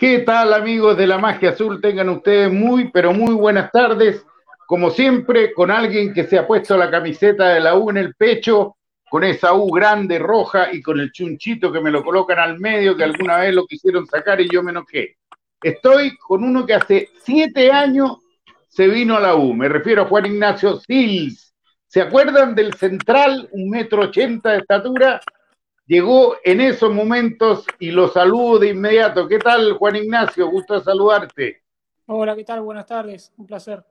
¿Qué 0.00 0.20
tal 0.20 0.54
amigos 0.54 0.96
de 0.96 1.06
la 1.06 1.18
magia 1.18 1.50
azul? 1.50 1.78
Tengan 1.78 2.08
ustedes 2.08 2.50
muy, 2.50 2.90
pero 2.90 3.12
muy 3.12 3.34
buenas 3.34 3.70
tardes. 3.70 4.24
Como 4.66 4.88
siempre, 4.88 5.52
con 5.52 5.70
alguien 5.70 6.14
que 6.14 6.24
se 6.24 6.38
ha 6.38 6.46
puesto 6.46 6.74
la 6.78 6.90
camiseta 6.90 7.50
de 7.50 7.60
la 7.60 7.76
U 7.76 7.90
en 7.90 7.98
el 7.98 8.14
pecho, 8.14 8.78
con 9.10 9.24
esa 9.24 9.52
U 9.52 9.70
grande, 9.70 10.18
roja 10.18 10.72
y 10.72 10.80
con 10.80 10.98
el 11.00 11.12
chunchito 11.12 11.70
que 11.70 11.82
me 11.82 11.90
lo 11.90 12.02
colocan 12.02 12.38
al 12.38 12.58
medio, 12.58 12.96
que 12.96 13.04
alguna 13.04 13.36
vez 13.36 13.54
lo 13.54 13.66
quisieron 13.66 14.06
sacar 14.06 14.40
y 14.40 14.48
yo 14.48 14.62
me 14.62 14.70
enojé. 14.70 15.18
Estoy 15.62 16.16
con 16.16 16.44
uno 16.44 16.64
que 16.64 16.72
hace 16.72 17.10
siete 17.22 17.70
años 17.70 18.20
se 18.70 18.88
vino 18.88 19.18
a 19.18 19.20
la 19.20 19.34
U. 19.34 19.52
Me 19.52 19.68
refiero 19.68 20.00
a 20.00 20.06
Juan 20.06 20.24
Ignacio 20.24 20.80
Sils. 20.80 21.54
¿Se 21.86 22.00
acuerdan 22.00 22.54
del 22.54 22.72
central, 22.72 23.50
un 23.52 23.68
metro 23.68 24.04
ochenta 24.04 24.52
de 24.52 24.60
estatura? 24.60 25.20
Llegó 25.90 26.36
en 26.44 26.60
esos 26.60 26.94
momentos 26.94 27.66
y 27.80 27.90
lo 27.90 28.06
saludo 28.06 28.60
de 28.60 28.68
inmediato. 28.68 29.26
¿Qué 29.26 29.40
tal, 29.40 29.72
Juan 29.72 29.96
Ignacio? 29.96 30.48
Gusto 30.48 30.78
saludarte. 30.80 31.64
Hola, 32.06 32.36
¿qué 32.36 32.44
tal? 32.44 32.60
Buenas 32.60 32.86
tardes. 32.86 33.32
Un 33.36 33.44
placer. 33.44 33.84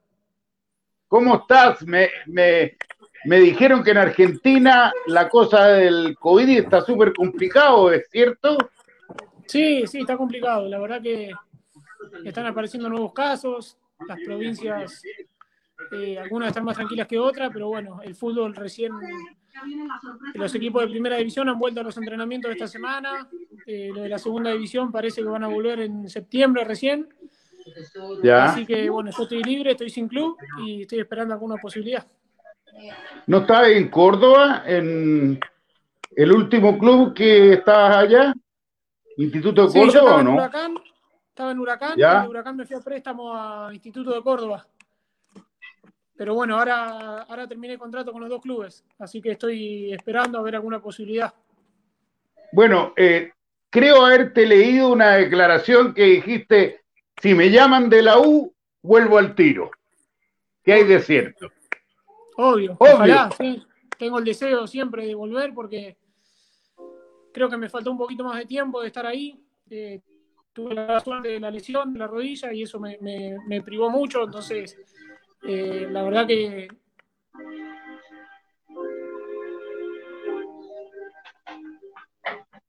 ¿Cómo 1.10 1.36
estás? 1.36 1.86
Me, 1.86 2.08
me, 2.28 2.78
me 3.26 3.40
dijeron 3.42 3.84
que 3.84 3.92
en 3.92 3.98
Argentina 3.98 4.94
la 5.08 5.28
cosa 5.28 5.68
del 5.74 6.16
COVID 6.18 6.48
está 6.60 6.80
súper 6.80 7.12
complicado, 7.14 7.92
¿es 7.92 8.08
cierto? 8.10 8.58
Sí, 9.46 9.86
sí, 9.86 10.00
está 10.00 10.16
complicado. 10.16 10.70
La 10.70 10.80
verdad 10.80 11.02
que 11.02 11.34
están 12.24 12.46
apareciendo 12.46 12.88
nuevos 12.88 13.12
casos, 13.12 13.78
las 14.08 14.20
provincias, 14.26 15.04
eh, 15.92 16.18
algunas 16.18 16.48
están 16.48 16.64
más 16.64 16.78
tranquilas 16.78 17.08
que 17.08 17.20
otras, 17.20 17.50
pero 17.52 17.68
bueno, 17.68 18.00
el 18.02 18.16
fútbol 18.16 18.56
recién, 18.56 18.94
los 20.34 20.56
equipos 20.56 20.82
de 20.82 20.90
primera 20.90 21.18
división 21.18 21.50
han 21.50 21.60
vuelto 21.60 21.82
a 21.82 21.84
los 21.84 21.98
entrenamientos 21.98 22.52
esta 22.52 22.68
semana, 22.68 23.28
eh, 23.66 23.90
lo 23.94 24.02
de 24.02 24.10
la 24.10 24.18
segunda 24.18 24.52
división 24.52 24.92
parece 24.92 25.22
que 25.22 25.28
van 25.28 25.44
a 25.44 25.48
volver 25.48 25.82
en 25.82 26.10
septiembre 26.10 26.64
recién. 26.64 27.08
Así 28.34 28.66
que 28.66 28.90
bueno, 28.90 29.12
yo 29.16 29.24
estoy 29.24 29.44
libre, 29.44 29.72
estoy 29.72 29.90
sin 29.90 30.08
club 30.08 30.38
y 30.64 30.84
estoy 30.84 31.00
esperando 31.00 31.34
alguna 31.34 31.56
posibilidad. 31.58 32.06
¿No 33.28 33.40
estás 33.40 33.68
en 33.70 33.90
Córdoba, 33.90 34.64
en 34.66 35.40
el 36.16 36.32
último 36.32 36.78
club 36.78 37.14
que 37.14 37.54
estabas 37.54 37.98
allá? 37.98 38.34
¿Instituto 39.18 39.68
de 39.68 39.74
Córdoba 39.74 40.16
o 40.16 40.24
no? 40.24 40.34
Huracán, 40.36 40.76
estaba 41.28 41.52
en 41.52 41.60
Huracán, 41.60 41.94
y 41.98 42.02
de 42.02 42.28
Huracán 42.28 42.56
me 42.56 42.66
fui 42.66 42.76
a 42.76 42.80
préstamo 42.80 43.36
a 43.36 43.70
Instituto 43.74 44.14
de 44.14 44.22
Córdoba. 44.22 44.66
Pero 46.20 46.34
bueno, 46.34 46.60
ahora, 46.60 47.22
ahora 47.22 47.48
terminé 47.48 47.76
el 47.76 47.80
contrato 47.80 48.12
con 48.12 48.20
los 48.20 48.30
dos 48.30 48.42
clubes, 48.42 48.84
así 48.98 49.22
que 49.22 49.32
estoy 49.32 49.94
esperando 49.94 50.38
a 50.38 50.42
ver 50.42 50.56
alguna 50.56 50.82
posibilidad. 50.82 51.34
Bueno, 52.52 52.92
eh, 52.98 53.32
creo 53.70 54.06
haberte 54.06 54.46
leído 54.46 54.92
una 54.92 55.12
declaración 55.12 55.94
que 55.94 56.04
dijiste, 56.04 56.82
si 57.22 57.34
me 57.34 57.50
llaman 57.50 57.90
de 57.90 58.02
la 58.02 58.20
U, 58.20 58.54
vuelvo 58.82 59.18
al 59.18 59.34
tiro. 59.34 59.72
¿Qué 60.62 60.74
hay 60.74 60.84
de 60.84 61.00
cierto? 61.00 61.54
Obvio, 62.36 62.76
Ojalá, 62.78 63.30
sí. 63.38 63.66
Tengo 63.98 64.20
el 64.20 64.26
deseo 64.26 64.68
siempre 64.68 65.08
de 65.08 65.16
volver 65.16 65.54
porque 65.54 65.96
creo 67.32 67.50
que 67.50 67.56
me 67.56 67.70
faltó 67.70 67.92
un 67.92 67.98
poquito 67.98 68.26
más 68.26 68.40
de 68.40 68.46
tiempo 68.46 68.82
de 68.82 68.88
estar 68.88 69.06
ahí. 69.06 69.42
Eh, 69.70 70.02
tuve 70.52 70.76
la 70.76 71.00
suerte 71.00 71.30
de 71.30 71.40
la 71.40 71.50
lesión 71.50 71.94
de 71.94 72.00
la 72.00 72.08
rodilla 72.08 72.52
y 72.52 72.64
eso 72.64 72.78
me, 72.78 73.62
privó 73.62 73.90
mucho, 73.90 74.26
entonces 74.26 74.78
eh, 75.44 75.88
la 75.90 76.04
verdad 76.04 76.28
que... 76.28 76.68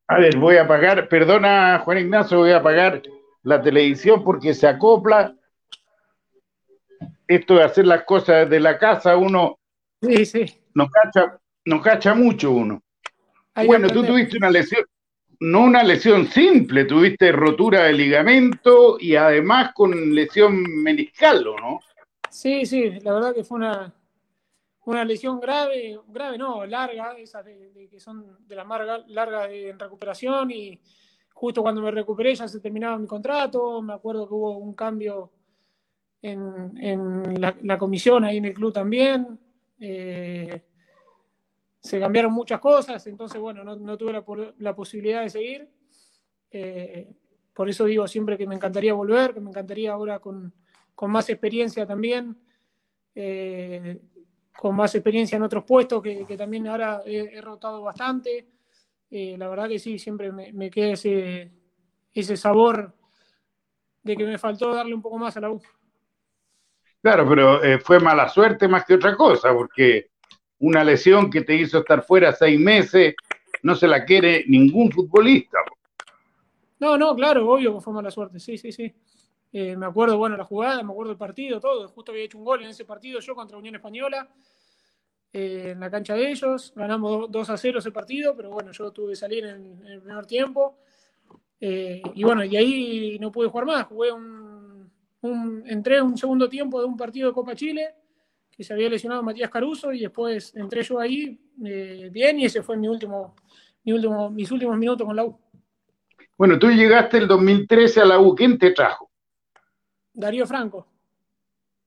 A 0.08 0.18
ver, 0.18 0.36
voy 0.38 0.56
a 0.56 0.62
apagar, 0.62 1.08
perdona 1.08 1.78
Juan 1.84 1.98
Ignacio, 1.98 2.38
voy 2.38 2.50
a 2.50 2.56
apagar 2.56 3.00
la 3.44 3.62
televisión 3.62 4.24
porque 4.24 4.54
se 4.54 4.66
acopla. 4.66 5.36
Esto 7.28 7.54
de 7.54 7.62
hacer 7.62 7.86
las 7.86 8.02
cosas 8.02 8.50
de 8.50 8.58
la 8.58 8.76
casa, 8.76 9.16
uno 9.16 9.60
sí, 10.02 10.26
sí. 10.26 10.46
no 10.74 10.88
cacha, 10.88 11.38
no 11.64 11.80
cacha 11.80 12.14
mucho 12.14 12.50
uno. 12.50 12.82
bueno, 13.66 13.88
tú 13.88 14.04
tuviste 14.04 14.36
una 14.36 14.50
lesión, 14.50 14.84
no 15.38 15.62
una 15.62 15.84
lesión 15.84 16.26
simple, 16.26 16.86
tuviste 16.86 17.30
rotura 17.30 17.84
de 17.84 17.92
ligamento 17.92 18.96
y 18.98 19.14
además 19.14 19.70
con 19.74 20.12
lesión 20.12 20.60
meniscal, 20.82 21.44
¿no? 21.44 21.80
Sí, 22.30 22.64
sí, 22.64 22.90
la 23.00 23.12
verdad 23.12 23.34
que 23.34 23.44
fue 23.44 23.58
una, 23.58 23.92
una 24.84 25.04
lesión 25.04 25.40
grave, 25.40 25.98
grave 26.08 26.38
no, 26.38 26.64
larga, 26.64 27.12
esas 27.18 27.44
de, 27.44 27.88
que 27.90 28.00
son 28.00 28.38
de 28.46 28.54
las 28.54 28.66
largas 29.08 29.48
en 29.50 29.78
recuperación 29.78 30.50
y 30.50 30.80
justo 31.34 31.62
cuando 31.62 31.82
me 31.82 31.90
recuperé 31.90 32.34
ya 32.34 32.48
se 32.48 32.60
terminaba 32.60 32.98
mi 32.98 33.06
contrato, 33.06 33.82
me 33.82 33.94
acuerdo 33.94 34.28
que 34.28 34.34
hubo 34.34 34.58
un 34.58 34.74
cambio 34.74 35.32
en, 36.22 37.40
la, 37.40 37.78
comisión 37.78 38.24
ahí 38.24 38.36
en 38.36 38.44
el 38.44 38.54
club 38.54 38.72
también. 38.72 39.38
Eh, 39.78 40.62
se 41.80 41.98
cambiaron 41.98 42.32
muchas 42.32 42.60
cosas, 42.60 43.06
entonces, 43.06 43.40
bueno, 43.40 43.64
no, 43.64 43.96
tuve 43.96 44.12
la, 44.58 44.74
posibilidad 44.74 45.22
de 45.22 45.30
seguir. 45.30 45.68
Eh, 46.50 47.10
por 47.54 47.70
eso 47.70 47.86
digo 47.86 48.06
siempre 48.06 48.36
que 48.36 48.46
me 48.46 48.54
encantaría 48.54 48.92
volver, 48.92 49.32
que 49.32 49.40
me 49.40 49.48
encantaría 49.48 49.92
ahora 49.92 50.18
con, 50.18 50.52
más 51.10 51.28
experiencia 51.28 51.86
también, 51.86 52.36
eh, 53.14 54.00
con 54.56 54.76
más 54.76 54.94
experiencia 54.94 55.36
en 55.36 55.42
otros 55.42 55.64
puestos, 55.64 56.02
que, 56.02 56.36
también 56.36 56.66
ahora 56.68 57.02
he, 57.04 57.40
rotado 57.40 57.82
bastante. 57.82 58.46
Eh, 59.10 59.36
la 59.38 59.48
verdad 59.48 59.68
que 59.68 59.78
sí, 59.78 59.98
siempre 59.98 60.30
me, 60.30 60.70
queda 60.70 60.92
ese, 60.92 61.50
ese 62.12 62.36
sabor 62.36 62.94
de 64.02 64.16
que 64.16 64.24
me 64.24 64.38
faltó 64.38 64.74
darle 64.74 64.94
un 64.94 65.02
poco 65.02 65.18
más 65.18 65.36
a 65.36 65.40
la 65.40 65.50
U. 65.50 65.60
Claro, 67.02 67.26
pero 67.28 67.60
fue 67.80 67.98
mala 67.98 68.28
suerte 68.28 68.68
más 68.68 68.84
que 68.84 68.94
otra 68.94 69.16
cosa, 69.16 69.52
porque 69.52 70.10
una 70.60 70.84
lesión 70.84 71.30
que 71.30 71.42
te 71.42 71.54
hizo 71.54 71.78
estar 71.78 72.02
fuera 72.02 72.32
seis 72.32 72.58
meses, 72.58 73.14
no 73.62 73.74
se 73.74 73.88
la 73.88 74.04
quiere 74.04 74.44
ningún 74.46 74.90
futbolista. 74.90 75.58
No, 76.78 76.96
no, 76.96 77.14
claro, 77.14 77.50
obvio 77.50 77.74
que 77.74 77.80
fue 77.80 77.92
mala 77.92 78.10
suerte, 78.10 78.38
sí, 78.38 78.56
sí, 78.56 78.72
sí. 78.72 78.92
Eh, 79.52 79.76
me 79.76 79.86
acuerdo, 79.86 80.16
bueno, 80.16 80.36
la 80.36 80.44
jugada, 80.44 80.82
me 80.82 80.92
acuerdo 80.92 81.12
el 81.12 81.18
partido, 81.18 81.60
todo. 81.60 81.88
Justo 81.88 82.12
había 82.12 82.24
hecho 82.24 82.38
un 82.38 82.44
gol 82.44 82.62
en 82.62 82.70
ese 82.70 82.84
partido 82.84 83.20
yo 83.20 83.34
contra 83.34 83.58
Unión 83.58 83.74
Española, 83.74 84.28
eh, 85.32 85.70
en 85.72 85.80
la 85.80 85.90
cancha 85.90 86.14
de 86.14 86.30
ellos. 86.30 86.72
Ganamos 86.76 87.30
2 87.30 87.50
a 87.50 87.56
0 87.56 87.78
ese 87.78 87.90
partido, 87.90 88.36
pero 88.36 88.50
bueno, 88.50 88.70
yo 88.72 88.92
tuve 88.92 89.10
que 89.10 89.16
salir 89.16 89.44
en, 89.44 89.84
el 89.86 90.00
primer 90.02 90.26
tiempo. 90.26 90.78
Eh, 91.60 92.00
y 92.14 92.22
bueno, 92.22 92.44
y 92.44 92.56
ahí 92.56 93.18
no 93.18 93.32
pude 93.32 93.48
jugar 93.48 93.66
más. 93.66 93.86
Jugué 93.86 94.12
un, 94.12 94.90
un, 95.22 95.64
entré 95.66 96.00
un 96.00 96.16
segundo 96.16 96.48
tiempo 96.48 96.80
de 96.80 96.86
un 96.86 96.96
partido 96.96 97.28
de 97.28 97.34
Copa 97.34 97.54
Chile 97.54 97.94
que 98.50 98.62
se 98.62 98.72
había 98.72 98.90
lesionado 98.90 99.22
Matías 99.22 99.50
Caruso 99.50 99.92
y 99.92 100.00
después 100.00 100.54
entré 100.54 100.82
yo 100.82 101.00
ahí 101.00 101.40
bien 101.56 102.38
y 102.40 102.44
ese 102.44 102.62
fue 102.62 102.76
mi 102.76 102.88
último, 102.88 103.34
mi 103.84 103.92
último, 103.92 104.30
mis 104.30 104.50
últimos 104.50 104.76
minutos 104.76 105.06
con 105.06 105.16
la 105.16 105.24
U. 105.24 105.38
Bueno, 106.36 106.58
tú 106.58 106.70
llegaste 106.70 107.18
el 107.18 107.28
2013 107.28 108.00
a 108.02 108.04
la 108.04 108.18
U, 108.18 108.34
¿quién 108.34 108.58
te 108.58 108.72
trajo? 108.72 109.09
Darío 110.20 110.46
Franco. 110.46 110.86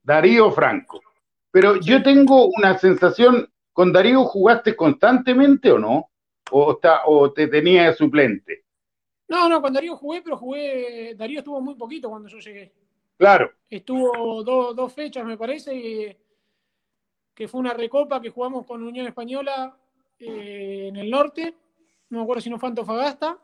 Darío 0.04 0.52
Franco. 0.52 1.02
Pero 1.52 1.80
yo 1.80 2.02
tengo 2.02 2.48
una 2.48 2.78
sensación, 2.78 3.48
¿con 3.72 3.94
Darío 3.94 4.24
jugaste 4.26 4.76
constantemente 4.76 5.72
o 5.72 5.78
no? 5.78 6.10
¿O, 6.52 6.74
está, 6.74 7.06
o 7.06 7.32
te 7.32 7.48
tenía 7.48 7.90
de 7.90 7.96
suplente? 7.96 8.66
No, 9.28 9.48
no, 9.48 9.62
con 9.62 9.72
Darío 9.72 9.96
jugué, 9.96 10.22
pero 10.22 10.38
jugué, 10.38 11.16
Darío 11.16 11.40
estuvo 11.40 11.62
muy 11.62 11.76
poquito 11.76 12.10
cuando 12.10 12.28
yo 12.28 12.40
llegué. 12.40 12.74
Claro. 13.18 13.52
Estuvo 13.70 14.44
dos 14.44 14.94
fechas, 14.94 15.26
me 15.26 15.38
parece, 15.38 15.74
y 15.74 16.18
que 17.34 17.48
fue 17.48 17.62
una 17.62 17.74
recopa 17.74 18.22
que 18.22 18.30
jugamos 18.30 18.66
con 18.66 18.84
Unión 18.84 19.08
Española 19.08 19.76
eh, 20.20 20.88
en 20.90 20.96
el 20.98 21.10
norte, 21.10 21.56
no 22.10 22.20
me 22.20 22.24
acuerdo 22.24 22.42
si 22.42 22.50
no 22.50 22.60
fue 22.60 22.70
Antofagasta, 22.70 23.40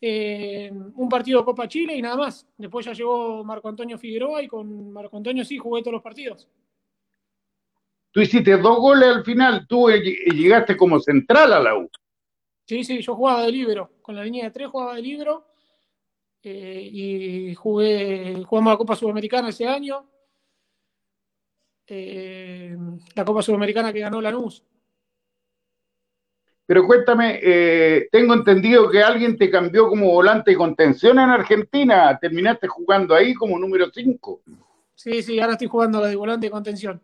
eh, 0.00 0.70
un 0.72 1.08
partido 1.08 1.40
de 1.40 1.44
Copa 1.44 1.66
Chile 1.68 1.96
y 1.96 2.02
nada 2.02 2.16
más. 2.16 2.46
Después 2.56 2.86
ya 2.86 2.92
llegó 2.92 3.44
Marco 3.44 3.68
Antonio 3.68 3.98
Figueroa 3.98 4.42
y 4.42 4.48
con 4.48 4.92
Marco 4.92 5.16
Antonio 5.16 5.44
sí 5.44 5.58
jugué 5.58 5.82
todos 5.82 5.94
los 5.94 6.02
partidos. 6.02 6.48
Tú 8.10 8.20
hiciste 8.20 8.56
dos 8.56 8.78
goles 8.78 9.08
al 9.08 9.24
final, 9.24 9.66
tú 9.68 9.88
llegaste 9.90 10.76
como 10.76 10.98
central 10.98 11.52
a 11.52 11.60
la 11.60 11.76
U. 11.76 11.90
Sí, 12.64 12.84
sí, 12.84 13.00
yo 13.00 13.14
jugaba 13.14 13.42
de 13.44 13.52
libro, 13.52 13.92
con 14.02 14.14
la 14.14 14.24
línea 14.24 14.44
de 14.44 14.50
tres 14.50 14.68
jugaba 14.68 14.94
de 14.94 15.02
libro 15.02 15.46
eh, 16.42 16.88
y 16.92 17.54
jugué, 17.54 18.42
jugamos 18.44 18.72
la 18.72 18.76
Copa 18.76 18.96
Sudamericana 18.96 19.48
ese 19.48 19.66
año, 19.66 20.06
eh, 21.86 22.76
la 23.14 23.24
Copa 23.24 23.42
Sudamericana 23.42 23.92
que 23.92 24.00
ganó 24.00 24.20
Lanús. 24.20 24.62
Pero 26.68 26.86
cuéntame, 26.86 27.40
eh, 27.42 28.10
tengo 28.12 28.34
entendido 28.34 28.90
que 28.90 29.02
alguien 29.02 29.38
te 29.38 29.48
cambió 29.48 29.88
como 29.88 30.12
volante 30.12 30.50
de 30.50 30.56
contención 30.58 31.18
en 31.18 31.30
Argentina. 31.30 32.18
¿Terminaste 32.20 32.68
jugando 32.68 33.14
ahí 33.14 33.32
como 33.32 33.58
número 33.58 33.90
5? 33.90 34.42
Sí, 34.94 35.22
sí, 35.22 35.40
ahora 35.40 35.54
estoy 35.54 35.68
jugando 35.68 36.02
de 36.02 36.14
volante 36.14 36.46
de 36.46 36.50
contención. 36.50 37.00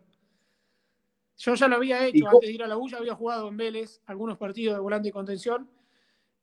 Yo 1.39 1.55
ya 1.55 1.67
lo 1.67 1.77
había 1.77 2.05
hecho 2.05 2.27
antes 2.27 2.47
de 2.47 2.53
ir 2.53 2.61
a 2.61 2.67
la 2.67 2.77
U, 2.77 2.87
ya 2.87 2.97
había 2.97 3.15
jugado 3.15 3.47
en 3.47 3.57
Vélez 3.57 4.03
algunos 4.05 4.37
partidos 4.37 4.75
de 4.75 4.81
volante 4.81 5.07
de 5.07 5.13
contención. 5.13 5.67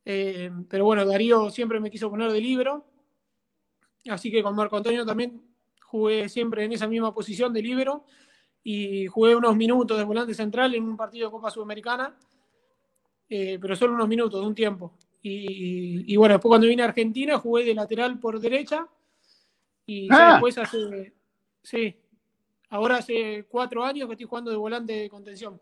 Eh, 0.04 0.50
pero 0.68 0.84
bueno, 0.84 1.06
Darío 1.06 1.48
siempre 1.48 1.78
me 1.78 1.92
quiso 1.92 2.10
poner 2.10 2.32
de 2.32 2.40
libro. 2.40 2.86
así 4.10 4.32
que 4.32 4.42
con 4.42 4.56
Marco 4.56 4.76
Antonio 4.76 5.06
también 5.06 5.40
jugué 5.84 6.28
siempre 6.28 6.64
en 6.64 6.72
esa 6.72 6.88
misma 6.88 7.14
posición 7.14 7.52
de 7.52 7.62
líbero 7.62 8.04
y 8.64 9.06
jugué 9.06 9.36
unos 9.36 9.54
minutos 9.54 9.96
de 9.96 10.02
volante 10.02 10.34
central 10.34 10.74
en 10.74 10.82
un 10.82 10.96
partido 10.96 11.28
de 11.28 11.30
Copa 11.30 11.52
Sudamericana, 11.52 12.16
eh, 13.34 13.58
pero 13.58 13.74
solo 13.74 13.94
unos 13.94 14.08
minutos, 14.08 14.38
de 14.38 14.46
un 14.46 14.54
tiempo. 14.54 14.92
Y, 15.22 16.14
bueno, 16.16 16.34
después 16.34 16.50
cuando 16.50 16.66
vine 16.66 16.82
a 16.82 16.86
Argentina 16.86 17.38
jugué 17.38 17.64
de 17.64 17.74
lateral 17.74 18.20
por 18.20 18.38
derecha 18.38 18.86
y 19.86 20.06
ah. 20.10 20.32
después 20.32 20.58
hace, 20.58 21.14
sí, 21.62 21.96
ahora 22.68 22.96
hace 22.96 23.46
cuatro 23.48 23.84
años 23.84 24.06
que 24.06 24.12
estoy 24.12 24.26
jugando 24.26 24.50
de 24.50 24.58
volante 24.58 24.92
de 24.92 25.08
contención. 25.08 25.58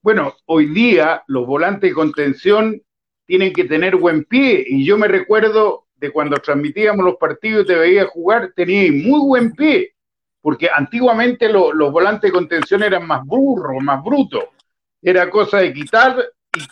Bueno, 0.00 0.36
hoy 0.46 0.66
día 0.66 1.24
los 1.26 1.44
volantes 1.44 1.90
de 1.90 1.94
contención 1.94 2.80
tienen 3.26 3.52
que 3.52 3.64
tener 3.64 3.96
buen 3.96 4.22
pie 4.22 4.64
y 4.64 4.84
yo 4.84 4.96
me 4.96 5.08
recuerdo 5.08 5.86
de 5.96 6.12
cuando 6.12 6.36
transmitíamos 6.36 7.04
los 7.04 7.16
partidos 7.16 7.64
y 7.64 7.66
te 7.66 7.74
veía 7.74 8.06
jugar, 8.06 8.52
tenía 8.54 8.92
muy 8.92 9.26
buen 9.26 9.50
pie 9.54 9.96
porque 10.40 10.70
antiguamente 10.72 11.48
los 11.48 11.90
volantes 11.90 12.30
de 12.30 12.32
contención 12.32 12.84
eran 12.84 13.04
más 13.08 13.24
burros, 13.24 13.82
más 13.82 14.04
brutos. 14.04 14.44
Era 15.02 15.28
cosa 15.28 15.58
de 15.58 15.72
quitar 15.72 16.16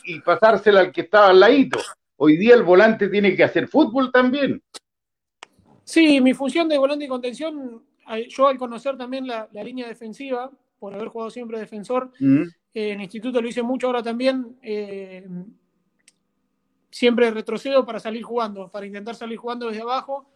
y, 0.05 0.21
pasársela 0.21 0.81
al 0.81 0.93
que 0.93 1.03
estaba 1.03 1.29
al 1.29 1.41
ladito. 1.41 1.79
Hoy 2.17 2.37
día 2.37 2.55
el 2.55 2.63
volante 2.63 3.09
tiene 3.09 3.35
que 3.35 3.45
hacer 3.45 3.69
fútbol 3.69 4.13
también. 4.13 4.63
Sí, 5.85 6.21
mi 6.21 6.35
función 6.35 6.69
de 6.69 6.79
volante 6.79 7.05
de 7.05 7.09
contención, 7.09 7.83
yo 8.29 8.49
al 8.49 8.59
conocer 8.59 8.97
también 8.97 9.27
la, 9.27 9.49
línea 9.53 9.89
defensiva, 9.89 10.51
por 10.79 10.95
haber 10.95 11.09
jugado 11.09 11.31
siempre 11.31 11.59
defensor, 11.59 12.11
mm. 12.19 12.43
eh, 12.75 12.91
en 12.93 13.01
instituto 13.01 13.41
lo 13.41 13.49
hice 13.49 13.63
mucho, 13.63 13.89
ahora 13.89 14.03
también 14.03 14.57
eh, 14.63 15.27
siempre 16.91 17.31
retrocedo 17.31 17.85
para 17.85 17.99
salir 17.99 18.23
jugando, 18.23 18.69
para 18.69 18.87
intentar 18.87 19.15
salir 19.15 19.39
jugando 19.39 19.69
desde 19.69 19.83
abajo 19.83 20.29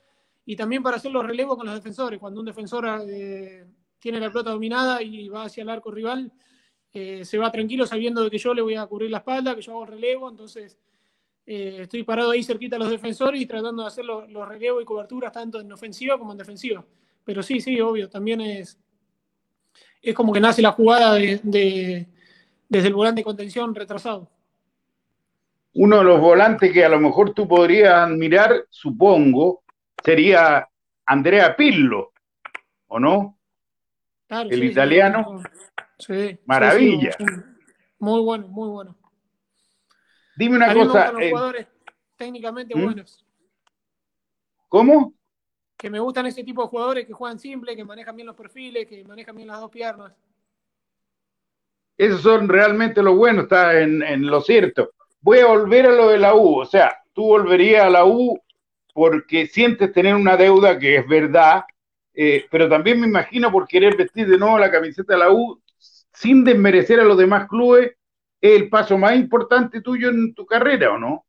y 0.44 0.56
también 0.56 0.82
para 0.82 0.96
hacer 0.96 1.10
los 1.12 1.24
relevos 1.24 1.56
con 1.56 1.66
los 1.66 1.74
defensores. 1.74 2.18
Cuando 2.18 2.40
un 2.40 2.46
defensor 2.46 2.86
eh, 3.08 3.66
tiene 3.98 4.18
la 4.18 4.30
pelota 4.30 4.50
dominada 4.50 5.02
y 5.02 5.28
va 5.28 5.44
hacia 5.44 5.62
el 5.62 5.68
arco 5.68 5.90
rival, 5.90 6.32
eh, 6.98 7.26
se 7.26 7.36
va 7.36 7.52
tranquilo 7.52 7.84
sabiendo 7.84 8.30
que 8.30 8.38
yo 8.38 8.54
le 8.54 8.62
voy 8.62 8.74
a 8.74 8.86
cubrir 8.86 9.10
la 9.10 9.18
espalda, 9.18 9.54
que 9.54 9.60
yo 9.60 9.72
hago 9.72 9.84
el 9.84 9.90
relevo, 9.90 10.30
entonces 10.30 10.78
eh, 11.44 11.80
estoy 11.82 12.04
parado 12.04 12.30
ahí 12.30 12.42
cerquita 12.42 12.76
a 12.76 12.78
los 12.78 12.88
defensores 12.88 13.38
y 13.38 13.44
tratando 13.44 13.82
de 13.82 13.88
hacer 13.88 14.06
los, 14.06 14.48
relevos 14.48 14.82
y 14.82 14.86
coberturas 14.86 15.30
tanto 15.30 15.60
en 15.60 15.70
ofensiva 15.70 16.18
como 16.18 16.32
en 16.32 16.38
defensiva. 16.38 16.82
Pero 17.22 17.42
sí, 17.42 17.60
sí, 17.60 17.78
obvio, 17.82 18.08
también 18.08 18.40
es, 18.40 18.78
es 20.00 20.14
como 20.14 20.32
que 20.32 20.40
nace 20.40 20.62
la 20.62 20.72
jugada 20.72 21.16
desde 21.16 22.08
el 22.70 22.94
volante 22.94 23.20
de 23.20 23.24
contención 23.24 23.74
retrasado. 23.74 24.30
Uno 25.74 25.98
de 25.98 26.04
los 26.04 26.18
volantes 26.18 26.72
que 26.72 26.82
a 26.82 26.88
lo 26.88 26.98
mejor 26.98 27.34
tú 27.34 27.46
podrías 27.46 27.92
admirar, 27.92 28.64
supongo, 28.70 29.64
sería 30.02 30.66
Andrea 31.04 31.54
Pillo, 31.54 32.12
¿o 32.86 32.98
no? 32.98 33.38
el 34.30 34.64
italiano. 34.64 35.42
Sí, 35.42 35.84
Maravilla. 36.44 37.16
muy 37.98 38.20
bueno, 38.20 38.48
muy 38.48 38.68
bueno. 38.68 38.96
Dime 40.36 40.56
una 40.56 40.72
cosa. 40.72 41.12
los 41.12 41.22
eh, 41.22 41.30
jugadores 41.30 41.66
técnicamente 42.16 42.74
¿Mm? 42.76 42.84
buenos. 42.84 43.24
¿Cómo? 44.68 45.14
Que 45.76 45.90
me 45.90 46.00
gustan 46.00 46.26
ese 46.26 46.44
tipo 46.44 46.62
de 46.62 46.68
jugadores 46.68 47.06
que 47.06 47.12
juegan 47.12 47.38
simple, 47.38 47.76
que 47.76 47.84
manejan 47.84 48.16
bien 48.16 48.26
los 48.26 48.36
perfiles, 48.36 48.86
que 48.86 49.04
manejan 49.04 49.36
bien 49.36 49.48
las 49.48 49.60
dos 49.60 49.70
piernas. 49.70 50.12
Esos 51.96 52.20
son 52.20 52.48
realmente 52.48 53.02
lo 53.02 53.14
bueno, 53.14 53.42
está 53.42 53.80
en, 53.80 54.02
en 54.02 54.26
lo 54.26 54.40
cierto. 54.40 54.92
Voy 55.20 55.38
a 55.38 55.46
volver 55.46 55.86
a 55.86 55.92
lo 55.92 56.08
de 56.08 56.18
la 56.18 56.34
U, 56.34 56.60
o 56.60 56.66
sea, 56.66 56.94
tú 57.12 57.24
volverías 57.24 57.84
a 57.84 57.90
la 57.90 58.04
U 58.04 58.38
porque 58.92 59.46
sientes 59.46 59.92
tener 59.92 60.14
una 60.14 60.36
deuda 60.36 60.78
que 60.78 60.96
es 60.96 61.08
verdad, 61.08 61.64
eh, 62.14 62.46
pero 62.50 62.68
también 62.68 63.00
me 63.00 63.06
imagino 63.06 63.50
por 63.50 63.66
querer 63.66 63.96
vestir 63.96 64.26
de 64.26 64.38
nuevo 64.38 64.58
la 64.58 64.70
camiseta 64.70 65.14
de 65.14 65.18
la 65.18 65.30
U 65.30 65.60
sin 66.16 66.44
desmerecer 66.44 66.98
a 66.98 67.04
los 67.04 67.18
demás 67.18 67.46
clubes, 67.46 67.92
es 68.40 68.60
el 68.60 68.70
paso 68.70 68.96
más 68.96 69.14
importante 69.16 69.82
tuyo 69.82 70.08
en 70.08 70.34
tu 70.34 70.46
carrera, 70.46 70.92
¿o 70.92 70.98
no? 70.98 71.26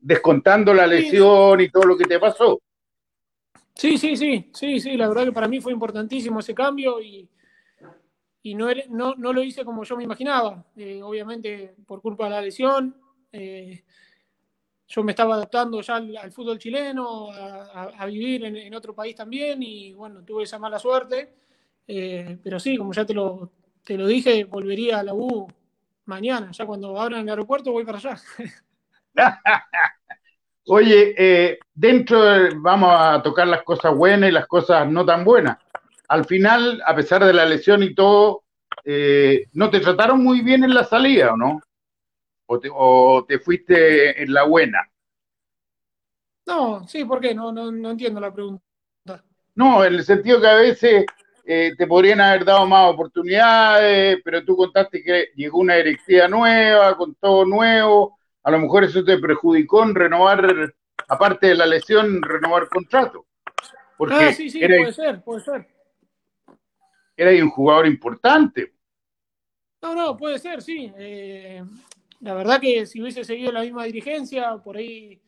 Descontando 0.00 0.74
la 0.74 0.86
lesión 0.86 1.60
y 1.60 1.70
todo 1.70 1.84
lo 1.84 1.96
que 1.96 2.04
te 2.04 2.18
pasó. 2.18 2.60
Sí, 3.74 3.96
sí, 3.96 4.16
sí, 4.16 4.50
sí, 4.52 4.80
sí, 4.80 4.96
la 4.96 5.08
verdad 5.08 5.26
que 5.26 5.32
para 5.32 5.46
mí 5.46 5.60
fue 5.60 5.72
importantísimo 5.72 6.40
ese 6.40 6.52
cambio 6.52 7.00
y, 7.00 7.28
y 8.42 8.54
no, 8.56 8.66
no, 8.88 9.14
no, 9.14 9.32
lo 9.32 9.40
hice 9.40 9.64
como 9.64 9.84
yo 9.84 9.96
me 9.96 10.02
imaginaba, 10.02 10.64
eh, 10.74 11.00
obviamente 11.00 11.76
por 11.86 12.02
culpa 12.02 12.24
de 12.24 12.30
la 12.30 12.42
lesión. 12.42 12.96
Eh, 13.30 13.84
yo 14.88 15.04
me 15.04 15.12
estaba 15.12 15.36
adaptando 15.36 15.80
ya 15.80 15.96
al, 15.96 16.32
fútbol 16.32 16.58
chileno, 16.58 17.30
a, 17.30 18.04
vivir 18.06 18.44
en, 18.46 18.74
otro 18.74 18.94
país 18.94 19.14
también 19.14 19.62
y 19.62 19.92
bueno, 19.92 20.24
tuve 20.24 20.42
esa 20.42 20.58
mala 20.58 20.80
suerte. 20.80 21.34
Eh, 21.86 22.38
pero 22.42 22.58
sí, 22.58 22.76
como 22.76 22.92
ya 22.92 23.04
te 23.06 23.14
lo, 23.14 23.52
te 23.88 23.96
lo 23.96 24.06
dije, 24.06 24.44
volvería 24.44 24.98
a 24.98 25.02
la 25.02 25.14
U 25.14 25.50
mañana, 26.04 26.50
ya 26.50 26.66
cuando 26.66 27.00
abran 27.00 27.22
el 27.22 27.30
aeropuerto 27.30 27.72
voy 27.72 27.86
para 27.86 27.96
allá. 27.96 28.18
Oye, 30.66 31.14
eh, 31.16 31.58
dentro 31.72 32.20
vamos 32.56 32.90
a 32.92 33.22
tocar 33.22 33.48
las 33.48 33.62
cosas 33.62 33.96
buenas 33.96 34.28
y 34.28 34.32
las 34.32 34.46
cosas 34.46 34.86
no 34.90 35.06
tan 35.06 35.24
buenas. 35.24 35.56
Al 36.08 36.26
final, 36.26 36.82
a 36.84 36.94
pesar 36.94 37.24
de 37.24 37.32
la 37.32 37.46
lesión 37.46 37.82
y 37.82 37.94
todo, 37.94 38.44
eh, 38.84 39.46
¿no 39.54 39.70
te 39.70 39.80
trataron 39.80 40.22
muy 40.22 40.42
bien 40.42 40.64
en 40.64 40.74
la 40.74 40.84
salida 40.84 41.32
o 41.32 41.38
no? 41.38 41.62
o 42.46 43.24
te, 43.26 43.38
fuiste 43.38 44.22
en 44.22 44.34
la 44.34 44.44
buena? 44.44 44.86
No, 46.46 46.86
sí, 46.86 47.06
¿por 47.06 47.20
qué? 47.20 47.34
No, 47.34 47.52
no, 47.52 47.72
no 47.72 47.90
entiendo 47.92 48.20
la 48.20 48.34
pregunta. 48.34 48.62
No, 49.54 49.82
en 49.82 49.94
el 49.94 50.04
sentido 50.04 50.42
que 50.42 50.46
a 50.46 50.56
veces 50.56 51.06
eh, 51.50 51.72
te 51.78 51.86
podrían 51.86 52.20
haber 52.20 52.44
dado 52.44 52.66
más 52.66 52.92
oportunidades, 52.92 54.18
pero 54.22 54.44
tú 54.44 54.54
contaste 54.54 55.02
que 55.02 55.28
llegó 55.34 55.60
una 55.60 55.76
directiva 55.76 56.28
nueva, 56.28 56.94
con 56.94 57.14
todo 57.14 57.46
nuevo, 57.46 58.18
a 58.42 58.50
lo 58.50 58.58
mejor 58.58 58.84
eso 58.84 59.02
te 59.02 59.16
perjudicó 59.16 59.82
en 59.82 59.94
renovar, 59.94 60.74
aparte 61.08 61.46
de 61.46 61.54
la 61.54 61.64
lesión, 61.64 62.20
renovar 62.20 62.68
contrato. 62.68 63.24
Porque 63.96 64.14
ah, 64.14 64.32
sí, 64.34 64.50
sí, 64.50 64.60
puede 64.60 64.92
ser, 64.92 65.22
puede 65.22 65.40
ser. 65.40 65.66
Era 67.16 67.30
un 67.42 67.48
jugador 67.48 67.86
importante. 67.86 68.74
No, 69.80 69.94
no, 69.94 70.18
puede 70.18 70.38
ser, 70.38 70.60
sí. 70.60 70.92
Eh, 70.98 71.64
la 72.20 72.34
verdad 72.34 72.60
que 72.60 72.84
si 72.84 73.00
hubiese 73.00 73.24
seguido 73.24 73.52
la 73.52 73.62
misma 73.62 73.84
dirigencia, 73.84 74.54
por 74.58 74.76
ahí 74.76 75.18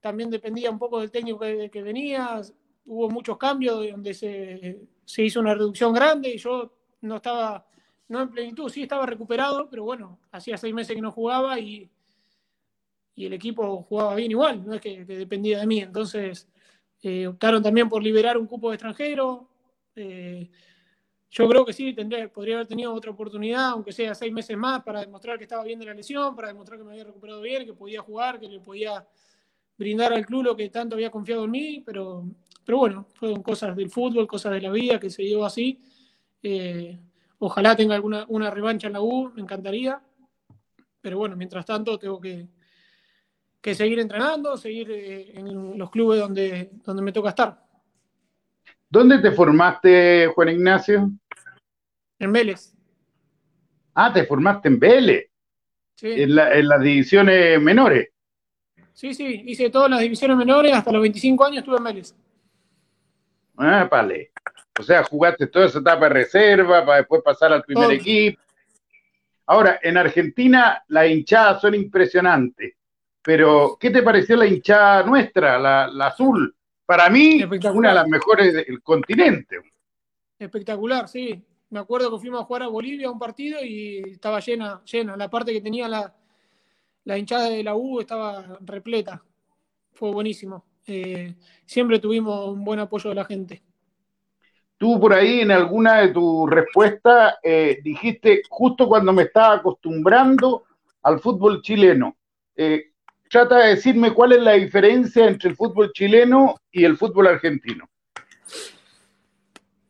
también 0.00 0.30
dependía 0.30 0.70
un 0.70 0.78
poco 0.78 1.00
del 1.00 1.10
técnico 1.10 1.40
que, 1.40 1.82
venía. 1.82 2.42
Hubo 2.86 3.10
muchos 3.10 3.36
cambios 3.36 3.90
donde 3.90 4.14
se, 4.14 4.78
hizo 5.16 5.40
una 5.40 5.54
reducción 5.54 5.92
grande 5.92 6.30
y 6.30 6.38
yo 6.38 6.72
no 7.00 7.16
estaba, 7.16 7.66
no 8.08 8.20
en 8.20 8.30
plenitud, 8.30 8.68
sí 8.68 8.82
estaba 8.82 9.06
recuperado, 9.06 9.68
pero 9.70 9.84
bueno, 9.84 10.18
hacía 10.30 10.56
seis 10.58 10.74
meses 10.74 10.94
que 10.94 11.02
no 11.02 11.10
jugaba 11.10 11.58
y, 11.58 11.90
y 13.14 13.26
el 13.26 13.32
equipo 13.32 13.82
jugaba 13.82 14.14
bien 14.14 14.30
igual, 14.30 14.64
no 14.66 14.74
es 14.74 14.80
que, 14.80 15.04
dependía 15.04 15.60
de 15.60 15.66
mí. 15.66 15.80
Entonces 15.80 16.48
eh, 17.02 17.26
optaron 17.26 17.62
también 17.62 17.88
por 17.88 18.02
liberar 18.02 18.36
un 18.36 18.46
cupo 18.46 18.68
de 18.68 18.76
extranjero. 18.76 19.48
Eh, 19.96 20.50
yo 21.30 21.48
creo 21.48 21.64
que 21.64 21.72
sí, 21.72 21.92
tendría, 21.94 22.32
podría 22.32 22.56
haber 22.56 22.66
tenido 22.66 22.92
otra 22.94 23.10
oportunidad, 23.10 23.70
aunque 23.70 23.92
sea 23.92 24.14
seis 24.14 24.32
meses 24.32 24.56
más, 24.56 24.82
para 24.82 25.00
demostrar 25.00 25.36
que 25.36 25.44
estaba 25.44 25.64
bien 25.64 25.78
de 25.78 25.86
la 25.86 25.94
lesión, 25.94 26.36
para 26.36 26.48
demostrar 26.48 26.78
que 26.78 26.84
me 26.84 26.92
había 26.92 27.04
recuperado 27.04 27.40
bien, 27.40 27.66
que 27.66 27.74
podía 27.74 28.00
jugar, 28.02 28.38
que 28.38 28.48
le 28.48 28.60
podía 28.60 29.06
brindar 29.76 30.12
al 30.12 30.26
club 30.26 30.44
lo 30.44 30.56
que 30.56 30.68
tanto 30.70 30.96
había 30.96 31.10
confiado 31.10 31.44
en 31.44 31.50
mí, 31.50 31.82
pero, 31.84 32.24
pero 32.68 32.80
bueno, 32.80 33.06
fueron 33.14 33.42
cosas 33.42 33.74
del 33.74 33.88
fútbol, 33.88 34.26
cosas 34.26 34.52
de 34.52 34.60
la 34.60 34.70
vida 34.70 35.00
que 35.00 35.08
se 35.08 35.22
dio 35.22 35.42
así. 35.42 35.80
Eh, 36.42 36.98
ojalá 37.38 37.74
tenga 37.74 37.94
alguna 37.94 38.26
una 38.28 38.50
revancha 38.50 38.88
en 38.88 38.92
la 38.92 39.00
U, 39.00 39.32
me 39.34 39.40
encantaría. 39.40 39.98
Pero 41.00 41.16
bueno, 41.16 41.34
mientras 41.34 41.64
tanto 41.64 41.98
tengo 41.98 42.20
que, 42.20 42.46
que 43.58 43.74
seguir 43.74 43.98
entrenando, 44.00 44.54
seguir 44.58 44.90
eh, 44.90 45.32
en 45.38 45.78
los 45.78 45.90
clubes 45.90 46.20
donde, 46.20 46.72
donde 46.84 47.00
me 47.02 47.10
toca 47.10 47.30
estar. 47.30 47.58
¿Dónde 48.90 49.16
te 49.20 49.32
formaste, 49.32 50.26
Juan 50.34 50.50
Ignacio? 50.50 51.10
En 52.18 52.32
Vélez. 52.34 52.74
Ah, 53.94 54.12
te 54.12 54.26
formaste 54.26 54.68
en 54.68 54.78
Vélez. 54.78 55.30
Sí. 55.94 56.08
En, 56.08 56.34
las 56.34 56.82
divisiones 56.82 57.62
menores. 57.62 58.10
Sí, 58.92 59.14
sí, 59.14 59.42
hice 59.46 59.70
todas 59.70 59.88
las 59.88 60.00
divisiones 60.00 60.36
menores, 60.36 60.74
hasta 60.74 60.92
los 60.92 61.00
25 61.00 61.44
años 61.46 61.58
estuve 61.60 61.78
en 61.78 61.84
Vélez. 61.84 62.14
Ah, 63.58 63.88
vale. 63.90 64.32
O 64.78 64.82
sea, 64.82 65.02
jugaste 65.04 65.48
toda 65.48 65.66
esa 65.66 65.80
etapa 65.80 66.04
de 66.04 66.14
reserva 66.14 66.84
para 66.84 66.98
después 66.98 67.22
pasar 67.22 67.52
al 67.52 67.62
primer 67.64 67.90
equipo. 67.92 68.40
Ahora, 69.46 69.78
en 69.82 69.96
Argentina 69.96 70.84
las 70.88 71.10
hinchadas 71.10 71.60
son 71.60 71.74
impresionantes, 71.74 72.74
pero 73.22 73.76
¿qué 73.80 73.90
te 73.90 74.02
pareció 74.02 74.36
la 74.36 74.46
hinchada 74.46 75.02
nuestra, 75.02 75.58
la 75.58 76.06
azul? 76.06 76.54
Para 76.88 77.10
mí, 77.10 77.44
una 77.74 77.90
de 77.90 77.94
las 77.96 78.08
mejores 78.08 78.54
del 78.54 78.82
continente. 78.82 79.58
Espectacular, 80.38 81.06
sí. 81.06 81.38
Me 81.68 81.80
acuerdo 81.80 82.10
que 82.10 82.18
fuimos 82.18 82.40
a 82.40 82.44
jugar 82.44 82.62
a 82.62 82.68
Bolivia 82.68 83.10
un 83.10 83.18
partido 83.18 83.62
y 83.62 83.98
estaba 84.12 84.40
llena, 84.40 84.80
llena. 84.90 85.14
La 85.14 85.28
parte 85.28 85.52
que 85.52 85.60
tenía 85.60 85.86
la, 85.86 87.18
hinchada 87.18 87.50
de 87.50 87.62
la 87.62 87.74
U 87.74 88.00
estaba 88.00 88.58
repleta. 88.62 89.22
Fue 89.92 90.10
buenísimo. 90.10 90.64
Eh, 90.88 91.34
siempre 91.64 91.98
tuvimos 91.98 92.48
un 92.48 92.64
buen 92.64 92.80
apoyo 92.80 93.10
de 93.10 93.16
la 93.16 93.24
gente. 93.24 93.62
Tú 94.76 95.00
por 95.00 95.12
ahí 95.12 95.40
en 95.40 95.50
alguna 95.50 96.00
de 96.00 96.08
tus 96.08 96.48
respuestas 96.48 97.34
eh, 97.42 97.80
dijiste 97.82 98.42
justo 98.48 98.86
cuando 98.86 99.12
me 99.12 99.24
estaba 99.24 99.54
acostumbrando 99.54 100.64
al 101.02 101.18
fútbol 101.18 101.60
chileno. 101.62 102.16
Eh, 102.54 102.92
trata 103.28 103.58
de 103.58 103.70
decirme 103.70 104.14
cuál 104.14 104.32
es 104.32 104.42
la 104.42 104.52
diferencia 104.52 105.26
entre 105.26 105.50
el 105.50 105.56
fútbol 105.56 105.92
chileno 105.92 106.56
y 106.70 106.84
el 106.84 106.96
fútbol 106.96 107.26
argentino. 107.26 107.88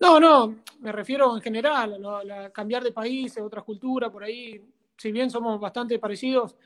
No, 0.01 0.21
no, 0.21 0.57
me 0.81 0.93
refiero 0.93 1.35
en 1.37 1.43
general 1.43 2.01
a, 2.05 2.51
cambiar 2.51 2.83
de 2.83 2.93
país, 2.93 3.37
a 3.37 3.45
otras 3.45 3.65
culturas, 3.65 4.11
por 4.11 4.23
ahí, 4.23 4.65
si 4.97 5.13
bien 5.13 5.31
somos 5.31 5.61
bastante 5.61 5.99
parecidos, 5.99 6.57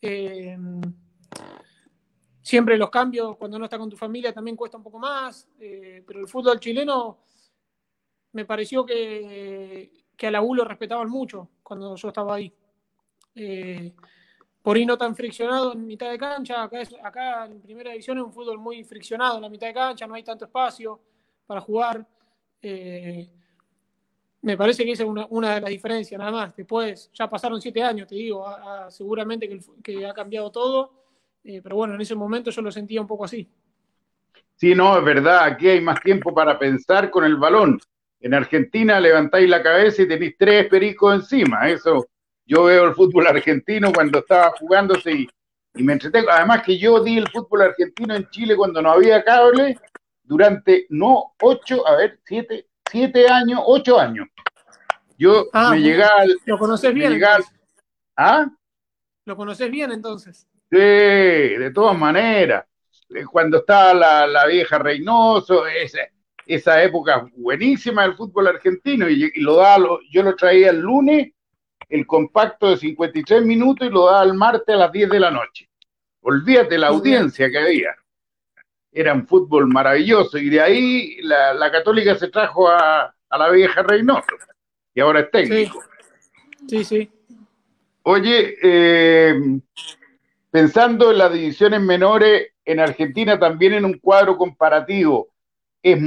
eh, 0.00 0.56
siempre 2.50 2.76
los 2.76 2.90
cambios 2.90 3.36
cuando 3.36 3.60
no 3.60 3.64
está 3.66 3.78
con 3.78 3.88
tu 3.88 3.96
familia 3.96 4.32
también 4.32 4.56
cuesta 4.56 4.76
un 4.76 4.82
poco 4.82 4.98
más, 4.98 5.46
pero 5.56 6.18
el 6.18 6.26
fútbol 6.26 6.58
chileno 6.58 7.18
me 8.32 8.44
pareció 8.44 8.84
que, 8.84 9.92
a 10.20 10.30
la 10.32 10.42
U 10.42 10.54
lo 10.54 10.64
respetaban 10.64 11.08
mucho 11.08 11.48
cuando 11.62 11.94
yo 11.94 12.08
estaba 12.08 12.34
ahí. 12.34 12.52
Eh, 13.36 13.94
por 14.62 14.76
ahí 14.76 14.84
no 14.84 14.98
tan 14.98 15.14
friccionado 15.14 15.74
en 15.74 15.86
mitad 15.86 16.10
de 16.10 16.18
cancha, 16.18 16.64
acá, 16.64 17.46
en 17.46 17.60
primera 17.60 17.92
división 17.92 18.18
es 18.18 18.24
un 18.24 18.32
fútbol 18.32 18.58
muy 18.58 18.82
friccionado 18.82 19.36
en 19.36 19.42
la 19.42 19.48
mitad 19.48 19.68
de 19.68 19.74
cancha, 19.74 20.08
no 20.08 20.14
hay 20.14 20.24
tanto 20.24 20.44
espacio 20.44 21.00
para 21.46 21.60
jugar. 21.60 22.04
Eh, 22.60 23.30
me 24.42 24.56
parece 24.56 24.84
que 24.84 24.92
esa 24.92 25.04
es 25.04 25.08
una, 25.08 25.54
de 25.54 25.60
las 25.60 25.70
diferencias, 25.70 26.18
nada 26.18 26.32
más. 26.32 26.56
Después, 26.56 27.10
ya 27.12 27.30
pasaron 27.30 27.60
siete 27.60 27.80
años, 27.80 28.08
te 28.08 28.16
digo, 28.16 28.44
seguramente 28.88 29.48
que, 29.82 30.04
ha 30.04 30.12
cambiado 30.12 30.50
todo, 30.50 30.99
eh, 31.44 31.60
pero 31.62 31.76
bueno, 31.76 31.94
en 31.94 32.00
ese 32.00 32.14
momento 32.14 32.50
yo 32.50 32.62
lo 32.62 32.70
sentía 32.70 33.00
un 33.00 33.06
poco 33.06 33.24
así. 33.24 33.48
Sí, 34.56 34.74
no, 34.74 34.98
es 34.98 35.04
verdad, 35.04 35.44
aquí 35.44 35.68
hay 35.68 35.80
más 35.80 36.00
tiempo 36.00 36.34
para 36.34 36.58
pensar 36.58 37.10
con 37.10 37.24
el 37.24 37.36
balón. 37.36 37.80
En 38.20 38.34
Argentina 38.34 39.00
levantáis 39.00 39.48
la 39.48 39.62
cabeza 39.62 40.02
y 40.02 40.08
tenéis 40.08 40.34
tres 40.38 40.68
pericos 40.68 41.14
encima. 41.14 41.68
Eso, 41.68 42.06
yo 42.44 42.64
veo 42.64 42.84
el 42.84 42.94
fútbol 42.94 43.26
argentino 43.26 43.90
cuando 43.92 44.18
estaba 44.18 44.52
jugándose 44.58 45.12
y, 45.12 45.28
me 45.74 45.94
entretengo. 45.94 46.30
Además 46.30 46.62
que 46.62 46.76
yo 46.76 47.02
di 47.02 47.16
el 47.16 47.28
fútbol 47.28 47.62
argentino 47.62 48.14
en 48.14 48.28
Chile 48.28 48.56
cuando 48.56 48.82
no 48.82 48.90
había 48.90 49.24
cable 49.24 49.78
durante, 50.24 50.86
no, 50.90 51.32
ocho, 51.40 51.86
a 51.86 51.96
ver, 51.96 52.20
siete, 52.24 52.66
siete 52.90 53.28
años, 53.28 53.60
ocho 53.64 53.98
años. 53.98 54.28
Yo 55.16 55.46
ah, 55.52 55.70
me 55.70 55.80
llegaba... 55.80 56.24
¿Lo 56.44 56.58
conoces 56.58 56.92
bien? 56.92 57.18
¿Ah? 58.16 58.50
¿Lo 59.24 59.36
conoces 59.36 59.70
bien 59.70 59.92
entonces? 59.92 60.49
Sí, 60.70 60.76
de 60.78 61.70
todas 61.74 61.98
maneras. 61.98 62.64
Eh, 63.14 63.24
cuando 63.24 63.58
estaba 63.58 63.92
la, 63.92 64.26
la 64.26 64.46
vieja 64.46 64.78
Reynoso, 64.78 65.66
ese, 65.66 66.12
esa 66.46 66.82
época 66.82 67.28
buenísima 67.36 68.02
del 68.02 68.14
fútbol 68.14 68.48
argentino 68.48 69.08
y, 69.08 69.30
lo 69.40 69.56
da, 69.56 69.78
yo 70.10 70.22
lo 70.22 70.34
traía 70.34 70.70
el 70.70 70.80
lunes, 70.80 71.32
el 71.88 72.06
compacto 72.06 72.70
de 72.70 72.76
53 72.76 73.44
minutos 73.44 73.86
y 73.86 73.90
lo 73.90 74.06
daba 74.06 74.24
el 74.24 74.34
martes 74.34 74.74
a 74.74 74.78
las 74.78 74.92
10 74.92 75.10
de 75.10 75.20
la 75.20 75.30
noche. 75.30 75.68
Olvídate 76.22 76.78
la 76.78 76.88
audiencia 76.88 77.50
que 77.50 77.58
había. 77.58 77.96
Era 78.92 79.14
un 79.14 79.26
fútbol 79.26 79.68
maravilloso 79.68 80.38
y 80.38 80.50
de 80.50 80.60
ahí 80.60 81.16
la, 81.22 81.70
católica 81.70 82.16
se 82.16 82.28
trajo 82.28 82.68
a, 82.68 83.14
la 83.30 83.50
vieja 83.50 83.82
Reynoso 83.82 84.26
y 84.94 85.00
ahora 85.00 85.20
es 85.20 85.30
técnico. 85.30 85.82
Sí, 86.68 86.84
sí. 86.84 87.10
Oye, 88.02 88.56
eh, 88.62 89.34
pensando 90.50 91.10
en 91.10 91.18
las 91.18 91.32
divisiones 91.32 91.80
menores 91.80 92.48
en 92.64 92.80
Argentina 92.80 93.38
también 93.38 93.74
en 93.74 93.84
un 93.84 93.98
cuadro 93.98 94.36
comparativo, 94.36 95.28
es, 95.82 95.98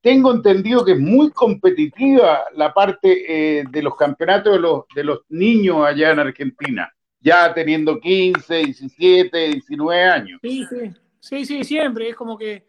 tengo 0.00 0.32
entendido 0.32 0.84
que 0.84 0.92
es 0.92 0.98
muy 0.98 1.30
competitiva 1.30 2.44
la 2.54 2.72
parte 2.72 3.58
eh, 3.58 3.64
de 3.70 3.82
los 3.82 3.96
campeonatos 3.96 4.54
de 4.54 4.60
los, 4.60 4.84
de 4.94 5.04
los 5.04 5.20
niños 5.28 5.84
allá 5.84 6.10
en 6.10 6.18
Argentina, 6.20 6.92
ya 7.20 7.52
teniendo 7.52 8.00
15, 8.00 8.54
17, 8.54 9.38
19 9.48 10.04
años. 10.04 10.40
Sí, 10.42 10.64
sí, 10.68 10.90
sí, 11.20 11.44
sí, 11.44 11.64
siempre. 11.64 12.08
Es 12.08 12.16
como 12.16 12.36
que 12.36 12.66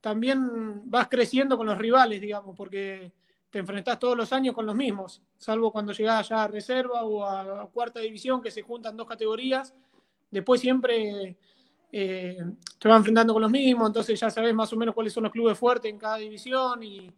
también 0.00 0.88
vas 0.88 1.08
creciendo 1.08 1.56
con 1.56 1.66
los 1.66 1.78
rivales, 1.78 2.20
digamos, 2.20 2.56
porque 2.56 3.12
te 3.50 3.58
enfrentás 3.58 3.98
todos 3.98 4.16
los 4.16 4.32
años 4.32 4.54
con 4.54 4.64
los 4.64 4.74
mismos, 4.74 5.20
salvo 5.36 5.70
cuando 5.70 5.92
llegás 5.92 6.30
ya 6.30 6.44
a 6.44 6.48
reserva 6.48 7.04
o 7.04 7.24
a 7.24 7.68
cuarta 7.70 8.00
división, 8.00 8.40
que 8.40 8.50
se 8.50 8.62
juntan 8.62 8.96
dos 8.96 9.06
categorías. 9.06 9.74
Después 10.32 10.62
siempre 10.62 11.36
eh, 11.92 12.38
te 12.78 12.88
va 12.88 12.96
enfrentando 12.96 13.34
con 13.34 13.42
los 13.42 13.50
mismos, 13.50 13.88
entonces 13.88 14.18
ya 14.18 14.30
sabes 14.30 14.54
más 14.54 14.72
o 14.72 14.76
menos 14.76 14.94
cuáles 14.94 15.12
son 15.12 15.24
los 15.24 15.32
clubes 15.32 15.58
fuertes 15.58 15.90
en 15.90 15.98
cada 15.98 16.16
división 16.16 16.82
y, 16.82 17.14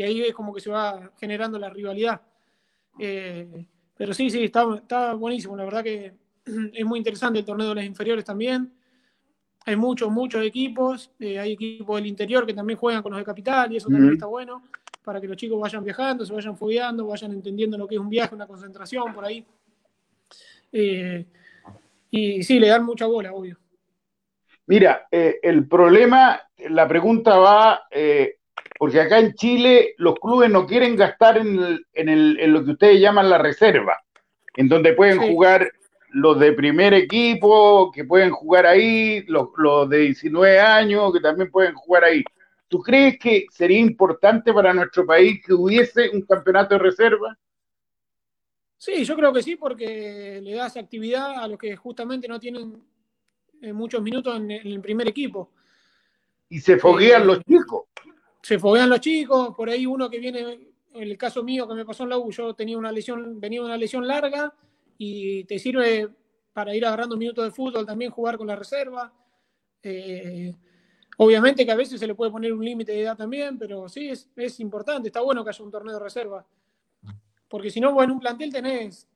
ahí 0.00 0.22
es 0.22 0.32
como 0.32 0.54
que 0.54 0.60
se 0.60 0.70
va 0.70 1.10
generando 1.18 1.58
la 1.58 1.70
rivalidad. 1.70 2.20
Eh, 3.00 3.66
pero 3.96 4.14
sí, 4.14 4.30
sí, 4.30 4.44
está, 4.44 4.64
está 4.76 5.14
buenísimo, 5.14 5.56
la 5.56 5.64
verdad 5.64 5.82
que 5.82 6.14
es 6.72 6.84
muy 6.84 6.98
interesante 6.98 7.40
el 7.40 7.44
torneo 7.44 7.70
de 7.70 7.74
las 7.76 7.84
inferiores 7.84 8.24
también. 8.24 8.72
Hay 9.64 9.76
muchos, 9.76 10.10
muchos 10.10 10.44
equipos, 10.44 11.10
eh, 11.18 11.38
hay 11.38 11.52
equipos 11.52 11.96
del 11.96 12.06
interior 12.06 12.46
que 12.46 12.54
también 12.54 12.78
juegan 12.78 13.02
con 13.02 13.12
los 13.12 13.18
de 13.18 13.24
capital 13.24 13.72
y 13.72 13.78
eso 13.78 13.88
también 13.88 14.12
está 14.12 14.26
bueno 14.26 14.62
para 15.02 15.22
que 15.22 15.26
los 15.26 15.38
chicos 15.38 15.58
vayan 15.58 15.82
viajando, 15.82 16.24
se 16.26 16.34
vayan 16.34 16.56
fogueando, 16.56 17.06
vayan 17.06 17.32
entendiendo 17.32 17.78
lo 17.78 17.88
que 17.88 17.94
es 17.94 18.00
un 18.00 18.10
viaje, 18.10 18.34
una 18.34 18.46
concentración 18.46 19.14
por 19.14 19.24
ahí. 19.24 19.44
Y 22.10 22.42
sí, 22.42 22.58
le 22.58 22.68
dan 22.68 22.84
mucha 22.84 23.06
bola, 23.06 23.32
obvio. 23.32 23.58
Mira, 24.66 25.06
eh, 25.10 25.38
el 25.42 25.66
problema, 25.66 26.40
la 26.68 26.86
pregunta 26.86 27.38
va, 27.38 27.82
eh, 27.90 28.36
porque 28.78 29.00
acá 29.00 29.18
en 29.18 29.34
Chile 29.34 29.94
los 29.96 30.14
clubes 30.16 30.50
no 30.50 30.66
quieren 30.66 30.94
gastar 30.94 31.38
en, 31.38 31.80
lo 32.52 32.64
que 32.64 32.70
ustedes 32.72 33.00
llaman 33.00 33.30
la 33.30 33.38
reserva, 33.38 33.98
en 34.56 34.68
donde 34.68 34.92
pueden 34.92 35.18
jugar 35.18 35.72
los 36.10 36.38
de 36.38 36.52
primer 36.52 36.94
equipo, 36.94 37.90
que 37.90 38.04
pueden 38.04 38.30
jugar 38.30 38.66
ahí, 38.66 39.22
los, 39.26 39.48
los 39.56 39.88
de 39.88 39.98
19 39.98 40.60
años, 40.60 41.12
que 41.12 41.20
también 41.20 41.50
pueden 41.50 41.74
jugar 41.74 42.04
ahí. 42.04 42.22
¿Tú 42.68 42.80
crees 42.80 43.18
que 43.18 43.46
sería 43.50 43.78
importante 43.78 44.52
para 44.52 44.74
nuestro 44.74 45.06
país 45.06 45.40
que 45.44 45.54
hubiese 45.54 46.10
un 46.10 46.22
campeonato 46.22 46.74
de 46.74 46.80
reserva? 46.80 47.36
Sí, 48.78 49.04
yo 49.04 49.16
creo 49.16 49.32
que 49.32 49.42
sí, 49.42 49.56
porque 49.56 50.40
le 50.40 50.54
das 50.54 50.76
actividad 50.76 51.42
a 51.42 51.48
los 51.48 51.58
que 51.58 51.74
justamente 51.74 52.28
no 52.28 52.38
tienen 52.38 52.80
muchos 53.74 54.00
minutos 54.00 54.36
en, 54.36 54.52
el 54.52 54.80
primer 54.80 55.08
equipo. 55.08 55.50
Y 56.48 56.60
se 56.60 56.78
foguean 56.78 57.26
los 57.26 57.40
chicos. 57.44 57.86
Se 58.40 58.56
foguean 58.58 58.88
los 58.88 59.00
chicos, 59.00 59.54
por 59.56 59.68
ahí 59.68 59.84
uno 59.84 60.08
que 60.08 60.20
viene, 60.20 60.40
en 60.94 61.02
el 61.02 61.18
caso 61.18 61.42
mío 61.42 61.66
que 61.66 61.74
me 61.74 61.84
pasó 61.84 62.04
en 62.04 62.10
la 62.10 62.18
U, 62.18 62.30
yo 62.30 62.54
tenía 62.54 62.78
una 62.78 62.92
lesión, 62.92 63.40
venía 63.40 63.60
una 63.62 63.76
lesión 63.76 64.06
larga 64.06 64.54
y 64.96 65.42
te 65.44 65.58
sirve 65.58 66.08
para 66.52 66.74
ir 66.74 66.86
agarrando 66.86 67.16
minutos 67.16 67.44
de 67.44 67.50
fútbol, 67.50 67.84
también 67.84 68.12
jugar 68.12 68.38
con 68.38 68.46
la 68.46 68.56
reserva. 68.56 69.12
Eh, 69.82 70.54
obviamente 71.16 71.66
que 71.66 71.72
a 71.72 71.76
veces 71.76 71.98
se 71.98 72.06
le 72.06 72.14
puede 72.14 72.30
poner 72.30 72.52
un 72.52 72.64
límite 72.64 72.92
de 72.92 73.02
edad 73.02 73.16
también, 73.16 73.58
pero 73.58 73.88
sí, 73.88 74.08
es, 74.08 74.30
es, 74.36 74.60
importante, 74.60 75.08
está 75.08 75.20
bueno 75.20 75.42
que 75.42 75.50
haya 75.50 75.64
un 75.64 75.70
torneo 75.70 75.94
de 75.94 76.00
reserva. 76.00 76.46
Porque 77.48 77.70
si 77.70 77.80
no, 77.80 78.02
en 78.02 78.10
un 78.10 78.20
plantel 78.20 78.52
tenés 78.52 79.08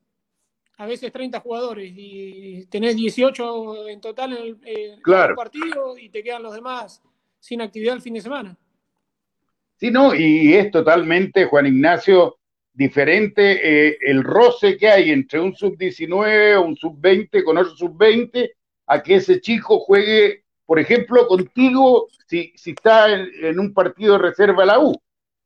a 0.78 0.86
veces 0.86 1.12
30 1.12 1.40
jugadores 1.40 1.92
y 1.94 2.66
tenés 2.66 2.96
18 2.96 3.88
en 3.88 4.00
total 4.00 4.32
en 4.32 4.58
el, 4.64 5.34
partido 5.36 5.98
y 5.98 6.08
te 6.08 6.22
quedan 6.22 6.42
los 6.42 6.54
demás 6.54 7.02
sin 7.38 7.60
actividad 7.60 7.94
el 7.94 8.02
fin 8.02 8.14
de 8.14 8.20
semana. 8.20 8.56
Sí, 9.76 9.90
no, 9.90 10.14
y 10.14 10.54
es 10.54 10.70
totalmente, 10.70 11.44
Juan 11.46 11.66
Ignacio, 11.66 12.38
diferente 12.72 13.88
eh, 13.88 13.98
el 14.00 14.24
roce 14.24 14.76
que 14.76 14.88
hay 14.88 15.10
entre 15.10 15.40
un 15.40 15.54
sub-19 15.54 16.56
o 16.56 16.62
un 16.62 16.76
sub-20 16.76 17.44
con 17.44 17.58
otro 17.58 17.74
sub-20 17.76 18.50
a 18.86 19.02
que 19.02 19.16
ese 19.16 19.40
chico 19.40 19.78
juegue, 19.80 20.44
por 20.64 20.78
ejemplo, 20.78 21.26
contigo 21.26 22.08
si, 22.26 22.52
si 22.56 22.70
está 22.70 23.12
en, 23.12 23.58
un 23.58 23.74
partido 23.74 24.14
de 24.14 24.20
reserva 24.20 24.64
la 24.64 24.78
U. 24.78 24.94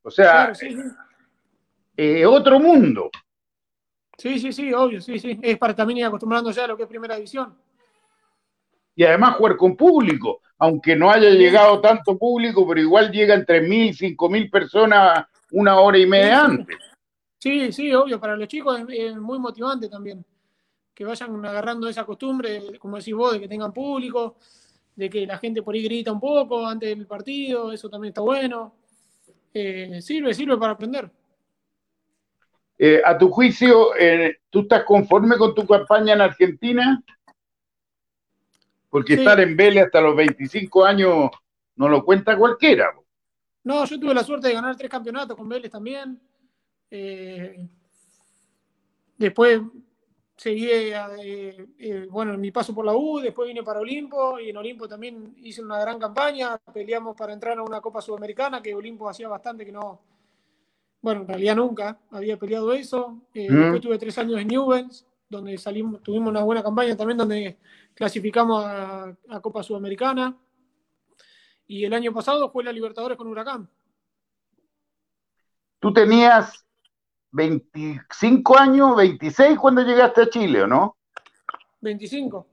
O 0.02 0.10
sea, 0.10 0.52
eh, 1.96 2.26
otro 2.26 2.60
mundo. 2.60 3.10
Sí, 4.18 4.38
sí, 4.38 4.52
sí, 4.52 4.72
obvio, 4.72 5.00
sí, 5.00 5.18
sí. 5.18 5.38
Es 5.42 5.58
para 5.58 5.74
también 5.74 5.98
ir 5.98 6.04
acostumbrándose 6.06 6.60
a 6.60 6.66
lo 6.66 6.76
que 6.76 6.84
es 6.84 6.88
primera 6.88 7.16
división. 7.16 7.56
Y 8.94 9.04
además 9.04 9.36
jugar 9.36 9.56
con 9.56 9.76
público, 9.76 10.40
aunque 10.58 10.96
no 10.96 11.10
haya 11.10 11.30
llegado 11.30 11.80
tanto 11.80 12.16
público, 12.16 12.66
pero 12.66 12.80
igual 12.80 13.12
llegan 13.12 13.44
3.000, 13.44 14.16
5.000 14.16 14.50
personas 14.50 15.26
una 15.52 15.78
hora 15.80 15.98
y 15.98 16.06
media 16.06 16.44
antes. 16.44 16.76
Sí, 17.38 17.70
sí, 17.72 17.92
obvio, 17.94 18.18
para 18.18 18.36
los 18.36 18.48
chicos 18.48 18.80
es, 18.88 19.16
muy 19.16 19.38
motivante 19.38 19.88
también. 19.88 20.24
Que 20.94 21.04
vayan 21.04 21.44
agarrando 21.44 21.88
esa 21.88 22.04
costumbre, 22.04 22.78
como 22.78 22.96
decís 22.96 23.14
vos, 23.14 23.34
de 23.34 23.40
que 23.40 23.48
tengan 23.48 23.72
público, 23.72 24.36
de 24.94 25.10
que 25.10 25.26
la 25.26 25.36
gente 25.36 25.62
por 25.62 25.74
ahí 25.74 25.82
grita 25.82 26.10
un 26.10 26.20
poco 26.20 26.66
antes 26.66 26.88
del 26.88 27.06
partido, 27.06 27.70
eso 27.70 27.90
también 27.90 28.10
está 28.12 28.22
bueno. 28.22 28.74
Eh, 29.52 30.00
sirve, 30.00 30.32
sirve 30.32 30.56
para 30.56 30.72
aprender. 30.72 31.10
Eh, 32.78 33.00
a 33.02 33.16
tu 33.16 33.30
juicio, 33.30 33.96
eh, 33.96 34.40
¿tú 34.50 34.60
estás 34.60 34.84
conforme 34.84 35.36
con 35.38 35.54
tu 35.54 35.66
campaña 35.66 36.12
en 36.12 36.20
Argentina? 36.20 37.02
Porque 38.90 39.14
estar 39.14 39.40
en 39.40 39.56
Vélez 39.56 39.84
hasta 39.84 40.00
los 40.00 40.14
25 40.14 40.84
años 40.84 41.30
no 41.76 41.88
lo 41.88 42.04
cuenta 42.04 42.36
cualquiera. 42.36 42.94
No, 43.64 43.84
yo 43.84 43.98
tuve 43.98 44.14
la 44.14 44.22
suerte 44.22 44.48
de 44.48 44.54
ganar 44.54 44.76
tres 44.76 44.90
campeonatos 44.90 45.36
con 45.36 45.48
Vélez 45.48 45.70
también. 45.70 46.20
Eh, 46.90 47.66
después 49.16 49.60
seguí, 50.36 50.68
bueno, 52.10 52.34
en 52.34 52.40
mi 52.40 52.50
paso 52.50 52.74
por 52.74 52.84
la 52.84 52.94
U, 52.94 53.20
después 53.20 53.48
vine 53.48 53.62
para 53.62 53.80
Olimpo 53.80 54.38
y 54.38 54.50
en 54.50 54.56
Olimpo 54.58 54.86
también 54.86 55.34
hice 55.42 55.62
una 55.62 55.80
gran 55.80 55.98
campaña. 55.98 56.58
Peleamos 56.72 57.16
para 57.16 57.32
entrar 57.32 57.58
a 57.58 57.62
una 57.62 57.80
Copa 57.80 58.02
Sudamericana 58.02 58.60
que 58.60 58.74
Olimpo 58.74 59.08
hacía 59.08 59.28
bastante 59.28 59.64
que 59.64 59.72
no, 59.72 60.00
bueno, 61.06 61.20
en 61.20 61.28
realidad 61.28 61.54
nunca 61.54 62.00
había 62.10 62.36
peleado 62.36 62.72
eso. 62.72 63.22
Después 63.32 63.80
tuve 63.80 63.96
tres 63.96 64.18
años 64.18 64.40
en 64.40 64.48
Newlands, 64.48 65.06
donde 65.28 65.56
salimos, 65.56 66.02
tuvimos 66.02 66.30
una 66.30 66.42
buena 66.42 66.64
campaña 66.64 66.96
también, 66.96 67.16
donde 67.16 67.58
clasificamos 67.94 68.64
a, 68.64 69.16
a 69.28 69.40
Copa 69.40 69.62
Sudamericana. 69.62 70.36
Y 71.68 71.84
el 71.84 71.94
año 71.94 72.12
pasado 72.12 72.50
fue 72.50 72.64
la 72.64 72.72
Libertadores 72.72 73.16
con 73.16 73.28
Huracán. 73.28 73.70
Tú 75.78 75.92
tenías 75.92 76.66
25 77.30 78.58
años, 78.58 78.96
26 78.96 79.60
cuando 79.60 79.82
llegaste 79.82 80.22
a 80.22 80.28
Chile, 80.28 80.64
¿o 80.64 80.66
no? 80.66 80.96
25. 81.82 82.48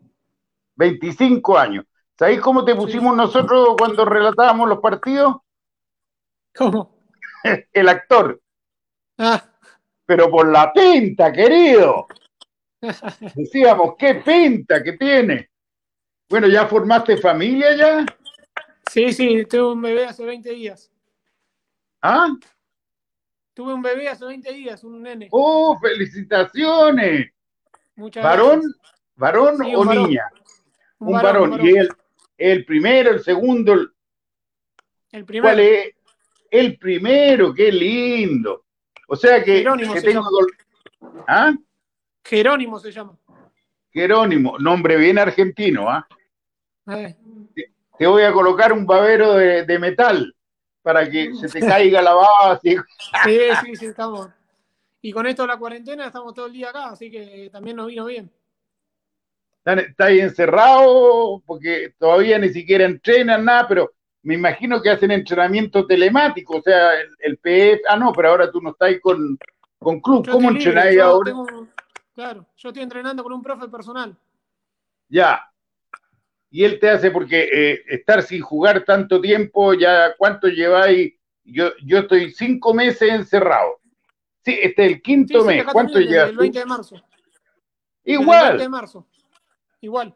25 0.75 1.57
años. 1.57 1.85
¿Sabéis 2.19 2.39
cómo 2.39 2.63
te 2.63 2.75
pusimos 2.75 3.15
nosotros 3.15 3.69
cuando 3.79 4.05
relatábamos 4.05 4.69
los 4.69 4.77
partidos? 4.77 5.37
¿Cómo? 6.55 6.99
El 7.73 7.89
actor. 7.89 8.42
Ah. 9.17 9.43
Pero 10.05 10.29
por 10.29 10.51
la 10.51 10.71
pinta, 10.73 11.31
querido. 11.31 12.07
Decíamos, 13.35 13.95
qué 13.97 14.15
pinta 14.15 14.83
que 14.83 14.93
tiene. 14.93 15.49
Bueno, 16.29 16.47
¿ya 16.47 16.65
formaste 16.67 17.17
familia 17.17 17.75
ya? 17.75 18.05
Sí, 18.91 19.11
sí, 19.13 19.45
tuve 19.45 19.71
un 19.73 19.81
bebé 19.81 20.05
hace 20.05 20.25
20 20.25 20.49
días. 20.51 20.91
¿Ah? 22.01 22.27
Tuve 23.53 23.73
un 23.73 23.81
bebé 23.81 24.09
hace 24.09 24.25
20 24.25 24.51
días, 24.51 24.83
un 24.83 25.01
nene. 25.03 25.27
¡Oh, 25.31 25.77
felicitaciones! 25.79 27.31
Muchas 27.95 28.23
¿Varón, 28.23 28.61
gracias. 28.61 28.81
varón 29.15 29.57
Sí, 29.63 29.75
o 29.75 29.85
varón. 29.85 30.03
niña? 30.07 30.23
Un 30.99 31.07
Un, 31.07 31.13
varón, 31.13 31.23
varón. 31.23 31.43
un 31.43 31.57
varón. 31.57 31.67
¿Y 31.67 31.77
el, 31.77 31.89
el 32.37 32.65
primero, 32.65 33.11
el 33.11 33.23
segundo? 33.23 33.73
el- 33.73 33.89
El 35.11 35.25
primero. 35.25 35.43
¿Cuál 35.53 35.59
es? 35.59 35.95
El 36.49 36.77
primero, 36.77 37.53
qué 37.53 37.71
lindo. 37.71 38.65
O 39.07 39.15
sea 39.15 39.43
que, 39.43 39.57
Jerónimo 39.57 39.93
que 39.93 40.01
se 40.01 40.07
tengo... 40.07 40.23
llama. 40.23 41.23
¿Ah? 41.27 41.53
Jerónimo 42.23 42.79
se 42.79 42.91
llama. 42.91 43.17
Jerónimo, 43.91 44.57
nombre 44.59 44.97
bien 44.97 45.19
argentino, 45.19 45.89
¿ah? 45.89 46.07
Eh, 46.87 47.15
Te 47.97 48.07
voy 48.07 48.23
a 48.23 48.33
colocar 48.33 48.73
un 48.73 48.85
babero 48.85 49.33
de, 49.33 49.65
de 49.65 49.79
metal 49.79 50.35
para 50.81 51.09
que 51.09 51.33
se 51.35 51.47
te 51.47 51.59
caiga 51.59 52.01
la 52.01 52.13
base. 52.13 52.77
Sí, 53.23 53.39
sí, 53.63 53.75
sí, 53.75 53.85
estamos. 53.87 54.29
Y 55.01 55.11
con 55.11 55.27
esto 55.27 55.43
de 55.43 55.49
la 55.49 55.57
cuarentena 55.57 56.07
estamos 56.07 56.33
todo 56.33 56.45
el 56.45 56.53
día 56.53 56.69
acá, 56.69 56.89
así 56.89 57.11
que 57.11 57.49
también 57.51 57.75
nos 57.75 57.87
vino 57.87 58.05
bien. 58.05 58.31
Está 59.65 60.05
ahí 60.05 60.19
encerrado 60.19 61.41
porque 61.45 61.93
todavía 61.97 62.37
ni 62.37 62.49
siquiera 62.49 62.85
entrenan 62.85 63.45
nada, 63.45 63.67
pero 63.67 63.93
me 64.23 64.35
imagino 64.35 64.81
que 64.81 64.89
hacen 64.89 65.11
entrenamiento 65.11 65.85
telemático, 65.85 66.57
o 66.57 66.61
sea, 66.61 66.99
el, 66.99 67.09
el 67.19 67.37
PF, 67.37 67.81
ah, 67.89 67.97
no, 67.97 68.11
pero 68.13 68.29
ahora 68.29 68.49
tú 68.51 68.61
no 68.61 68.71
estás 68.71 68.93
con, 69.01 69.37
con 69.79 69.99
club, 69.99 70.25
Yo 70.25 70.31
¿cómo 70.33 70.49
entrenáis 70.49 70.99
ahora? 70.99 71.31
tengo- 71.31 71.67
claro, 72.15 72.45
yo 72.57 72.69
estoy 72.69 72.83
entrenando 72.83 73.21
con 73.23 73.33
un 73.33 73.43
profe 73.43 73.67
personal. 73.67 74.15
Ya. 75.09 75.43
Y 76.49 76.63
él 76.63 76.79
te 76.79 76.89
hace 76.89 77.11
porque 77.11 77.49
eh, 77.51 77.83
estar 77.87 78.21
sin 78.21 78.41
jugar 78.41 78.83
tanto 78.85 79.19
tiempo, 79.19 79.73
ya 79.73 80.15
cuánto 80.17 80.47
lleváis, 80.47 81.13
yo, 81.43 81.71
yo 81.83 81.99
estoy 81.99 82.31
cinco 82.31 82.73
meses 82.73 83.09
encerrado. 83.11 83.79
Sí, 84.45 84.57
este 84.61 84.85
es 84.85 84.91
el 84.93 85.01
quinto 85.01 85.41
sí, 85.41 85.47
mes, 85.47 85.65
¿cuánto 85.71 85.99
llevas 85.99 86.29
el 86.29 86.35
tú? 86.35 86.41
20 86.41 86.59
de 86.59 86.65
marzo. 86.65 86.95
Desde 86.95 87.05
el 87.05 88.17
20 88.19 88.23
Igual. 88.23 88.57
de 88.59 88.69
marzo. 88.69 89.07
Igual. 89.81 90.15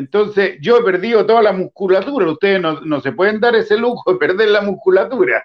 Entonces, 0.00 0.56
yo 0.62 0.78
he 0.78 0.82
perdido 0.82 1.26
toda 1.26 1.42
la 1.42 1.52
musculatura. 1.52 2.32
Ustedes 2.32 2.60
no, 2.60 2.80
no 2.80 3.00
se 3.00 3.12
pueden 3.12 3.38
dar 3.38 3.54
ese 3.54 3.76
lujo 3.76 4.12
de 4.12 4.18
perder 4.18 4.48
la 4.48 4.62
musculatura. 4.62 5.44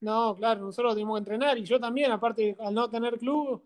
No, 0.00 0.34
claro, 0.34 0.62
nosotros 0.62 0.94
tenemos 0.94 1.16
que 1.16 1.18
entrenar 1.18 1.58
y 1.58 1.64
yo 1.64 1.78
también, 1.78 2.10
aparte, 2.10 2.56
al 2.58 2.74
no 2.74 2.88
tener 2.88 3.18
club, 3.18 3.62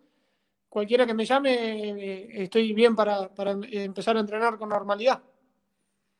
cualquiera 0.68 1.06
que 1.06 1.14
me 1.14 1.24
llame, 1.24 1.54
eh, 1.54 2.42
estoy 2.42 2.72
bien 2.72 2.96
para, 2.96 3.32
para 3.32 3.52
empezar 3.52 4.16
a 4.16 4.20
entrenar 4.20 4.58
con 4.58 4.68
normalidad. 4.68 5.22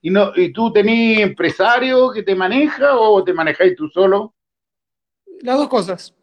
¿Y, 0.00 0.10
no, 0.10 0.30
¿Y 0.36 0.52
tú 0.52 0.72
tenés 0.72 1.18
empresario 1.18 2.12
que 2.12 2.22
te 2.22 2.36
maneja 2.36 2.96
o 2.96 3.24
te 3.24 3.34
manejáis 3.34 3.74
tú 3.76 3.88
solo? 3.88 4.34
Las 5.40 5.58
dos 5.58 5.68
cosas. 5.68 6.14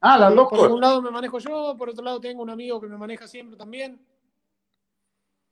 Ah, 0.00 0.18
las 0.18 0.28
por, 0.28 0.36
dos 0.36 0.48
por 0.50 0.58
cosas. 0.58 0.72
un 0.74 0.80
lado 0.82 1.02
me 1.02 1.10
manejo 1.10 1.38
yo, 1.38 1.74
por 1.78 1.88
otro 1.88 2.04
lado 2.04 2.20
tengo 2.20 2.42
un 2.42 2.50
amigo 2.50 2.78
que 2.78 2.86
me 2.88 2.98
maneja 2.98 3.26
siempre 3.26 3.56
también. 3.56 3.98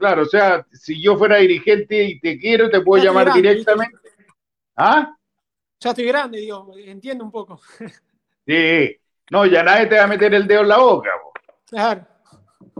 Claro, 0.05 0.21
o 0.21 0.27
sea, 0.27 0.67
si 0.71 1.01
yo 1.03 1.17
fuera 1.17 1.37
dirigente 1.39 2.05
y 2.05 2.21
te 2.21 2.39
quiero, 2.39 2.69
te 2.69 2.83
puedo 2.83 3.03
Ya 3.03 3.09
llamar 3.09 3.25
grande, 3.25 3.41
directamente. 3.49 3.97
¿Ah? 4.77 5.17
Ya 5.81 5.91
estoy 5.91 6.05
grande, 6.05 6.41
digo, 6.41 6.75
entiendo 6.77 7.25
un 7.25 7.31
poco. 7.31 7.59
Sí. 8.47 8.95
No, 9.31 9.47
ya 9.47 9.63
nadie 9.63 9.87
te 9.87 9.97
va 9.97 10.05
a 10.05 10.07
meter 10.07 10.35
el 10.35 10.47
dedo 10.47 10.61
en 10.61 10.69
la 10.69 10.77
boca. 10.77 11.09
Claro. 11.67 12.07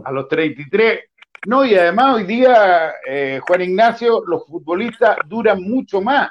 A 0.03 0.11
los 0.11 0.27
33. 0.27 0.99
No, 1.47 1.65
y 1.65 1.73
además 1.73 2.13
hoy 2.17 2.25
día, 2.25 2.93
eh, 3.07 3.39
Juan 3.47 3.61
Ignacio, 3.61 4.23
los 4.27 4.45
futbolistas 4.45 5.17
duran 5.25 5.63
mucho 5.63 6.01
más. 6.01 6.29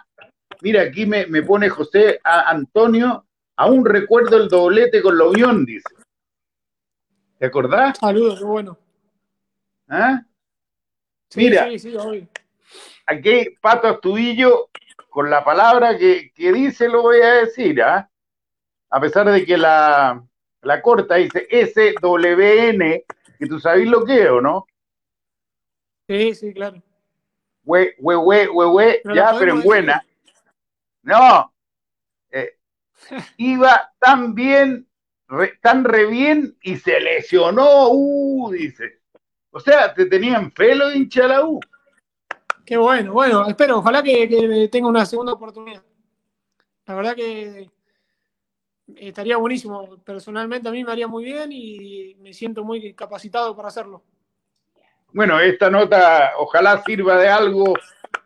Mira, 0.62 0.83
aquí 0.83 1.07
me, 1.07 1.26
me 1.26 1.42
pone 1.42 1.68
José 1.68 2.20
a- 2.22 2.50
Antonio, 2.50 3.26
aún 3.57 3.85
recuerdo 3.85 4.37
el 4.37 4.46
doblete 4.48 5.02
con 5.02 5.18
la 5.18 5.24
Unión, 5.24 5.66
dice. 5.66 5.92
¿Te 7.40 7.46
acordás? 7.46 7.98
Saludos, 7.98 8.38
qué 8.38 8.44
bueno. 8.44 8.78
¿Ah? 9.88 10.22
Sí, 11.35 11.40
Mira. 11.40 11.68
sí, 11.68 11.79
sí, 11.81 11.97
obvio. 11.97 12.29
Aquí 13.07 13.57
Pato 13.61 13.88
Astudillo, 13.88 14.70
con 15.11 15.29
la 15.29 15.44
palabra 15.44 15.99
que, 15.99 16.31
que 16.33 16.53
dice, 16.53 16.88
lo 16.88 17.03
voy 17.03 17.20
a 17.20 17.33
decir, 17.35 17.83
¿ah? 17.83 18.09
A 18.90 19.01
pesar 19.01 19.29
de 19.29 19.44
que 19.44 19.57
la, 19.57 20.25
la 20.62 20.81
corta 20.81 21.16
dice 21.16 21.49
SWN, 21.51 23.03
que 23.37 23.47
tú 23.49 23.59
sabes 23.59 23.88
lo 23.88 24.05
que 24.05 24.23
es, 24.23 24.31
¿o 24.31 24.40
no? 24.40 24.64
Sí, 26.09 26.35
sí, 26.37 26.55
claro. 26.55 26.81
Hue, 27.64 27.97
hue, 27.99 28.14
hue, 28.16 28.49
hue, 28.49 29.03
ya, 29.12 29.35
pero 29.37 29.55
en 29.55 29.62
buena. 29.62 30.07
No. 31.03 31.53
Eh, 32.31 32.57
iba 33.38 33.92
tan 33.99 34.37
bien, 34.37 34.87
re- 35.27 35.59
tan 35.61 35.83
re 35.83 36.07
bien 36.07 36.57
y 36.62 36.77
se 36.77 37.01
lesionó, 37.01 37.88
uh, 37.90 38.53
dice. 38.53 39.01
O 39.57 39.61
sea, 39.61 39.95
te 39.95 40.07
tenían 40.07 40.51
pelo 40.51 40.93
hincha 40.93 41.23
de 41.23 41.29
la 41.29 41.45
U. 41.47 41.61
Qué 42.67 42.77
bueno, 42.77 43.12
bueno, 43.12 43.47
espero, 43.47 43.79
ojalá 43.79 44.03
que, 44.03 44.29
que 44.29 44.69
tenga 44.69 44.88
una 44.88 45.07
segunda 45.07 45.33
oportunidad. 45.33 45.81
La 46.87 46.95
verdad 46.97 47.14
que 47.14 47.71
estaría 48.97 49.37
buenísimo. 49.37 49.99
Personalmente 50.03 50.69
a 50.69 50.73
mí 50.73 50.83
me 50.83 50.90
haría 50.90 51.07
muy 51.07 51.25
bien 51.25 51.53
y 51.53 52.17
me 52.19 52.33
siento 52.33 52.64
muy 52.64 52.95
capacitado 52.95 53.55
para 53.55 53.69
hacerlo. 53.69 54.03
Bueno, 55.12 55.38
esta 55.38 55.71
nota 55.71 56.33
ojalá 56.38 56.83
sirva 56.83 57.17
de 57.17 57.29
algo, 57.29 57.75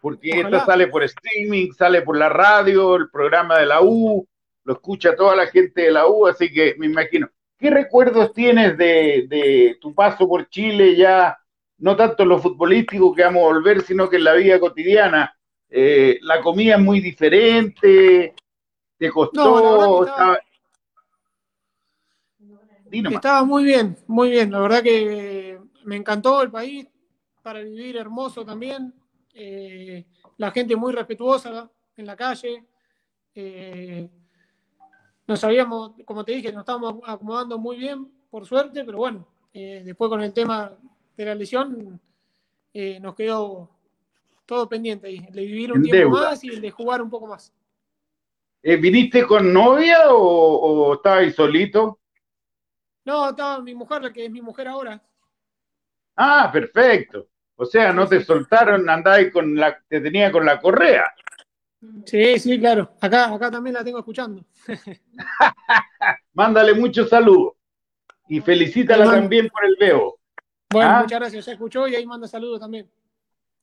porque 0.01 0.31
Ojalá. 0.33 0.57
esta 0.57 0.73
sale 0.73 0.87
por 0.87 1.03
streaming, 1.03 1.73
sale 1.73 2.01
por 2.01 2.17
la 2.17 2.31
radio, 2.31 2.97
el 2.97 3.11
programa 3.11 3.59
de 3.59 3.67
la 3.67 3.83
U, 3.83 4.27
lo 4.65 4.73
escucha 4.73 5.15
toda 5.15 5.37
la 5.37 5.47
gente 5.49 5.83
de 5.83 5.91
la 5.91 6.07
U, 6.07 6.27
así 6.27 6.51
que 6.51 6.75
me 6.79 6.87
imagino. 6.87 7.29
¿Qué 7.59 7.71
recuerdos 7.71 8.33
tienes 8.33 8.79
de, 8.79 9.27
de 9.29 9.79
tu 9.81 9.93
paso 9.93 10.29
por 10.29 10.49
Chile 10.49 10.95
ya, 10.97 11.37
no 11.79 11.97
tanto 11.97 12.23
en 12.23 12.29
lo 12.29 12.39
futbolístico 12.39 13.13
que 13.13 13.25
vamos 13.25 13.43
a 13.43 13.53
volver, 13.53 13.83
sino 13.83 14.09
que 14.09 14.17
en 14.17 14.25
la 14.25 14.35
vida 14.35 14.61
cotidiana? 14.61 15.37
Eh, 15.69 16.19
la 16.23 16.41
comida 16.41 16.77
es 16.77 16.81
muy 16.81 17.01
diferente, 17.01 18.35
te 18.97 19.11
costó, 19.11 20.07
No. 22.91 23.09
Estaba 23.11 23.45
muy 23.45 23.65
bien, 23.65 23.97
muy 24.07 24.31
bien. 24.31 24.51
La 24.51 24.61
verdad 24.61 24.83
que 24.83 25.59
me 25.85 25.97
encantó 25.97 26.41
el 26.41 26.51
país, 26.51 26.89
para 27.43 27.61
vivir 27.61 27.97
hermoso 27.97 28.45
también. 28.45 28.95
Eh, 29.35 30.07
la 30.37 30.51
gente 30.51 30.75
muy 30.77 30.93
respetuosa 30.93 31.71
en 31.97 32.07
la 32.07 32.17
calle. 32.17 32.65
Eh, 33.35 34.09
nos 35.29 35.45
habíamos, 35.45 35.93
como 36.05 36.25
te 36.25 36.33
dije, 36.33 36.51
nos 36.53 36.63
estábamos 36.63 36.97
acomodando 37.07 37.59
muy 37.59 37.77
bien, 37.77 38.11
por 38.31 38.47
suerte, 38.47 38.85
pero 38.85 38.99
bueno, 38.99 39.27
eh, 39.53 39.83
después 39.85 40.09
con 40.09 40.23
el 40.23 40.33
tema 40.33 40.73
de 41.17 41.25
la 41.25 41.35
lesión 41.35 42.01
eh, 42.73 42.99
nos 43.01 43.15
quedó 43.15 43.71
todo 44.47 44.69
pendiente 44.69 45.07
ahí, 45.09 45.19
el 45.29 45.35
de 45.35 45.43
vivir 45.43 45.71
un 45.73 45.79
En 45.79 45.83
tiempo 45.85 46.17
deuda. 46.17 46.31
más 46.31 46.43
y 46.45 46.49
el 46.49 46.61
de 46.61 46.71
jugar 46.71 47.03
un 47.03 47.11
poco 47.11 47.27
más. 47.27 47.53
Eh, 48.63 48.77
¿Viniste 48.77 49.27
con 49.27 49.53
novia 49.53 50.11
o, 50.13 50.17
o 50.89 50.95
estabas 50.95 51.35
solito? 51.35 51.99
No, 53.05 53.29
estaba 53.31 53.61
mi 53.61 53.75
mujer, 53.75 54.03
la 54.03 54.13
que 54.13 54.25
es 54.25 54.31
mi 54.31 54.41
mujer 54.43 54.69
ahora. 54.69 55.01
Ah, 56.17 56.51
perfecto. 56.53 57.29
O 57.57 57.65
sea, 57.65 57.93
no 57.93 58.07
te 58.09 58.23
soltaron, 58.25 58.89
andabas 58.89 59.27
con 59.33 59.55
la, 59.55 59.79
te 59.89 60.01
tenía 60.01 60.31
con 60.33 60.45
la 60.45 60.59
correa. 60.61 61.13
Sí, 62.05 62.39
sí, 62.39 62.59
claro. 62.59 62.91
Acá, 63.01 63.33
acá 63.33 63.51
también 63.51 63.75
la 63.75 63.85
tengo 63.85 63.99
escuchando. 63.99 64.45
Mándale 66.33 66.75
muchos 66.75 67.09
saludos. 67.09 67.55
Y 68.29 68.41
felicítala 68.41 69.05
también 69.05 69.49
por 69.49 69.65
el 69.65 69.77
veo. 69.79 70.19
Bueno, 70.71 70.91
¿Ah? 70.91 71.01
muchas 71.03 71.21
gracias. 71.21 71.45
Se 71.45 71.53
escuchó 71.53 71.89
y 71.89 71.95
ahí 71.95 72.05
manda 72.05 72.27
saludos 72.27 72.61
también. 72.61 72.91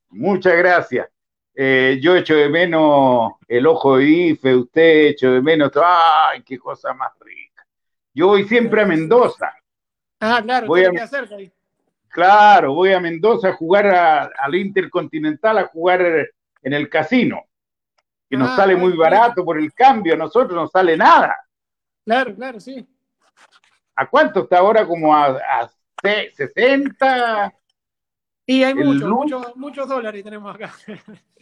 Muchas 0.09 0.55
gracias. 0.57 1.07
Eh, 1.53 1.99
yo 2.01 2.15
echo 2.15 2.35
de 2.35 2.49
menos 2.49 3.33
el 3.47 3.65
ojo 3.67 3.97
de 3.97 4.05
IFE, 4.05 4.55
usted 4.55 5.07
echo 5.07 5.31
de 5.31 5.41
menos. 5.41 5.71
¡Ay, 5.75 6.41
qué 6.43 6.57
cosa 6.57 6.93
más 6.93 7.11
rica! 7.19 7.65
Yo 8.13 8.27
voy 8.27 8.45
siempre 8.45 8.81
a 8.81 8.85
Mendoza. 8.85 9.53
Ah, 10.19 10.41
claro, 10.43 10.67
voy 10.67 10.83
a, 10.83 10.89
ahí. 11.37 11.51
Claro, 12.09 12.73
voy 12.73 12.93
a 12.93 12.99
Mendoza 12.99 13.49
a 13.49 13.53
jugar 13.53 14.31
al 14.37 14.55
Intercontinental, 14.55 15.57
a 15.57 15.67
jugar 15.67 16.29
en 16.63 16.73
el 16.73 16.89
casino, 16.89 17.43
que 18.29 18.37
nos 18.37 18.51
ah, 18.51 18.55
sale 18.55 18.75
muy 18.75 18.95
barato 18.95 19.43
por 19.45 19.57
el 19.57 19.73
cambio, 19.73 20.13
a 20.13 20.17
nosotros 20.17 20.53
no 20.53 20.67
sale 20.67 20.97
nada. 20.97 21.37
Claro, 22.05 22.35
claro, 22.35 22.59
sí. 22.59 22.87
¿A 23.95 24.07
cuánto 24.09 24.41
está 24.41 24.59
ahora? 24.59 24.85
Como 24.85 25.15
a, 25.15 25.69
60. 26.03 27.53
Y 28.47 28.63
hay 28.63 28.75
muchos, 28.75 29.09
muchos, 29.09 29.55
muchos 29.55 29.87
dólares 29.87 30.23
tenemos 30.23 30.53
acá. 30.53 30.71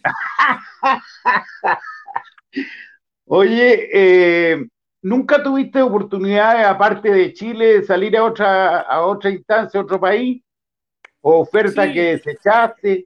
Oye, 3.26 3.89
eh, 3.91 4.67
¿nunca 5.02 5.41
tuviste 5.43 5.82
oportunidad, 5.82 6.65
aparte 6.65 7.12
de 7.12 7.34
Chile, 7.34 7.80
de 7.80 7.84
salir 7.84 8.15
a 8.15 8.24
otra, 8.24 8.82
a 8.82 9.02
otra 9.06 9.32
instancia, 9.32 9.80
a 9.80 9.84
otro 9.84 10.00
país? 10.00 10.41
¿O 11.22 11.39
oferta 11.39 11.91
que 11.91 12.17
desechaste? 12.17 13.06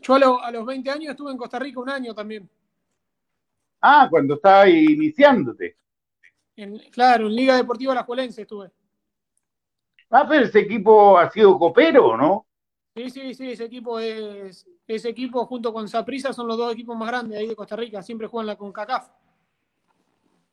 Yo 0.00 0.14
a, 0.14 0.50
los 0.50 0.66
20 0.66 0.90
años 0.90 1.10
estuve 1.10 1.32
en 1.32 1.38
Costa 1.38 1.58
Rica 1.58 1.80
un 1.80 1.90
año 1.90 2.14
también. 2.14 2.48
Ah, 3.80 4.08
cuando 4.10 4.34
estaba 4.34 4.68
iniciándote. 4.68 5.76
claro, 6.90 7.26
en 7.26 7.34
Liga 7.34 7.56
Deportiva 7.56 7.94
La 7.94 8.04
Juelense 8.04 8.42
estuve. 8.42 8.70
Ah, 10.10 10.26
pero 10.28 10.44
ese 10.44 10.60
equipo 10.60 11.18
ha 11.18 11.30
sido 11.30 11.58
copero, 11.58 12.16
¿no? 12.16 12.46
Sí, 12.96 13.10
sí, 13.10 13.34
sí, 13.34 13.50
ese 13.52 13.64
equipo 13.64 14.00
es, 14.00 14.66
ese 14.86 15.10
equipo 15.10 15.44
junto 15.46 15.72
con 15.72 15.88
Saprisa 15.88 16.32
son 16.32 16.48
los 16.48 16.56
dos 16.56 16.72
equipos 16.72 16.96
más 16.96 17.08
grandes 17.08 17.38
ahí 17.38 17.46
de 17.46 17.54
Costa 17.54 17.76
Rica, 17.76 18.02
siempre 18.02 18.26
juegan 18.26 18.46
la 18.46 18.56
CONCACAF. 18.56 19.08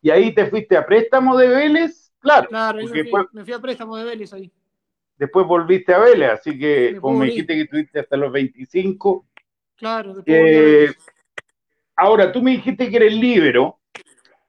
¿Y 0.02 0.10
ahí 0.12 0.36
te 0.36 0.46
fuiste 0.46 0.78
a 0.78 0.86
préstamo 0.86 1.36
de 1.38 1.48
Vélez? 1.48 2.12
Claro. 2.20 2.48
Claro, 2.50 2.80
me 3.32 3.44
fui 3.44 3.54
a 3.54 3.60
préstamo 3.60 3.96
de 3.98 4.04
Vélez 4.04 4.34
ahí 4.34 4.52
después 5.18 5.46
volviste 5.46 5.94
a 5.94 6.00
Vélez, 6.00 6.30
así 6.32 6.58
que 6.58 6.98
como 7.00 7.20
me 7.20 7.28
dijiste 7.28 7.54
que 7.54 7.62
estuviste 7.62 8.00
hasta 8.00 8.18
los 8.18 8.32
25. 8.32 9.26
Claro, 9.78 10.16
después 10.16 10.98
Ahora, 11.98 12.32
tú 12.32 12.42
me 12.42 12.52
dijiste 12.52 12.90
que 12.90 12.98
eres 12.98 13.14
libero. 13.14 13.80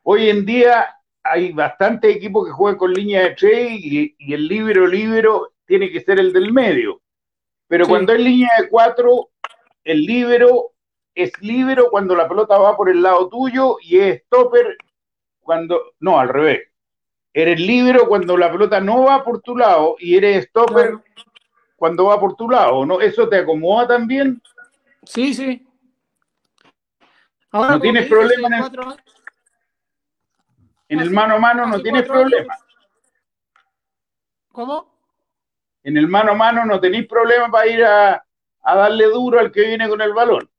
Hoy 0.03 0.31
en 0.31 0.45
día 0.45 0.97
hay 1.23 1.53
bastantes 1.53 2.17
equipos 2.17 2.47
que 2.47 2.53
juegan 2.53 2.79
con 2.79 2.93
línea 2.93 3.23
de 3.23 3.31
tres 3.31 3.71
y, 3.73 4.17
el 4.33 4.49
libero 4.49 4.87
libero 4.87 5.53
tiene 5.65 5.91
que 5.91 6.01
ser 6.01 6.19
el 6.19 6.33
del 6.33 6.53
medio. 6.53 7.01
Pero 7.69 7.87
cuando 7.87 8.13
es 8.13 8.21
línea 8.21 8.51
de 8.61 8.69
cuatro, 8.69 9.31
el 9.85 10.03
libero 10.03 10.73
es 11.15 11.33
libero 11.41 11.89
cuando 11.91 12.15
la 12.15 12.29
pelota 12.29 12.59
va 12.59 12.77
por 12.77 12.89
el 12.89 13.03
lado 13.03 13.29
tuyo 13.29 13.77
y 13.81 13.99
es 13.99 14.23
stopper 14.25 14.77
cuando, 15.41 15.95
no, 16.01 16.19
al 16.19 16.29
revés 16.29 16.69
eres 17.37 17.61
libero 17.61 18.09
cuando 18.09 18.35
la 18.35 18.51
pelota 18.51 18.81
no 18.81 19.05
va 19.05 19.23
por 19.23 19.43
tu 19.43 19.59
lado 19.59 19.97
y 19.99 20.17
eres 20.17 20.47
stopper 20.47 20.95
cuando 21.77 22.07
va 22.07 22.19
por 22.19 22.35
tu 22.35 22.49
lado, 22.49 22.87
¿no? 22.87 22.99
¿Eso 22.99 23.29
te 23.29 23.37
acomoda 23.37 23.87
también? 23.87 24.41
Sí, 25.07 25.33
sí. 25.35 25.67
Ahora, 27.53 27.71
no 27.71 27.81
tienes 27.81 28.07
problema 28.09 28.49
en 28.49 28.55
el, 28.55 28.97
en 30.89 31.01
el 31.01 31.11
mano 31.11 31.37
a 31.37 31.39
mano, 31.39 31.67
no 31.67 31.81
tienes 31.81 32.03
problema. 32.03 32.55
¿Cómo? 34.53 34.97
En 35.83 35.97
el 35.97 36.09
mano 36.09 36.33
a 36.33 36.35
mano 36.35 36.65
no 36.65 36.81
tenéis 36.81 37.07
problema 37.07 37.51
para 37.51 37.67
ir 37.67 37.85
a, 37.85 38.25
darle 38.65 39.07
duro 39.07 39.39
al 39.39 39.53
que 39.53 39.69
viene 39.69 39.89
con 39.89 40.01
el 40.01 40.13
balón. 40.13 40.51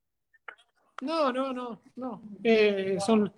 No, 1.02 1.32
no, 1.32 1.52
no, 1.52 1.82
no. 1.96 2.22
Eh, 2.44 2.98
son 3.06 3.32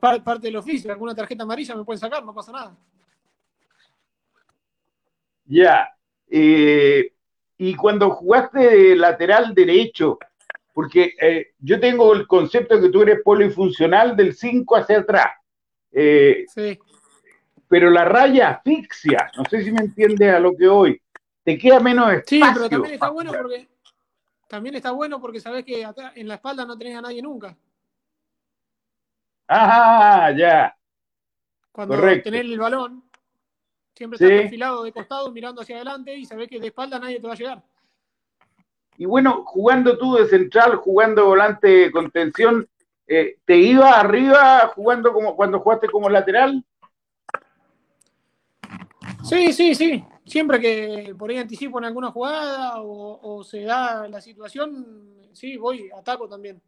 parte 0.00 0.48
del 0.48 0.56
oficio, 0.56 0.90
alguna 0.90 1.14
tarjeta 1.14 1.44
amarilla 1.44 1.76
me 1.76 1.84
pueden 1.84 2.00
sacar, 2.00 2.24
no 2.24 2.34
pasa 2.34 2.52
nada. 2.52 2.76
Ya. 5.44 5.88
Eh, 6.28 7.12
y 7.58 7.74
cuando 7.74 8.10
jugaste 8.10 8.58
de 8.58 8.96
lateral 8.96 9.54
derecho, 9.54 10.18
porque 10.72 11.14
eh, 11.20 11.52
yo 11.58 11.80
tengo 11.80 12.12
el 12.14 12.26
concepto 12.26 12.76
de 12.76 12.82
que 12.82 12.88
tú 12.90 13.02
eres 13.02 13.20
polifuncional 13.22 14.16
del 14.16 14.34
5 14.34 14.76
hacia 14.76 14.98
atrás. 14.98 15.32
Eh, 15.92 16.44
sí. 16.48 16.78
Pero 17.68 17.90
la 17.90 18.04
raya 18.04 18.50
asfixia, 18.50 19.30
no 19.36 19.44
sé 19.44 19.62
si 19.62 19.72
me 19.72 19.80
entiendes 19.80 20.34
a 20.34 20.40
lo 20.40 20.56
que 20.56 20.68
hoy, 20.68 21.00
te 21.44 21.56
queda 21.56 21.80
menos 21.80 22.12
espacio. 22.12 22.46
Sí, 22.46 22.52
pero 22.54 22.68
también 22.68 22.94
está 22.94 23.10
bueno 23.10 23.32
porque 23.32 23.68
también 24.48 24.74
está 24.74 24.90
bueno 24.90 25.20
porque 25.20 25.40
sabes 25.40 25.64
que 25.64 25.86
en 26.14 26.28
la 26.28 26.34
espalda 26.34 26.64
no 26.64 26.76
tenés 26.76 26.96
a 26.96 27.02
nadie 27.02 27.22
nunca. 27.22 27.56
Ah, 29.46 30.32
ya. 30.36 30.76
Cuando 31.70 31.94
Correcto. 31.94 32.24
tenés 32.24 32.40
el 32.42 32.58
balón, 32.58 33.04
siempre 33.94 34.16
estás 34.16 34.28
perfilado 34.28 34.82
de 34.82 34.92
costado, 34.92 35.30
mirando 35.30 35.62
hacia 35.62 35.76
adelante 35.76 36.16
y 36.16 36.24
sabés 36.24 36.48
que 36.48 36.58
de 36.58 36.66
espalda 36.66 36.98
nadie 36.98 37.20
te 37.20 37.26
va 37.26 37.34
a 37.34 37.36
llegar. 37.36 37.62
Y 39.00 39.06
bueno, 39.06 39.44
jugando 39.46 39.96
tú 39.96 40.16
de 40.16 40.28
central, 40.28 40.76
jugando 40.76 41.24
volante 41.24 41.90
contención, 41.90 42.68
eh, 43.06 43.38
¿te 43.46 43.56
iba 43.56 43.92
arriba 43.92 44.70
jugando 44.74 45.14
como 45.14 45.34
cuando 45.34 45.60
jugaste 45.60 45.88
como 45.88 46.10
lateral? 46.10 46.62
Sí, 49.24 49.54
sí, 49.54 49.74
sí. 49.74 50.04
Siempre 50.26 50.60
que 50.60 51.14
por 51.18 51.30
ahí 51.30 51.38
anticipo 51.38 51.78
en 51.78 51.86
alguna 51.86 52.10
jugada 52.10 52.82
o 52.82 53.42
se 53.42 53.62
da 53.62 54.06
la 54.06 54.20
situación, 54.20 55.30
sí, 55.32 55.56
voy, 55.56 55.88
ataco 55.96 56.28
también. 56.28 56.60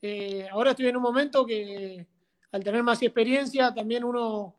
Eh, 0.00 0.46
ahora 0.48 0.70
estoy 0.70 0.86
en 0.86 0.96
un 0.96 1.02
momento 1.02 1.44
que 1.44 2.06
al 2.52 2.62
tener 2.62 2.84
más 2.84 3.02
experiencia 3.02 3.74
también 3.74 4.04
uno 4.04 4.54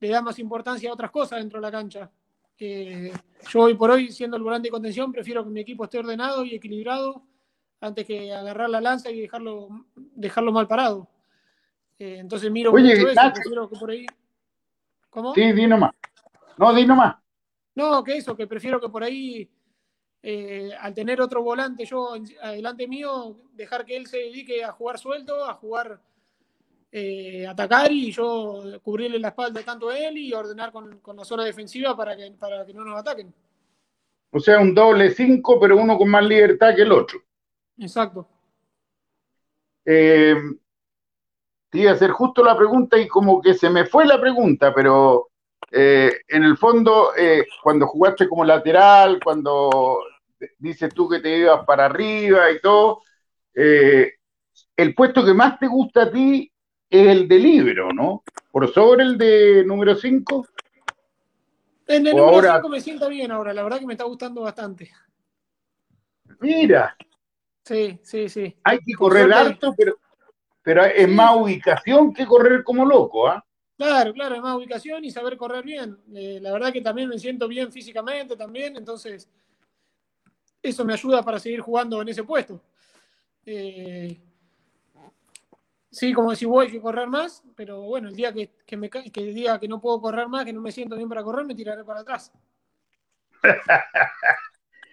le 0.00 0.08
da 0.08 0.22
más 0.22 0.38
importancia 0.38 0.88
a 0.88 0.94
otras 0.94 1.10
cosas 1.10 1.40
dentro 1.40 1.60
de 1.60 1.66
la 1.66 1.70
cancha. 1.70 2.10
Yo 2.60 3.60
hoy 3.60 3.74
por 3.74 3.90
hoy, 3.90 4.12
siendo 4.12 4.36
el 4.36 4.42
volante 4.42 4.68
de 4.68 4.72
contención, 4.72 5.12
prefiero 5.12 5.42
que 5.44 5.50
mi 5.50 5.60
equipo 5.60 5.84
esté 5.84 5.98
ordenado 5.98 6.44
y 6.44 6.54
equilibrado 6.54 7.22
antes 7.80 8.06
que 8.06 8.32
agarrar 8.32 8.68
la 8.68 8.80
lanza 8.80 9.10
y 9.10 9.20
dejarlo, 9.20 9.68
dejarlo 9.94 10.52
mal 10.52 10.68
parado. 10.68 11.08
Eh, 11.98 12.18
entonces 12.18 12.50
miro 12.50 12.72
Oye, 12.72 12.96
mucho 12.96 13.08
eso, 13.08 13.32
prefiero 13.34 13.68
que 13.68 13.78
por 13.78 13.90
ahí... 13.90 14.06
¿Cómo? 15.08 15.34
Sí, 15.34 15.52
di 15.52 15.66
nomás. 15.66 15.92
No, 16.56 16.72
di 16.72 16.86
nomás. 16.86 17.16
No, 17.74 18.04
que 18.04 18.18
eso, 18.18 18.36
que 18.36 18.46
prefiero 18.46 18.80
que 18.80 18.88
por 18.88 19.02
ahí 19.02 19.50
eh, 20.22 20.70
al 20.78 20.92
tener 20.92 21.20
otro 21.20 21.42
volante 21.42 21.86
yo 21.86 22.14
adelante 22.42 22.86
mío, 22.86 23.38
dejar 23.54 23.86
que 23.86 23.96
él 23.96 24.06
se 24.06 24.18
dedique 24.18 24.62
a 24.62 24.72
jugar 24.72 24.98
suelto, 24.98 25.46
a 25.46 25.54
jugar, 25.54 26.00
eh, 26.92 27.46
atacar 27.46 27.90
y 27.92 28.10
yo 28.10 28.62
cubrirle 28.82 29.18
la 29.18 29.28
espalda 29.28 29.62
tanto 29.62 29.90
a 29.90 29.98
él 29.98 30.18
y 30.18 30.32
ordenar 30.32 30.72
con, 30.72 31.00
la 31.16 31.24
zona 31.24 31.44
defensiva 31.44 31.96
para 31.96 32.16
que, 32.16 32.30
para 32.32 32.64
que 32.64 32.74
no 32.74 32.84
nos 32.84 32.98
ataquen. 32.98 33.32
O 34.32 34.40
sea, 34.40 34.58
un 34.58 34.74
doble 34.74 35.10
5, 35.10 35.58
pero 35.60 35.76
uno 35.76 35.98
con 35.98 36.08
más 36.08 36.24
libertad 36.24 36.74
que 36.74 36.82
el 36.82 36.92
otro. 36.92 37.20
Exacto. 37.78 38.28
Eh, 39.84 40.36
te 41.68 41.78
iba 41.78 41.90
a 41.90 41.94
hacer 41.94 42.10
justo 42.10 42.44
la 42.44 42.56
pregunta 42.56 42.98
y 42.98 43.08
como 43.08 43.40
que 43.40 43.54
se 43.54 43.70
me 43.70 43.86
fue 43.86 44.06
la 44.06 44.20
pregunta, 44.20 44.72
pero 44.74 45.28
en 45.72 46.42
el 46.42 46.56
fondo, 46.56 47.10
cuando 47.62 47.86
jugaste 47.86 48.28
como 48.28 48.44
lateral, 48.44 49.20
cuando 49.22 50.00
dices 50.58 50.92
tú 50.94 51.08
que 51.08 51.20
te 51.20 51.38
ibas 51.38 51.64
para 51.64 51.86
arriba 51.86 52.50
y 52.50 52.60
todo, 52.60 53.02
eh, 53.54 54.14
el 54.76 54.94
puesto 54.94 55.24
que 55.24 55.34
más 55.34 55.58
te 55.58 55.66
gusta 55.66 56.02
a 56.02 56.10
ti 56.10 56.49
es 56.90 57.06
el 57.06 57.28
de 57.28 57.38
libro, 57.38 57.92
¿no? 57.92 58.24
Por 58.50 58.72
sobre 58.72 59.04
el 59.04 59.16
de 59.16 59.64
número 59.64 59.94
5. 59.94 60.46
El 61.86 62.04
de 62.04 62.14
número 62.14 62.54
5 62.56 62.68
me 62.68 62.80
sienta 62.80 63.08
bien 63.08 63.30
ahora, 63.30 63.54
la 63.54 63.62
verdad 63.62 63.78
que 63.78 63.86
me 63.86 63.94
está 63.94 64.04
gustando 64.04 64.42
bastante. 64.42 64.90
Mira. 66.40 66.96
Sí, 67.64 68.00
sí, 68.02 68.28
sí. 68.28 68.56
Hay 68.64 68.78
que 68.78 68.94
correr 68.94 69.32
harto, 69.32 69.72
pero, 69.76 69.98
pero 70.62 70.84
es 70.84 71.08
más 71.08 71.36
ubicación 71.36 72.12
que 72.12 72.26
correr 72.26 72.64
como 72.64 72.84
loco, 72.84 73.28
¿ah? 73.28 73.44
Claro, 73.76 74.12
claro, 74.12 74.34
es 74.34 74.42
más 74.42 74.56
ubicación 74.56 75.04
y 75.04 75.10
saber 75.10 75.36
correr 75.36 75.64
bien. 75.64 75.96
Eh, 76.14 76.38
la 76.42 76.52
verdad 76.52 76.72
que 76.72 76.82
también 76.82 77.08
me 77.08 77.18
siento 77.18 77.48
bien 77.48 77.72
físicamente 77.72 78.36
también, 78.36 78.76
entonces 78.76 79.28
eso 80.62 80.84
me 80.84 80.92
ayuda 80.92 81.22
para 81.22 81.38
seguir 81.38 81.60
jugando 81.60 82.02
en 82.02 82.08
ese 82.08 82.24
puesto. 82.24 82.60
Eh, 83.46 84.20
sí, 85.90 86.12
como 86.12 86.34
si 86.34 86.46
voy 86.46 86.70
que 86.70 86.80
correr 86.80 87.08
más, 87.08 87.42
pero 87.56 87.82
bueno, 87.82 88.08
el 88.08 88.16
día 88.16 88.32
que, 88.32 88.50
que, 88.66 88.76
me, 88.76 88.88
que 88.88 89.22
diga 89.22 89.58
que 89.58 89.68
no 89.68 89.80
puedo 89.80 90.00
correr 90.00 90.28
más, 90.28 90.44
que 90.44 90.52
no 90.52 90.60
me 90.60 90.72
siento 90.72 90.96
bien 90.96 91.08
para 91.08 91.22
correr, 91.22 91.44
me 91.44 91.54
tiraré 91.54 91.84
para 91.84 92.00
atrás. 92.00 92.32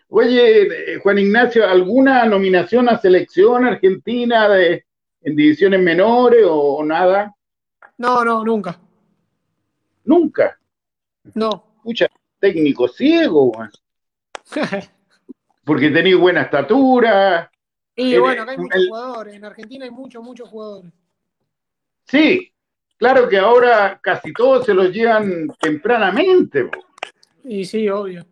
Oye, 0.09 0.99
Juan 0.99 1.19
Ignacio, 1.19 1.67
¿alguna 1.67 2.25
nominación 2.25 2.87
a 2.87 2.97
selección 2.97 3.65
argentina 3.65 4.47
de, 4.47 4.85
en 5.21 5.35
divisiones 5.35 5.81
menores 5.81 6.45
o, 6.47 6.83
nada? 6.83 7.35
No, 7.97 8.23
no, 8.23 8.43
nunca. 8.43 8.79
¿Nunca? 10.05 10.57
No. 11.33 11.75
Mucha 11.83 12.07
técnico 12.39 12.87
ciego, 12.87 13.51
porque 15.65 15.89
tenéis 15.89 16.17
buena 16.17 16.43
estatura. 16.43 17.51
Y 17.99 18.15
bueno, 18.19 18.43
acá 18.43 18.51
hay 18.51 18.57
muchos 18.59 18.87
jugadores. 18.87 19.33
En 19.33 19.43
Argentina 19.43 19.85
hay 19.85 19.91
muchos, 19.91 20.23
muchos 20.23 20.47
jugadores. 20.47 20.93
Sí, 22.03 22.53
claro 22.95 23.27
que 23.27 23.39
ahora 23.39 23.99
casi 24.01 24.31
todos 24.31 24.67
se 24.67 24.73
los 24.75 24.93
llevan 24.93 25.47
tempranamente. 25.59 26.69
Y 27.43 27.65
sí, 27.65 27.89
obvio. 27.89 28.23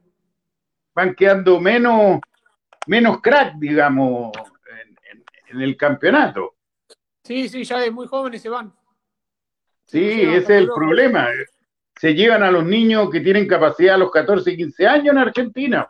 Van 0.94 1.16
quedando 1.16 1.60
menos, 1.60 2.20
menos 2.86 3.20
crack, 3.22 3.56
digamos, 3.56 4.32
en, 5.50 5.62
el 5.62 5.76
campeonato. 5.76 6.56
Sí, 7.24 7.50
sí, 7.50 7.64
ya 7.64 7.84
es 7.84 7.92
muy 7.92 8.06
jóvenes 8.06 8.44
se 8.44 8.50
van. 8.50 8.72
Sí, 9.86 10.22
ese 10.22 10.38
es 10.38 10.50
el 10.50 10.68
problema. 10.68 11.28
Se 12.00 12.14
llevan 12.14 12.44
a 12.44 12.52
los 12.52 12.64
niños 12.64 13.10
que 13.10 13.20
tienen 13.20 13.48
capacidad 13.48 13.96
a 13.96 13.98
los 13.98 14.12
14 14.12 14.52
y 14.52 14.58
15 14.58 14.88
años 14.88 15.08
en 15.14 15.18
Argentina. 15.18 15.90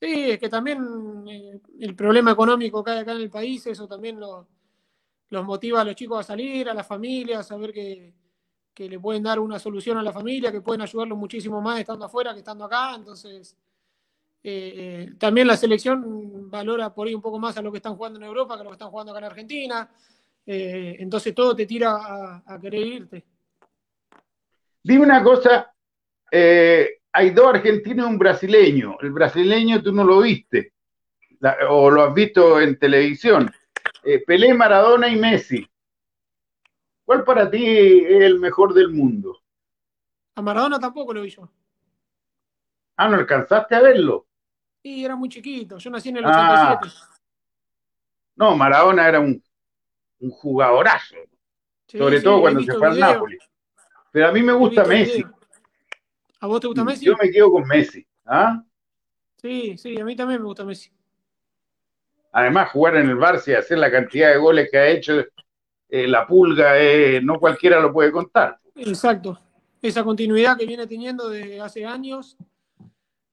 Sí, 0.00 0.30
es 0.30 0.38
que 0.38 0.48
también 0.48 1.24
eh, 1.28 1.60
el 1.80 1.94
problema 1.94 2.32
económico 2.32 2.84
que 2.84 2.90
hay 2.90 2.98
acá 2.98 3.12
en 3.12 3.22
el 3.22 3.30
país, 3.30 3.66
eso 3.66 3.88
también 3.88 4.20
los 4.20 4.46
motiva 5.44 5.80
a 5.80 5.84
los 5.84 5.94
chicos 5.94 6.20
a 6.20 6.22
salir, 6.22 6.68
a 6.68 6.74
las 6.74 6.86
familias, 6.86 7.40
a 7.40 7.42
saber 7.42 7.72
que, 7.72 8.14
que 8.76 8.90
le 8.90 9.00
pueden 9.00 9.22
dar 9.22 9.38
una 9.38 9.58
solución 9.58 9.96
a 9.96 10.02
la 10.02 10.12
familia, 10.12 10.52
que 10.52 10.60
pueden 10.60 10.82
ayudarlos 10.82 11.16
muchísimo 11.16 11.62
más 11.62 11.80
estando 11.80 12.04
afuera 12.04 12.34
que 12.34 12.40
estando 12.40 12.66
acá. 12.66 12.94
Entonces, 12.94 13.56
eh, 14.48 14.74
eh, 14.76 15.12
también 15.18 15.46
la 15.46 15.56
selección 15.56 16.50
valora 16.50 16.92
por 16.92 17.08
ahí 17.08 17.14
un 17.14 17.22
poco 17.22 17.38
más 17.38 17.56
a 17.56 17.62
lo 17.62 17.72
que 17.72 17.78
están 17.78 17.96
jugando 17.96 18.18
en 18.18 18.26
Europa 18.26 18.54
que 18.54 18.60
a 18.60 18.64
lo 18.64 18.70
que 18.70 18.74
están 18.74 18.90
jugando 18.90 19.12
acá 19.12 19.18
en 19.20 19.24
Argentina. 19.24 19.90
Eh, 20.44 20.96
entonces 21.00 21.34
todo 21.34 21.56
te 21.56 21.64
tira 21.64 22.42
a, 22.46 22.60
querer 22.60 22.86
irte. 22.86 23.24
Dime 24.82 25.04
una 25.04 25.22
cosa, 25.22 25.74
hay 27.16 27.30
dos 27.30 27.46
argentinos 27.46 28.06
y 28.06 28.10
un 28.10 28.18
brasileño. 28.18 28.98
El 29.00 29.10
brasileño 29.10 29.82
tú 29.82 29.90
no 29.90 30.04
lo 30.04 30.20
viste, 30.20 30.74
o 31.66 31.90
lo 31.90 32.02
has 32.02 32.12
visto 32.12 32.60
en 32.60 32.78
televisión. 32.78 33.50
Pelé, 34.26 34.52
Maradona 34.52 35.08
y 35.08 35.16
Messi. 35.16 35.66
¿Cuál 37.06 37.24
para 37.24 37.50
ti 37.50 37.64
es 37.64 38.22
el 38.22 38.38
mejor 38.38 38.74
del 38.74 38.90
mundo? 38.90 39.40
A 40.34 40.42
Maradona 40.42 40.78
tampoco 40.78 41.14
lo 41.14 41.22
vi 41.22 41.30
yo. 41.30 41.48
Ah, 42.98 43.08
¿no 43.08 43.16
alcanzaste 43.16 43.74
a 43.74 43.80
verlo? 43.80 44.26
Sí, 44.82 45.02
era 45.02 45.16
muy 45.16 45.30
chiquito. 45.30 45.78
Yo 45.78 45.90
nací 45.90 46.10
en 46.10 46.18
el 46.18 46.26
87. 46.26 46.78
Ah. 46.84 47.14
No, 48.36 48.56
Maradona 48.56 49.08
era 49.08 49.20
un, 49.20 49.42
un 50.20 50.30
jugadorazo. 50.30 51.16
sobre 51.86 52.20
todo 52.20 52.42
cuando 52.42 52.60
se 52.60 52.74
fue 52.74 52.88
al 52.88 53.00
Nápoles. 53.00 53.42
Pero 54.12 54.28
a 54.28 54.32
mí 54.32 54.42
me 54.42 54.52
gusta 54.52 54.84
Messi. 54.84 55.24
¿A 56.40 56.46
vos 56.46 56.60
te 56.60 56.66
gusta 56.66 56.84
Messi? 56.84 57.04
Yo 57.06 57.14
me 57.20 57.30
quedo 57.30 57.50
con 57.50 57.66
Messi. 57.66 58.06
¿ah? 58.26 58.62
Sí, 59.40 59.76
sí, 59.78 59.98
a 59.98 60.04
mí 60.04 60.14
también 60.16 60.40
me 60.40 60.46
gusta 60.46 60.64
Messi. 60.64 60.90
Además, 62.32 62.70
jugar 62.70 62.96
en 62.96 63.08
el 63.08 63.16
Barça 63.16 63.48
y 63.48 63.54
hacer 63.54 63.78
la 63.78 63.90
cantidad 63.90 64.30
de 64.30 64.36
goles 64.36 64.68
que 64.70 64.78
ha 64.78 64.88
hecho 64.88 65.24
eh, 65.88 66.08
la 66.08 66.26
pulga, 66.26 66.78
eh, 66.78 67.20
no 67.22 67.38
cualquiera 67.38 67.80
lo 67.80 67.92
puede 67.92 68.10
contar. 68.12 68.58
Exacto. 68.74 69.40
Esa 69.80 70.04
continuidad 70.04 70.58
que 70.58 70.66
viene 70.66 70.86
teniendo 70.86 71.28
desde 71.28 71.60
hace 71.60 71.86
años. 71.86 72.36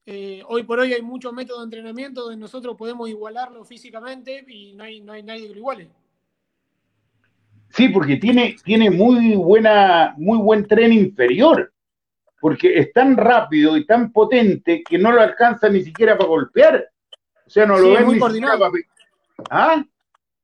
Eh, 0.06 0.44
hoy 0.48 0.64
por 0.64 0.80
hoy 0.80 0.94
hay 0.94 1.02
muchos 1.02 1.34
métodos 1.34 1.62
de 1.62 1.64
entrenamiento 1.66 2.22
donde 2.22 2.38
nosotros 2.38 2.76
podemos 2.78 3.10
igualarlo 3.10 3.64
físicamente 3.66 4.46
y 4.48 4.74
no 4.74 4.84
hay, 4.84 5.02
no 5.02 5.14
hay 5.14 5.24
nadie 5.24 5.48
que 5.48 5.54
lo 5.54 5.60
iguale. 5.60 5.90
Sí, 7.70 7.90
porque 7.90 8.18
tiene, 8.18 8.56
tiene 8.64 8.92
muy, 8.92 9.36
buena, 9.36 10.14
muy 10.18 10.38
buen 10.38 10.68
tren 10.68 10.94
inferior, 10.94 11.73
porque 12.44 12.78
es 12.78 12.92
tan 12.92 13.16
rápido 13.16 13.78
y 13.78 13.86
tan 13.86 14.12
potente 14.12 14.84
que 14.84 14.98
no 14.98 15.14
lo 15.14 15.22
alcanza 15.22 15.70
ni 15.70 15.82
siquiera 15.82 16.18
para 16.18 16.28
golpear. 16.28 16.90
O 17.48 17.50
sea, 17.50 17.66
no 17.66 17.78
lo 17.78 17.92
ven 17.92 18.06
muy 18.06 18.20
coordinado. 18.20 18.70
¿Ah? 19.50 19.82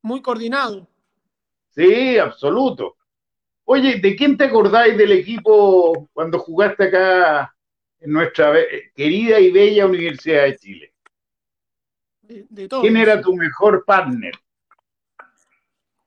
Muy 0.01 0.21
coordinado. 0.21 0.87
Sí, 1.67 2.17
absoluto. 2.17 2.95
Oye, 3.65 3.99
¿de 3.99 4.15
quién 4.15 4.37
te 4.37 4.45
acordáis 4.45 4.97
del 4.97 5.11
equipo 5.11 6.07
cuando 6.13 6.39
jugaste 6.39 6.85
acá 6.85 7.53
en 7.99 8.13
nuestra 8.13 8.53
querida 8.95 9.37
y 9.37 9.51
bella 9.51 9.85
Universidad 9.85 10.43
de 10.43 10.55
Chile? 10.55 10.93
De, 12.21 12.69
¿Quién 12.79 12.95
era 12.95 13.19
tu 13.19 13.35
mejor 13.35 13.83
partner? 13.83 14.35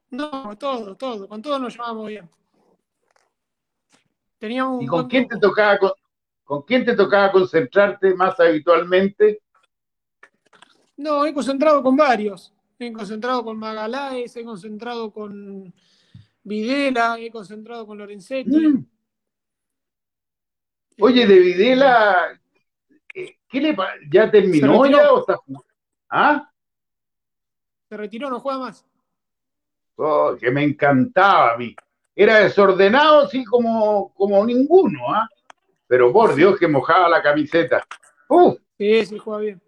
No, 0.08 0.56
todo, 0.56 0.96
todo. 0.96 1.28
Con 1.28 1.42
todo 1.42 1.58
nos 1.58 1.74
llevábamos 1.74 2.08
bien. 2.08 2.30
¿Y 4.80 4.86
con 4.86 5.08
quién, 5.08 5.28
te 5.28 5.38
tocaba, 5.38 5.78
con, 6.42 6.62
quién 6.62 6.84
te 6.84 6.96
tocaba 6.96 7.30
concentrarte 7.30 8.12
más 8.14 8.38
habitualmente? 8.40 9.40
No, 10.96 11.24
he 11.24 11.32
concentrado 11.32 11.80
con 11.82 11.96
varios. 11.96 12.52
He 12.78 12.92
concentrado 12.92 13.44
con 13.44 13.56
Magaláes, 13.56 14.34
he 14.36 14.44
concentrado 14.44 15.12
con 15.12 15.72
Videla, 16.42 17.16
he 17.20 17.30
concentrado 17.30 17.86
con 17.86 17.98
Lorenzetti. 17.98 18.50
Mm. 18.50 18.86
Oye, 20.98 21.24
de 21.24 21.38
Videla, 21.38 22.40
eh, 23.14 23.36
¿qué 23.48 23.60
le 23.60 23.76
¿Ya 24.10 24.28
terminó 24.28 24.86
ya 24.86 25.12
o 25.12 25.20
está 25.20 25.38
¿Ah? 26.10 26.50
Se 27.88 27.96
retiró, 27.96 28.28
no 28.28 28.40
juega 28.40 28.58
más. 28.58 28.84
Oh, 29.94 30.34
que 30.38 30.50
me 30.50 30.64
encantaba 30.64 31.54
a 31.54 31.58
mí. 31.58 31.76
Era 32.14 32.40
desordenado, 32.40 33.28
sí, 33.28 33.44
como, 33.44 34.12
como 34.14 34.44
ninguno, 34.44 35.14
¿ah? 35.14 35.28
Pero 35.86 36.12
por 36.12 36.34
Dios 36.34 36.58
que 36.58 36.68
mojaba 36.68 37.08
la 37.08 37.22
camiseta. 37.22 37.84
Uf. 38.28 38.58
Sí, 38.78 39.06
sí, 39.06 39.18
juega 39.18 39.40
bien 39.40 39.62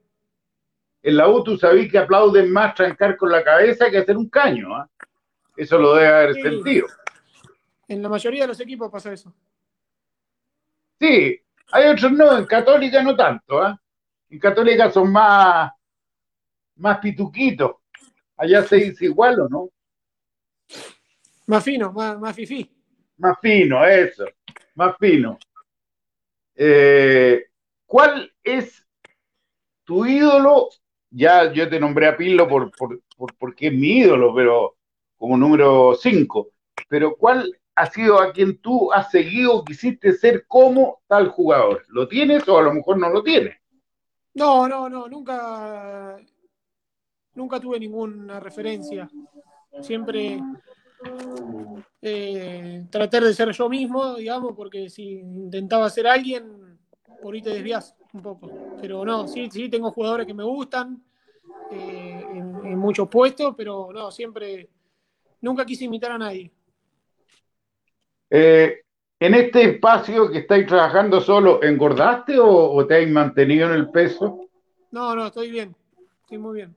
en 1.04 1.18
la 1.18 1.28
U 1.28 1.44
tú 1.44 1.58
sabés 1.58 1.90
que 1.90 1.98
aplauden 1.98 2.50
más 2.50 2.74
trancar 2.74 3.16
con 3.18 3.30
la 3.30 3.44
cabeza 3.44 3.90
que 3.90 3.98
hacer 3.98 4.16
un 4.16 4.30
caño. 4.30 4.74
¿ah? 4.74 4.88
Eso 5.54 5.78
lo 5.78 5.94
debe 5.94 6.08
haber 6.08 6.34
sentido. 6.34 6.86
En 7.86 8.02
la 8.02 8.08
mayoría 8.08 8.42
de 8.42 8.48
los 8.48 8.60
equipos 8.60 8.90
pasa 8.90 9.12
eso. 9.12 9.32
Sí, 10.98 11.38
hay 11.72 11.88
otros 11.88 12.10
no, 12.10 12.38
en 12.38 12.46
Católica 12.46 13.02
no 13.02 13.14
tanto. 13.14 13.60
¿ah? 13.60 13.78
En 14.30 14.38
Católica 14.38 14.90
son 14.90 15.12
más, 15.12 15.70
más 16.76 16.98
pituquitos. 17.00 17.72
Allá 18.38 18.62
se 18.62 18.76
dice 18.76 19.04
igual 19.04 19.40
o 19.40 19.48
no. 19.50 19.68
Más 21.46 21.64
fino, 21.64 21.92
más, 21.92 22.18
más 22.18 22.34
fifí. 22.34 22.70
Más 23.18 23.38
fino, 23.40 23.84
eso, 23.84 24.24
más 24.74 24.96
fino. 24.98 25.38
Eh, 26.54 27.46
¿Cuál 27.86 28.32
es 28.42 28.86
tu 29.84 30.06
ídolo 30.06 30.70
ya 31.14 31.52
yo 31.52 31.68
te 31.68 31.78
nombré 31.78 32.08
a 32.08 32.16
Pillo 32.16 32.48
por, 32.48 32.72
porque 33.38 33.68
es 33.68 33.72
mi 33.72 33.98
ídolo, 33.98 34.34
pero 34.34 34.76
como 35.16 35.36
número 35.36 35.94
5. 35.94 36.48
Pero 36.88 37.16
¿cuál 37.16 37.56
ha 37.76 37.86
sido 37.86 38.20
a 38.20 38.32
quien 38.32 38.58
tú 38.58 38.92
has 38.92 39.10
seguido, 39.10 39.64
quisiste 39.64 40.12
ser 40.12 40.46
como 40.46 41.02
tal 41.06 41.28
jugador? 41.28 41.84
¿Lo 41.88 42.08
tienes 42.08 42.48
o 42.48 42.58
a 42.58 42.62
lo 42.62 42.74
mejor 42.74 42.98
no 42.98 43.08
lo 43.10 43.22
tienes? 43.22 43.56
No, 44.34 44.66
no, 44.66 44.88
no, 44.88 45.08
nunca, 45.08 46.16
nunca 47.34 47.60
tuve 47.60 47.78
ninguna 47.78 48.40
referencia. 48.40 49.08
Siempre 49.80 50.40
eh, 52.06 52.84
tratar 52.90 53.24
de 53.24 53.32
ser 53.32 53.50
yo 53.52 53.68
mismo, 53.68 54.16
digamos, 54.16 54.52
porque 54.54 54.90
si 54.90 55.20
intentaba 55.20 55.88
ser 55.88 56.06
alguien, 56.06 56.78
por 57.22 57.34
ahí 57.34 57.40
te 57.40 57.50
desvías 57.50 57.96
un 58.12 58.22
poco. 58.22 58.50
Pero 58.80 59.04
no, 59.04 59.26
sí, 59.26 59.48
sí, 59.50 59.70
tengo 59.70 59.90
jugadores 59.90 60.26
que 60.26 60.34
me 60.34 60.44
gustan 60.44 61.02
eh, 61.70 62.26
en, 62.30 62.78
muchos 62.78 63.08
puestos, 63.08 63.54
pero 63.56 63.90
no, 63.92 64.10
siempre, 64.10 64.68
nunca 65.40 65.64
quise 65.64 65.86
imitar 65.86 66.12
a 66.12 66.18
nadie. 66.18 66.50
Eh, 68.28 68.82
en 69.18 69.34
este 69.34 69.62
espacio 69.70 70.30
que 70.30 70.40
estáis 70.40 70.66
trabajando 70.66 71.22
solo, 71.22 71.62
¿engordaste 71.62 72.38
o, 72.38 72.86
te 72.86 72.96
habéis 72.96 73.10
mantenido 73.10 73.68
en 73.68 73.76
el 73.76 73.88
peso? 73.88 74.50
No, 74.90 75.14
no, 75.14 75.28
estoy 75.28 75.50
bien, 75.50 75.74
estoy 76.20 76.36
muy 76.36 76.56
bien. 76.56 76.74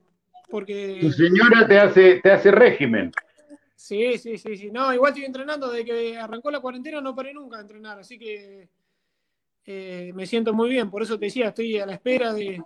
Porque... 0.48 0.98
Tu 1.02 1.12
señora 1.12 1.68
te 1.68 1.78
hace, 1.78 2.20
te 2.22 2.32
hace 2.32 2.50
régimen. 2.50 3.12
Sí, 3.78 4.18
sí, 4.18 4.36
sí, 4.36 4.56
sí. 4.56 4.70
No, 4.72 4.92
igual 4.92 5.10
estoy 5.10 5.24
entrenando 5.24 5.70
desde 5.70 5.84
que 5.84 6.18
arrancó 6.18 6.50
la 6.50 6.58
cuarentena, 6.58 7.00
no 7.00 7.14
paré 7.14 7.32
nunca 7.32 7.58
de 7.58 7.62
entrenar, 7.62 8.00
así 8.00 8.18
que 8.18 8.68
eh, 9.64 10.10
me 10.16 10.26
siento 10.26 10.52
muy 10.52 10.68
bien. 10.68 10.90
Por 10.90 11.00
eso 11.00 11.16
te 11.16 11.26
decía, 11.26 11.50
estoy 11.50 11.78
a 11.78 11.86
la 11.86 11.94
espera 11.94 12.34
de, 12.34 12.60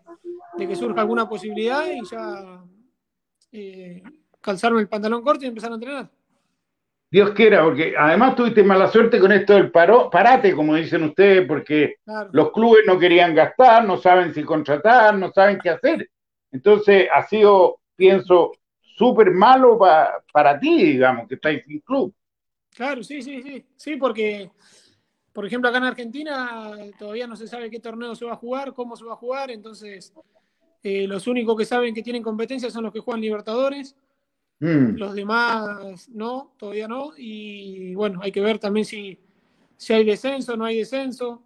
que 0.56 0.74
surja 0.74 1.02
alguna 1.02 1.28
posibilidad 1.28 1.84
y 1.86 2.00
ya 2.10 2.64
eh, 3.52 4.02
calzarme 4.40 4.80
el 4.80 4.88
pantalón 4.88 5.22
corto 5.22 5.44
y 5.44 5.48
empezar 5.48 5.70
a 5.70 5.74
entrenar. 5.74 6.10
Dios 7.10 7.32
quiera, 7.32 7.62
porque 7.62 7.94
además 7.96 8.34
tuviste 8.34 8.64
mala 8.64 8.88
suerte 8.88 9.20
con 9.20 9.32
esto 9.32 9.52
del 9.52 9.70
paro, 9.70 10.08
parate, 10.08 10.54
como 10.54 10.76
dicen 10.76 11.02
ustedes, 11.02 11.46
porque 11.46 11.96
los 12.32 12.52
clubes 12.52 12.84
no 12.86 12.98
querían 12.98 13.34
gastar, 13.34 13.84
no 13.84 13.98
saben 13.98 14.32
si 14.32 14.42
contratar, 14.42 15.18
no 15.18 15.30
saben 15.30 15.58
qué 15.62 15.68
hacer. 15.68 16.08
Entonces 16.50 17.06
ha 17.12 17.22
sido, 17.26 17.80
pienso, 17.96 18.52
súper 18.96 19.30
malo 19.30 19.78
para 19.78 20.58
ti, 20.58 20.92
digamos, 20.92 21.28
que 21.28 21.34
estáis 21.34 21.64
sin 21.66 21.80
club. 21.80 22.14
Claro, 22.74 23.02
sí, 23.02 23.22
sí, 23.22 23.42
sí. 23.42 23.64
Sí, 23.76 23.96
porque, 23.96 24.50
por 25.32 25.46
ejemplo, 25.46 25.68
acá 25.68 25.78
en 25.78 25.84
Argentina 25.84 26.72
todavía 26.98 27.26
no 27.26 27.36
se 27.36 27.46
sabe 27.46 27.70
qué 27.70 27.80
torneo 27.80 28.14
se 28.14 28.24
va 28.24 28.32
a 28.32 28.36
jugar, 28.36 28.72
cómo 28.72 28.96
se 28.96 29.04
va 29.04 29.12
a 29.12 29.16
jugar, 29.16 29.50
entonces 29.50 30.12
eh, 30.82 31.06
los 31.06 31.26
únicos 31.26 31.56
que 31.56 31.64
saben 31.64 31.94
que 31.94 32.02
tienen 32.02 32.22
competencia 32.22 32.70
son 32.70 32.84
los 32.84 32.92
que 32.92 33.00
juegan 33.00 33.20
Libertadores. 33.20 33.94
Mm. 34.60 34.96
Los 34.96 35.14
demás 35.14 36.08
no, 36.08 36.54
todavía 36.56 36.88
no. 36.88 37.12
Y 37.16 37.94
bueno, 37.94 38.20
hay 38.22 38.32
que 38.32 38.40
ver 38.40 38.58
también 38.58 38.86
si, 38.86 39.18
si 39.76 39.92
hay 39.92 40.04
descenso, 40.04 40.56
no 40.56 40.64
hay 40.64 40.78
descenso. 40.78 41.42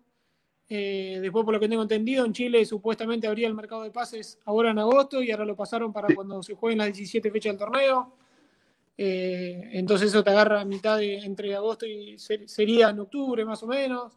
Eh, 0.68 1.18
después, 1.20 1.44
por 1.44 1.54
lo 1.54 1.60
que 1.60 1.68
tengo 1.68 1.82
entendido, 1.82 2.24
en 2.24 2.32
Chile 2.32 2.64
supuestamente 2.64 3.26
habría 3.26 3.46
el 3.46 3.54
mercado 3.54 3.84
de 3.84 3.90
pases 3.90 4.38
ahora 4.44 4.70
en 4.70 4.78
agosto 4.78 5.22
y 5.22 5.30
ahora 5.30 5.44
lo 5.44 5.54
pasaron 5.54 5.92
para 5.92 6.12
cuando 6.14 6.42
se 6.42 6.54
jueguen 6.54 6.78
las 6.78 6.88
17 6.88 7.30
fechas 7.30 7.52
del 7.52 7.58
torneo. 7.58 8.12
Eh, 8.98 9.70
entonces 9.72 10.08
eso 10.08 10.24
te 10.24 10.30
agarra 10.30 10.62
a 10.62 10.64
mitad 10.64 11.00
entre 11.02 11.54
agosto 11.54 11.86
y 11.86 12.16
sería 12.18 12.88
en 12.90 13.00
octubre 13.00 13.44
más 13.44 13.62
o 13.62 13.66
menos. 13.66 14.12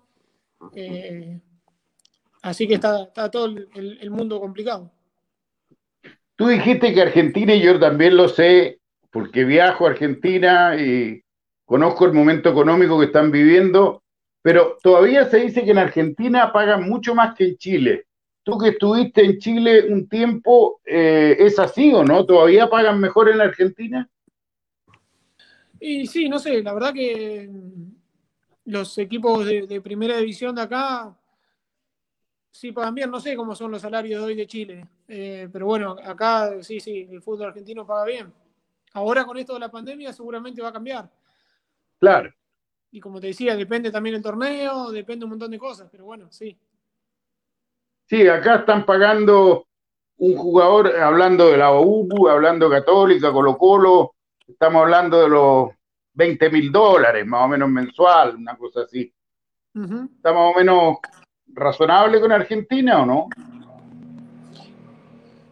Eh, 0.73 1.39
así 2.41 2.67
que 2.67 2.75
está, 2.75 3.11
todo 3.29 3.45
el, 3.45 4.09
mundo 4.09 4.39
complicado. 4.39 4.91
Tú 6.35 6.47
dijiste 6.47 6.93
que 6.93 7.01
Argentina, 7.01 7.53
y 7.53 7.61
yo 7.61 7.77
también 7.79 8.15
lo 8.15 8.29
sé, 8.29 8.79
porque 9.11 9.43
viajo 9.43 9.85
a 9.85 9.91
Argentina 9.91 10.75
y 10.81 11.21
conozco 11.65 12.05
el 12.05 12.13
momento 12.13 12.49
económico 12.49 12.97
que 12.97 13.07
están 13.07 13.31
viviendo, 13.31 14.01
pero 14.41 14.77
todavía 14.81 15.25
se 15.25 15.37
dice 15.37 15.63
que 15.63 15.71
en 15.71 15.77
Argentina 15.77 16.51
pagan 16.51 16.87
mucho 16.89 17.13
más 17.13 17.35
que 17.35 17.45
en 17.45 17.57
Chile. 17.57 18.05
Tú 18.43 18.57
que 18.57 18.69
estuviste 18.69 19.23
en 19.23 19.37
Chile 19.37 19.91
un 19.91 20.07
tiempo, 20.07 20.81
eh, 20.85 21.35
¿es 21.39 21.59
así 21.59 21.93
o 21.93 22.03
no? 22.03 22.25
¿Todavía 22.25 22.69
pagan 22.69 22.99
mejor 22.99 23.29
en 23.29 23.41
Argentina? 23.41 24.09
Y 25.79 26.07
sí, 26.07 26.27
no 26.27 26.39
sé, 26.39 26.61
la 26.63 26.73
verdad 26.73 26.93
que 26.93 27.49
los 28.65 28.97
equipos 28.97 29.45
de, 29.45 29.81
primera 29.81 30.17
división 30.17 30.55
de 30.55 30.61
acá 30.61 31.15
sí 32.51 32.71
pagan 32.71 32.95
bien, 32.95 33.11
no 33.11 33.19
sé 33.19 33.35
cómo 33.35 33.55
son 33.55 33.71
los 33.71 33.81
salarios 33.81 34.21
de 34.21 34.27
hoy 34.27 34.35
de 34.35 34.47
Chile, 34.47 34.87
eh, 35.07 35.47
pero 35.51 35.65
bueno, 35.65 35.95
acá 36.03 36.61
sí, 36.61 36.79
sí, 36.79 37.07
el 37.09 37.21
fútbol 37.21 37.47
argentino 37.47 37.85
paga 37.85 38.05
bien. 38.05 38.33
Ahora 38.93 39.23
con 39.25 39.37
esto 39.37 39.53
de 39.53 39.59
la 39.59 39.71
pandemia 39.71 40.11
seguramente 40.11 40.61
va 40.61 40.69
a 40.69 40.73
cambiar. 40.73 41.09
Claro. 41.99 42.33
Y 42.91 42.99
como 42.99 43.19
te 43.19 43.27
decía, 43.27 43.55
depende 43.55 43.91
también 43.91 44.15
el 44.15 44.21
torneo, 44.21 44.91
depende 44.91 45.25
un 45.25 45.31
montón 45.31 45.51
de 45.51 45.59
cosas, 45.59 45.89
pero 45.91 46.05
bueno, 46.05 46.31
sí. 46.31 46.57
Sí, 48.05 48.27
acá 48.27 48.55
están 48.55 48.85
pagando 48.85 49.67
un 50.17 50.35
jugador, 50.35 50.95
hablando 50.95 51.49
de 51.49 51.57
la 51.57 51.71
OU, 51.71 52.27
hablando 52.27 52.69
Católica, 52.69 53.31
Colo 53.31 53.57
Colo, 53.57 54.15
estamos 54.47 54.81
hablando 54.81 55.21
de 55.21 55.29
los 55.29 55.69
20 56.13 56.49
mil 56.49 56.71
dólares, 56.71 57.25
más 57.25 57.45
o 57.45 57.47
menos 57.47 57.69
mensual, 57.69 58.35
una 58.35 58.57
cosa 58.57 58.81
así. 58.81 59.13
¿Está 59.73 60.33
más 60.33 60.53
o 60.53 60.57
menos 60.57 60.97
razonable 61.47 62.19
con 62.19 62.31
Argentina 62.31 63.03
o 63.03 63.05
no? 63.05 63.29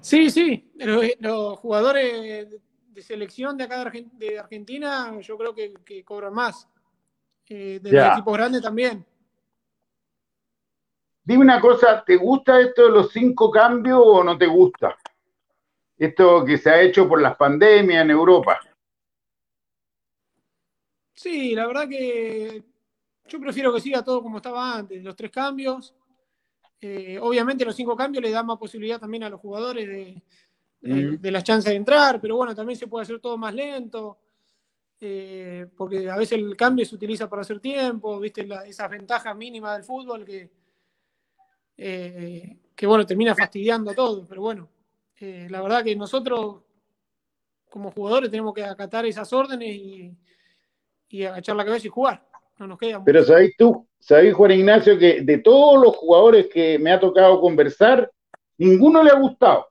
Sí, 0.02 0.30
sí. 0.30 0.72
Los, 1.20 1.60
jugadores 1.60 2.50
de 2.98 3.02
selección 3.02 3.58
de 3.58 3.66
acá 3.66 3.92
de, 4.14 4.40
Argentina, 4.40 5.20
yo 5.22 5.38
creo 5.38 5.54
que, 5.54 6.04
cobran 6.04 6.34
más. 6.34 6.68
Eh, 7.50 7.80
de 7.82 7.92
los 7.92 8.14
equipos 8.14 8.34
grandes 8.34 8.62
también. 8.62 9.06
Dime 11.24 11.44
una 11.44 11.60
cosa, 11.60 12.04
¿te 12.06 12.16
gusta 12.16 12.60
esto 12.60 12.86
de 12.86 12.92
los 12.92 13.12
cinco 13.12 13.52
cambios 13.52 14.02
o 14.02 14.24
no 14.24 14.38
te 14.38 14.48
gusta? 14.48 14.96
Esto 15.98 16.46
que 16.46 16.58
se 16.58 16.70
ha 16.70 16.82
hecho 16.82 17.08
por 17.08 17.22
las 17.22 17.36
pandemias 17.36 18.04
en 18.04 18.12
Europa. 18.12 18.60
Sí, 21.14 21.56
la 21.56 21.68
verdad 21.68 21.90
que 21.90 22.64
yo 23.28 23.40
prefiero 23.40 23.74
que 23.74 23.82
siga 23.82 24.04
todo 24.04 24.22
como 24.22 24.38
estaba 24.38 24.78
antes, 24.78 25.04
los 25.04 25.16
tres 25.16 25.32
cambios. 25.32 25.94
Eh, 26.80 27.18
obviamente 27.20 27.66
los 27.66 27.76
cinco 27.76 27.96
cambios 27.96 28.24
le 28.24 28.30
dan 28.32 28.46
más 28.46 28.58
posibilidad 28.58 29.00
también 29.00 29.24
a 29.24 29.30
los 29.30 29.42
jugadores 29.42 29.88
de, 29.88 30.22
de, 30.80 31.32
las 31.32 31.44
chances 31.44 31.72
de 31.72 31.76
entrar, 31.76 32.22
pero 32.22 32.36
bueno, 32.36 32.54
también 32.54 32.78
se 32.78 32.88
puede 32.88 33.04
hacer 33.04 33.20
todo 33.20 33.38
más 33.38 33.54
lento, 33.54 34.20
eh, 35.00 35.68
porque 35.76 36.10
a 36.10 36.18
veces 36.18 36.40
el 36.40 36.56
cambio 36.56 36.86
se 36.86 36.96
utiliza 36.96 37.30
para 37.30 37.42
hacer 37.42 37.60
tiempo, 37.60 38.20
viste 38.20 38.48
esas 38.66 38.90
ventajas 38.90 39.36
mínimas 39.36 39.76
del 39.76 39.84
fútbol 39.84 40.26
que, 40.26 40.50
eh, 41.78 42.58
que 42.76 42.88
bueno, 42.88 43.06
termina 43.06 43.36
fastidiando 43.36 43.94
todo, 43.94 44.26
pero 44.28 44.42
bueno, 44.42 44.70
la 45.20 45.62
verdad 45.62 45.84
que 45.84 45.96
nosotros 45.96 46.62
como 47.70 47.92
jugadores 47.92 48.32
tenemos 48.32 48.54
que 48.54 48.64
acatar 48.64 49.06
esas 49.06 49.32
órdenes 49.34 49.76
y 49.76 50.18
y 51.10 51.24
agachar 51.24 51.56
la 51.56 51.66
cabeza 51.66 51.88
y 51.88 51.90
jugar. 51.90 52.24
No 52.60 52.68
nos 52.68 52.80
queda 52.80 53.04
Pero 53.04 53.24
sabéis 53.24 53.56
tú, 53.58 53.88
sabéis 54.00 54.34
Juan 54.34 54.52
Ignacio, 54.52 54.98
que 54.98 55.22
de 55.22 55.38
todos 55.40 55.82
los 55.82 55.96
jugadores 55.96 56.48
que 56.48 56.80
me 56.80 56.92
ha 56.92 57.00
tocado 57.00 57.40
conversar, 57.40 58.12
ninguno 58.58 59.04
le 59.04 59.12
ha 59.12 59.20
gustado. 59.20 59.68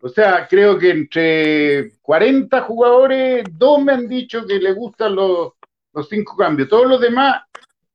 O 0.00 0.08
sea, 0.08 0.46
creo 0.46 0.78
que 0.78 0.90
entre 0.90 1.98
40 2.02 2.60
jugadores, 2.62 3.44
dos 3.52 3.82
me 3.82 3.92
han 3.92 4.08
dicho 4.08 4.46
que 4.46 4.58
le 4.58 4.72
gustan 4.72 5.14
los, 5.14 5.52
los 5.92 6.08
cinco 6.08 6.36
cambios. 6.36 6.68
Todos 6.68 6.86
los 6.86 7.00
demás, 7.00 7.42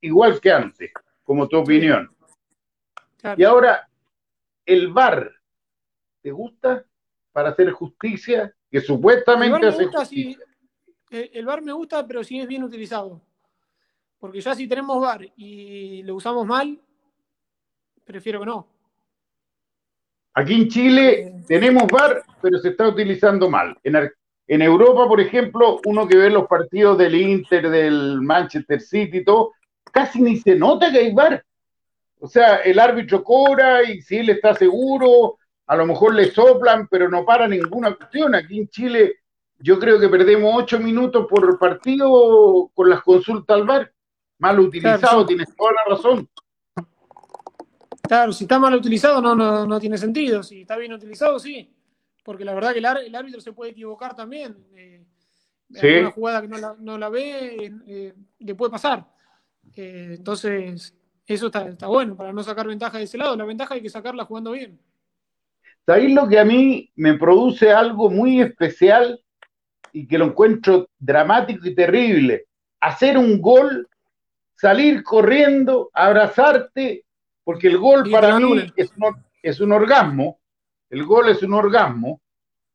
igual 0.02 0.40
que 0.42 0.52
antes, 0.52 0.92
como 1.24 1.48
tu 1.48 1.58
opinión. 1.58 2.10
Y 3.38 3.44
ahora, 3.44 3.88
el 4.66 4.92
VAR, 4.92 5.32
¿te 6.22 6.32
gusta 6.32 6.84
para 7.32 7.50
hacer 7.50 7.72
justicia? 7.72 8.54
Que 8.70 8.82
supuestamente 8.82 9.68
hace 9.68 9.86
justicia. 9.86 10.46
Eh, 11.12 11.30
el 11.34 11.46
bar 11.46 11.62
me 11.62 11.74
gusta, 11.74 12.08
pero 12.08 12.24
si 12.24 12.40
es 12.40 12.48
bien 12.48 12.64
utilizado. 12.64 13.22
Porque 14.18 14.40
ya 14.40 14.56
si 14.56 14.68
tenemos 14.68 15.02
bar 15.02 15.28
y 15.36 16.04
lo 16.04 16.16
usamos 16.16 16.48
mal, 16.48 16.80
prefiero 18.06 18.40
que 18.40 18.46
no. 18.46 18.68
Aquí 20.34 20.54
en 20.54 20.70
Chile 20.70 21.34
tenemos 21.48 21.88
bar, 21.88 22.24
pero 22.41 22.58
se 22.60 22.70
está 22.70 22.88
utilizando 22.88 23.50
mal. 23.50 23.78
En, 23.84 24.10
en, 24.48 24.62
Europa, 24.62 25.08
por 25.08 25.20
ejemplo, 25.20 25.80
uno 25.86 26.08
que 26.08 26.17
ve 26.17 26.30
los 26.30 26.48
partidos 26.48 26.98
del 26.98 27.15
Inter, 27.15 27.70
del 27.70 28.22
Manchester 28.22 28.80
City 28.80 29.20
y 29.20 29.26
todo, 29.26 29.52
casi 29.91 30.22
ni 30.22 30.38
se 30.38 30.56
nota 30.56 30.91
que 30.91 31.00
hay 31.00 31.13
bar. 31.13 31.44
O 32.20 32.28
sea, 32.28 32.58
el 32.58 32.80
árbitro 32.80 33.24
cobra 33.24 33.84
y 33.84 34.02
si 34.02 34.17
él 34.17 34.30
está 34.30 34.54
seguro, 34.54 35.38
a 35.67 35.76
lo 35.76 35.86
mejor 35.86 36.13
le 36.13 36.32
soplan, 36.32 36.88
pero 36.88 37.10
no 37.10 37.26
para 37.26 37.48
ninguna 37.48 37.96
cuestión. 37.96 38.36
Aquí 38.36 38.60
en 38.60 38.70
Chile 38.70 39.15
yo 39.60 39.80
creo 39.80 40.00
que 40.00 40.10
perdemos 40.10 40.54
ocho 40.56 40.80
minutos 40.80 41.28
por 41.30 41.58
partido 41.60 42.70
con 42.74 42.89
las 42.89 43.02
consultas 43.02 43.56
al 43.56 43.65
VAR. 43.65 43.91
Mal 44.39 44.60
utilizado, 44.60 45.26
tienes 45.26 45.56
toda 45.56 45.72
la 45.72 45.96
razón. 45.96 46.28
Claro, 48.12 48.34
si 48.34 48.43
está 48.43 48.60
mal 48.60 48.76
utilizado 48.76 49.21
no, 49.21 49.65
no, 49.65 49.80
tiene 49.80 49.97
sentido. 49.97 50.43
Si 50.43 50.62
está 50.62 50.76
bien 50.76 50.91
utilizado, 50.91 51.39
sí. 51.39 51.74
Porque 52.26 52.43
la 52.43 52.54
verdad 52.54 52.74
que 52.74 52.80
el, 52.80 53.15
árbitro 53.15 53.39
se 53.39 53.54
puede 53.54 53.71
equivocar 53.71 54.13
también. 54.17 54.58
Eh, 54.76 55.06
Una 56.02 56.12
jugada 56.12 56.41
que 56.41 56.50
no 56.50 56.97
la, 56.97 57.10
ve, 57.10 57.71
eh, 57.88 58.13
le 58.39 58.56
puede 58.56 58.69
pasar. 58.69 59.08
Eh, 59.78 60.15
entonces, 60.17 60.93
eso 61.26 61.45
está, 61.45 61.69
está, 61.69 61.88
bueno 61.88 62.17
para 62.17 62.34
no 62.34 62.43
sacar 62.43 62.67
ventaja 62.67 62.97
de 62.97 63.06
ese 63.06 63.17
lado. 63.17 63.38
La 63.38 63.45
ventaja 63.45 63.76
hay 63.76 63.82
que 63.82 63.89
sacarla 63.89 64.26
jugando 64.26 64.52
bien. 64.52 64.78
¿Sabéis 65.86 66.14
lo 66.14 66.28
que 66.28 66.38
a 66.38 66.43
mí 66.43 66.91
me 66.95 67.14
produce 67.14 67.72
algo 67.72 68.09
muy 68.09 68.41
especial? 68.41 69.24
y 69.93 70.07
que 70.07 70.18
lo 70.18 70.26
encuentro 70.26 70.89
dramático 70.99 71.68
y 71.68 71.76
terrible. 71.76 72.45
Hacer 72.80 73.18
un 73.18 73.41
gol, 73.41 73.88
salir 74.55 75.03
corriendo, 75.03 75.89
abrazarte, 75.93 77.03
porque 77.52 77.68
el 77.68 77.78
gol 77.78 78.10
para 78.10 78.39
mí 78.39 78.72
es 79.43 79.60
un, 79.60 79.74
orgasmo, 79.74 80.39
el 80.89 81.04
gol 81.04 81.28
es 81.28 81.43
un 81.43 81.54
orgasmo, 81.54 82.22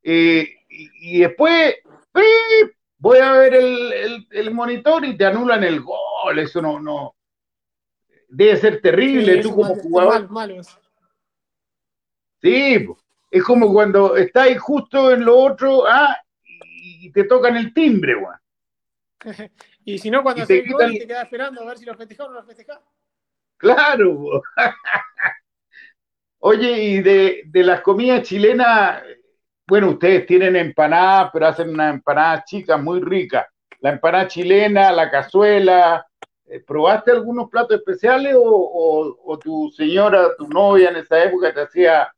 eh, 0.02 0.46
y, 0.68 1.20
después 1.20 1.76
voy 2.98 3.18
a 3.18 3.32
ver 3.32 3.54
el, 3.54 4.50
monitor 4.52 5.02
y 5.06 5.16
te 5.16 5.24
anulan 5.24 5.64
el 5.64 5.80
gol, 5.80 6.38
eso 6.38 6.60
no, 6.60 6.78
no, 6.78 7.16
debe 8.28 8.58
ser 8.58 8.82
terrible 8.82 9.40
tú 9.40 9.54
como 9.54 9.74
jugador. 9.76 10.28
Sí, 12.42 12.86
es 13.30 13.42
como 13.42 13.72
cuando 13.72 14.14
estáis 14.14 14.60
justo 14.60 15.10
en 15.10 15.24
lo 15.24 15.38
otro, 15.38 15.86
ah, 15.88 16.18
y 16.44 17.10
te 17.12 17.24
tocan 17.24 17.56
el 17.56 17.72
timbre, 17.72 18.14
weón. 18.14 18.36
y 19.86 19.96
si 19.96 20.10
no, 20.10 20.22
cuando 20.22 20.44
se 20.44 20.60
te, 20.60 20.70
gol, 20.70 20.92
te 20.92 21.06
quedas 21.06 21.24
esperando 21.24 21.62
a 21.62 21.64
ver 21.64 21.78
si 21.78 21.86
lo 21.86 21.94
festejás 21.94 22.26
o 22.26 22.28
no 22.28 22.34
lo 22.34 22.44
festejás. 22.44 22.78
Claro, 23.58 24.42
Oye, 26.38 26.84
y 26.84 27.02
de, 27.02 27.42
de 27.46 27.62
las 27.64 27.80
comidas 27.80 28.22
chilenas, 28.22 29.02
bueno, 29.66 29.90
ustedes 29.90 30.26
tienen 30.26 30.54
empanadas, 30.54 31.30
pero 31.32 31.46
hacen 31.48 31.70
una 31.70 31.88
empanada 31.88 32.44
chica 32.44 32.76
muy 32.76 33.00
rica. 33.00 33.48
La 33.80 33.90
empanada 33.90 34.28
chilena, 34.28 34.92
la 34.92 35.10
cazuela. 35.10 36.06
Eh, 36.46 36.60
¿Probaste 36.60 37.10
algunos 37.10 37.50
platos 37.50 37.78
especiales 37.78 38.36
o, 38.38 39.18
o, 39.24 39.38
tu 39.38 39.70
señora, 39.72 40.36
tu 40.38 40.46
novia 40.46 40.90
en 40.90 40.96
esa 40.96 41.24
época 41.24 41.52
te 41.52 41.62
hacía 41.62 42.12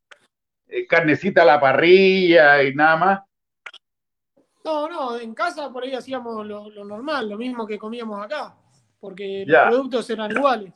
eh, 0.67 0.87
carnecita 0.87 1.41
a 1.43 1.47
la 1.47 1.61
parrilla 1.61 2.63
y 2.63 2.75
nada 2.75 2.97
más? 2.97 3.21
No, 4.63 4.89
no, 4.91 5.19
en 5.19 5.35
casa 5.35 5.73
por 5.73 5.85
ahí 5.85 5.95
hacíamos 5.95 6.47
lo, 6.47 6.69
normal, 6.85 7.31
lo 7.31 7.39
mismo 7.39 7.67
que 7.67 7.79
comíamos 7.79 8.23
acá, 8.23 8.55
porque 9.01 9.45
los 9.47 9.69
productos 9.69 10.11
eran 10.11 10.31
iguales. 10.31 10.75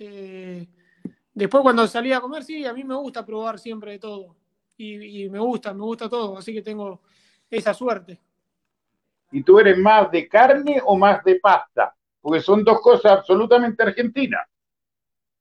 Eh, 0.00 0.66
después 1.34 1.62
cuando 1.62 1.86
salía 1.86 2.16
a 2.16 2.20
comer, 2.20 2.42
sí, 2.42 2.64
a 2.64 2.72
mí 2.72 2.82
me 2.84 2.94
gusta 2.94 3.24
probar 3.24 3.58
siempre 3.58 3.92
de 3.92 3.98
todo. 3.98 4.34
Y, 4.76 5.28
me 5.28 5.38
gusta, 5.38 5.74
me 5.74 5.82
gusta 5.82 6.08
todo, 6.08 6.38
así 6.38 6.54
que 6.54 6.62
tengo 6.62 7.02
esa 7.50 7.74
suerte. 7.74 8.18
¿Y 9.30 9.42
tú 9.42 9.58
eres 9.58 9.76
más 9.76 10.10
de 10.10 10.26
carne 10.26 10.80
o 10.82 10.96
más 10.96 11.22
de 11.22 11.36
pasta? 11.36 11.94
Porque 12.18 12.40
son 12.40 12.64
dos 12.64 12.80
cosas 12.80 13.12
absolutamente 13.12 13.82
argentinas. 13.82 14.48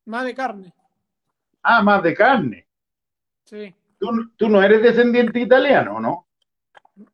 Más 0.05 0.26
de 0.26 0.36
carne. 0.36 0.74
Ah, 1.64 1.82
más 1.82 2.03
de 2.03 2.14
carne. 2.14 2.68
Sí. 3.45 3.74
Tú, 3.97 4.49
no 4.49 4.62
eres 4.62 4.82
descendiente 4.82 5.39
italiano, 5.39 6.01
¿no? 6.01 6.28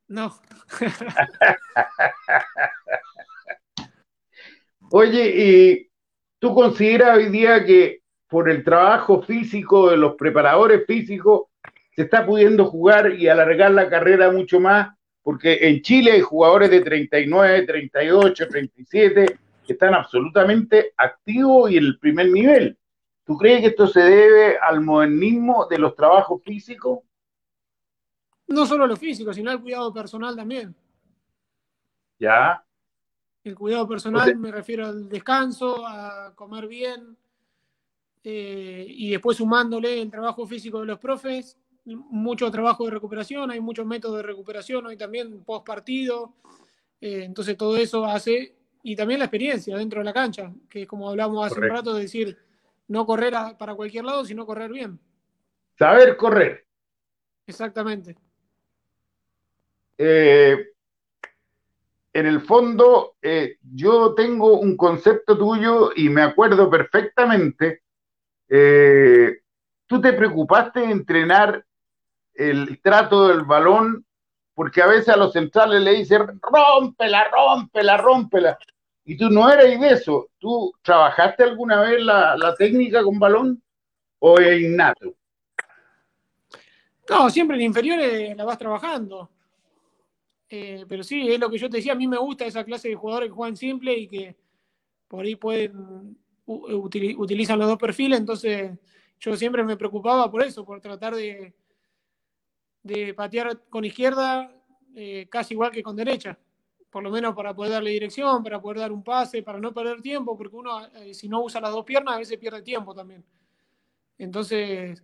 No. 0.07 0.35
Oye, 4.91 5.33
¿y 5.35 5.91
tú 6.45 6.53
consideras 6.53 7.17
hoy 7.17 7.29
día 7.29 7.65
que 7.65 8.03
por 8.27 8.51
el 8.51 8.63
trabajo 8.63 9.23
físico 9.23 9.89
de 9.89 9.97
los 9.97 10.13
preparadores 10.13 10.85
físicos 10.85 11.45
se 11.95 12.03
está 12.03 12.23
pudiendo 12.23 12.65
jugar 12.65 13.15
y 13.15 13.27
alargar 13.27 13.71
la 13.71 13.89
carrera 13.89 14.31
mucho 14.31 14.59
más? 14.59 14.95
Porque 15.23 15.67
en 15.67 15.81
Chile 15.81 16.11
hay 16.11 16.21
jugadores 16.21 16.69
de 16.69 16.81
39, 16.81 17.65
38, 17.65 18.47
37 18.47 19.39
que 19.65 19.73
están 19.73 19.95
absolutamente 19.95 20.93
activos 20.97 21.71
y 21.71 21.77
en 21.77 21.85
el 21.85 21.97
primer 21.97 22.29
nivel. 22.29 22.77
¿Tú 23.25 23.35
crees 23.37 23.61
que 23.61 23.67
esto 23.69 23.87
se 23.87 24.01
debe 24.01 24.59
al 24.59 24.81
modernismo 24.81 25.65
de 25.67 25.79
los 25.79 25.95
trabajos 25.95 26.43
físicos? 26.43 26.99
No 28.45 28.67
solo 28.67 28.85
lo 28.85 28.95
físico, 28.95 29.33
sino 29.33 29.49
al 29.49 29.61
cuidado 29.63 29.91
personal 29.91 30.35
también. 30.35 30.75
¿Ya? 32.19 32.63
El 33.45 33.53
cuidado 33.53 33.87
personal 33.87 34.35
me 34.37 34.51
refiero 34.51 34.87
al 34.87 35.07
descanso, 35.07 35.85
a 35.85 36.33
comer 36.33 36.67
bien, 36.67 37.15
eh, 38.23 38.87
y 38.89 39.11
después 39.11 39.37
sumándole 39.37 40.01
el 40.01 40.09
trabajo 40.09 40.47
físico 40.47 40.79
de 40.79 40.87
los 40.87 40.97
profes, 40.97 41.55
mucho 41.85 42.49
trabajo 42.49 42.85
de 42.85 42.91
recuperación, 42.91 43.51
hay 43.51 43.59
muchos 43.59 43.85
métodos 43.85 44.17
de 44.17 44.23
recuperación 44.23 44.87
hoy 44.87 44.97
también 44.97 45.43
post 45.43 45.63
partido, 45.63 46.33
eh, 46.99 47.21
entonces 47.23 47.55
todo 47.55 47.77
eso 47.77 48.03
hace, 48.03 48.55
y 48.81 48.95
también 48.95 49.19
la 49.19 49.25
experiencia 49.25 49.77
dentro 49.77 49.99
de 49.99 50.05
la 50.05 50.13
cancha, 50.13 50.51
que 50.67 50.81
es 50.81 50.87
como 50.87 51.07
hablamos 51.07 51.45
hace 51.45 51.59
un 51.59 51.69
rato, 51.69 51.93
de 51.93 52.01
decir, 52.01 52.35
no 52.87 53.05
correr 53.05 53.35
para 53.59 53.75
cualquier 53.75 54.05
lado, 54.05 54.25
sino 54.25 54.47
correr 54.47 54.71
bien. 54.71 54.99
Saber 55.77 56.17
correr. 56.17 56.65
Exactamente. 57.45 58.17
Eh, 59.99 60.74
en 62.15 62.27
el 62.27 62.39
fondo, 62.39 63.17
eh, 63.21 63.57
yo 63.73 64.15
tengo 64.15 64.57
un 64.57 64.77
concepto 64.77 65.37
tuyo 65.37 65.91
y 65.93 66.07
me 66.07 66.21
acuerdo 66.21 66.69
perfectamente. 66.69 67.81
Eh, 68.47 69.39
tú 69.85 69.99
te 69.99 70.13
preocupaste 70.13 70.79
de 70.79 70.91
entrenar 70.91 71.65
el 72.33 72.79
trato 72.81 73.27
del 73.27 73.41
balón, 73.41 74.05
porque 74.53 74.81
a 74.81 74.87
veces 74.87 75.09
a 75.09 75.17
los 75.17 75.33
centrales 75.33 75.81
le 75.81 75.91
dicen, 75.91 76.39
rómpela, 76.41 77.27
rómpela, 77.29 77.97
rómpela. 77.97 78.57
Y 79.03 79.17
tú 79.17 79.29
no 79.29 79.51
eres 79.51 79.77
de 79.77 79.89
eso. 79.89 80.29
¿Tú 80.39 80.73
trabajaste 80.83 81.43
alguna 81.43 81.81
vez 81.81 82.01
la, 82.01 82.55
técnica 82.57 83.03
con 83.03 83.19
balón 83.19 83.61
o 84.19 84.39
es 84.39 84.61
innato? 84.61 85.13
No, 87.09 87.29
siempre 87.29 87.57
en 87.57 87.63
inferiores 87.63 88.37
la 88.37 88.45
vas 88.45 88.57
trabajando. 88.57 89.29
Eh, 90.49 90.85
pero 90.87 91.03
sí, 91.03 91.27
es 91.29 91.39
lo 91.39 91.49
que 91.49 91.57
yo 91.57 91.69
te 91.69 91.77
decía, 91.77 91.93
a 91.93 91.95
mí 91.95 92.07
me 92.07 92.17
gusta 92.17 92.45
esa 92.45 92.63
clase 92.63 92.89
de 92.89 92.95
jugadores 92.95 93.29
que 93.29 93.35
juegan 93.35 93.57
simple 93.57 93.97
y 93.97 94.07
que 94.07 94.35
por 95.07 95.25
ahí 95.25 95.35
pueden 95.35 96.17
utilizan 96.47 97.57
los 97.57 97.67
dos 97.67 97.79
perfiles, 97.79 98.19
entonces 98.19 98.71
yo 99.19 99.35
siempre 99.35 99.63
me 99.63 99.77
preocupaba 99.77 100.29
por 100.29 100.43
eso, 100.43 100.63
por 100.63 100.79
tratar 100.79 101.15
de, 101.15 101.55
de 102.83 103.15
patear 103.15 103.63
con 103.67 103.83
izquierda 103.83 104.51
eh, 104.95 105.25
casi 105.27 105.55
igual 105.55 105.71
que 105.71 105.81
con 105.81 105.95
derecha 105.95 106.37
por 106.95 107.03
lo 107.03 107.11
menos 107.11 107.35
para 107.35 107.53
poder 107.53 107.73
darle 107.73 107.89
dirección, 107.89 108.41
para 108.41 108.61
poder 108.61 108.79
dar 108.79 108.91
un 108.93 109.03
pase, 109.03 109.43
para 109.43 109.59
no 109.59 109.73
perder 109.73 110.01
tiempo, 110.01 110.37
porque 110.37 110.55
uno 110.55 110.85
eh, 110.95 111.13
si 111.13 111.27
no 111.27 111.43
usa 111.43 111.59
las 111.59 111.71
dos 111.71 111.83
piernas 111.83 112.15
a 112.15 112.19
veces 112.19 112.37
pierde 112.37 112.61
tiempo 112.61 112.95
también. 112.95 113.21
Entonces, 114.17 115.03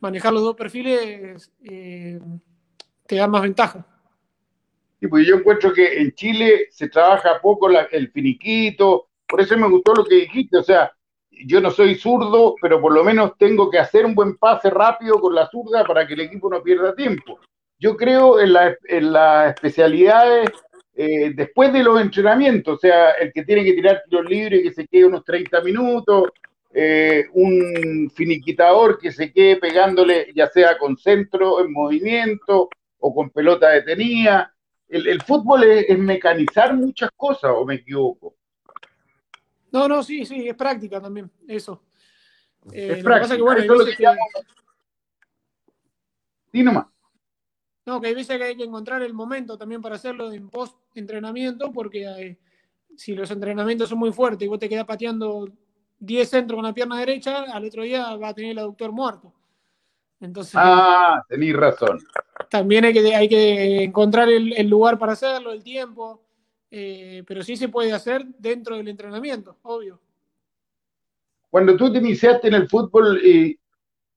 manejar 0.00 0.32
los 0.32 0.42
dos 0.42 0.56
perfiles 0.56 1.52
te 1.62 3.14
da 3.14 3.28
más 3.28 3.42
ventaja. 3.42 3.86
Sí, 4.98 5.08
pues 5.08 5.26
yo 5.26 5.36
encuentro 5.36 5.72
que 5.72 6.00
en 6.00 6.12
Chile 6.12 6.68
se 6.70 6.88
trabaja 6.88 7.40
poco 7.40 7.68
el 7.68 8.10
finiquito, 8.10 9.08
por 9.26 9.40
eso 9.40 9.56
me 9.58 9.68
gustó 9.68 9.94
lo 9.94 10.04
que 10.04 10.14
dijiste, 10.14 10.56
o 10.56 10.62
sea, 10.62 10.92
yo 11.44 11.60
no 11.60 11.70
soy 11.70 11.96
zurdo, 11.96 12.54
pero 12.60 12.80
por 12.80 12.94
lo 12.94 13.04
menos 13.04 13.36
tengo 13.38 13.70
que 13.70 13.78
hacer 13.78 14.06
un 14.06 14.14
buen 14.14 14.36
pase 14.36 14.70
rápido 14.70 15.20
con 15.20 15.34
la 15.34 15.48
zurda 15.48 15.84
para 15.84 16.06
que 16.06 16.14
el 16.14 16.20
equipo 16.20 16.48
no 16.48 16.62
pierda 16.62 16.94
tiempo. 16.94 17.40
Yo 17.78 17.96
creo 17.96 18.40
en, 18.40 18.52
las 19.12 19.54
especialidades 19.54 20.48
eh, 20.94 21.32
después 21.34 21.72
de 21.72 21.82
los 21.82 22.00
entrenamientos, 22.00 22.76
o 22.76 22.78
sea, 22.78 23.10
el 23.12 23.32
que 23.32 23.44
tiene 23.44 23.64
que 23.64 23.74
tirar 23.74 24.02
tiros 24.08 24.24
libres 24.24 24.62
que 24.62 24.72
se 24.72 24.86
quede 24.86 25.04
unos 25.04 25.24
30 25.24 25.60
minutos, 25.60 26.30
eh, 26.72 27.26
un 27.34 28.10
finiquitador 28.14 28.98
que 28.98 29.12
se 29.12 29.32
quede 29.32 29.56
pegándole 29.56 30.32
ya 30.34 30.46
sea 30.48 30.78
con 30.78 30.96
centro 30.96 31.62
en 31.62 31.72
movimiento 31.72 32.70
o 32.98 33.14
con 33.14 33.30
pelota 33.30 33.70
detenida. 33.70 34.54
El, 34.88 35.06
el 35.08 35.22
fútbol 35.22 35.64
es, 35.64 35.98
mecanizar 35.98 36.74
muchas 36.74 37.10
cosas, 37.16 37.52
¿o 37.54 37.64
me 37.64 37.76
equivoco? 37.76 38.36
No, 39.72 39.88
no, 39.88 40.02
sí, 40.02 40.24
sí, 40.24 40.48
es 40.48 40.54
práctica 40.54 41.00
también, 41.00 41.30
eso. 41.48 41.82
Eh, 42.72 42.94
es 42.96 43.04
práctica, 43.04 43.36
que, 43.36 43.42
bueno, 43.42 43.62
eso 43.62 43.86
es 43.88 43.96
Sí, 46.52 46.62
nomás. 46.62 46.86
No, 47.84 48.00
que 48.00 48.08
hay 48.08 48.14
veces 48.14 48.36
que 48.38 48.44
hay 48.44 48.56
que 48.56 48.64
encontrar 48.64 49.02
el 49.02 49.14
momento 49.14 49.56
también 49.56 49.80
para 49.80 49.96
hacerlo 49.96 50.32
en 50.32 50.48
post-entrenamiento, 50.48 51.70
porque 51.72 52.04
eh, 52.04 52.38
si 52.96 53.14
los 53.14 53.30
entrenamientos 53.30 53.88
son 53.88 53.98
muy 53.98 54.12
fuertes 54.12 54.46
y 54.46 54.48
vos 54.48 54.58
te 54.58 54.68
quedás 54.68 54.86
pateando 54.86 55.48
10 55.98 56.28
centros 56.28 56.56
con 56.56 56.64
la 56.64 56.74
pierna 56.74 56.98
derecha, 56.98 57.44
al 57.44 57.64
otro 57.64 57.82
día 57.82 58.16
va 58.16 58.28
a 58.28 58.34
tener 58.34 58.52
el 58.52 58.58
aductor 58.58 58.90
muerto. 58.90 59.32
Entonces, 60.20 60.54
ah, 60.56 61.22
tenés 61.28 61.54
razón. 61.54 61.98
También 62.48 62.84
hay 62.84 62.92
que, 62.92 63.14
hay 63.14 63.28
que 63.28 63.84
encontrar 63.84 64.28
el, 64.28 64.68
lugar 64.68 64.98
para 64.98 65.12
hacerlo, 65.12 65.52
el 65.52 65.62
tiempo, 65.62 66.22
eh, 66.70 67.22
pero 67.26 67.42
sí 67.42 67.56
se 67.56 67.68
puede 67.68 67.92
hacer 67.92 68.24
dentro 68.38 68.76
del 68.76 68.88
entrenamiento, 68.88 69.58
obvio. 69.62 70.00
Cuando 71.50 71.76
tú 71.76 71.92
te 71.92 71.98
iniciaste 71.98 72.48
en 72.48 72.54
el 72.54 72.68
fútbol, 72.68 73.20
eh, 73.24 73.56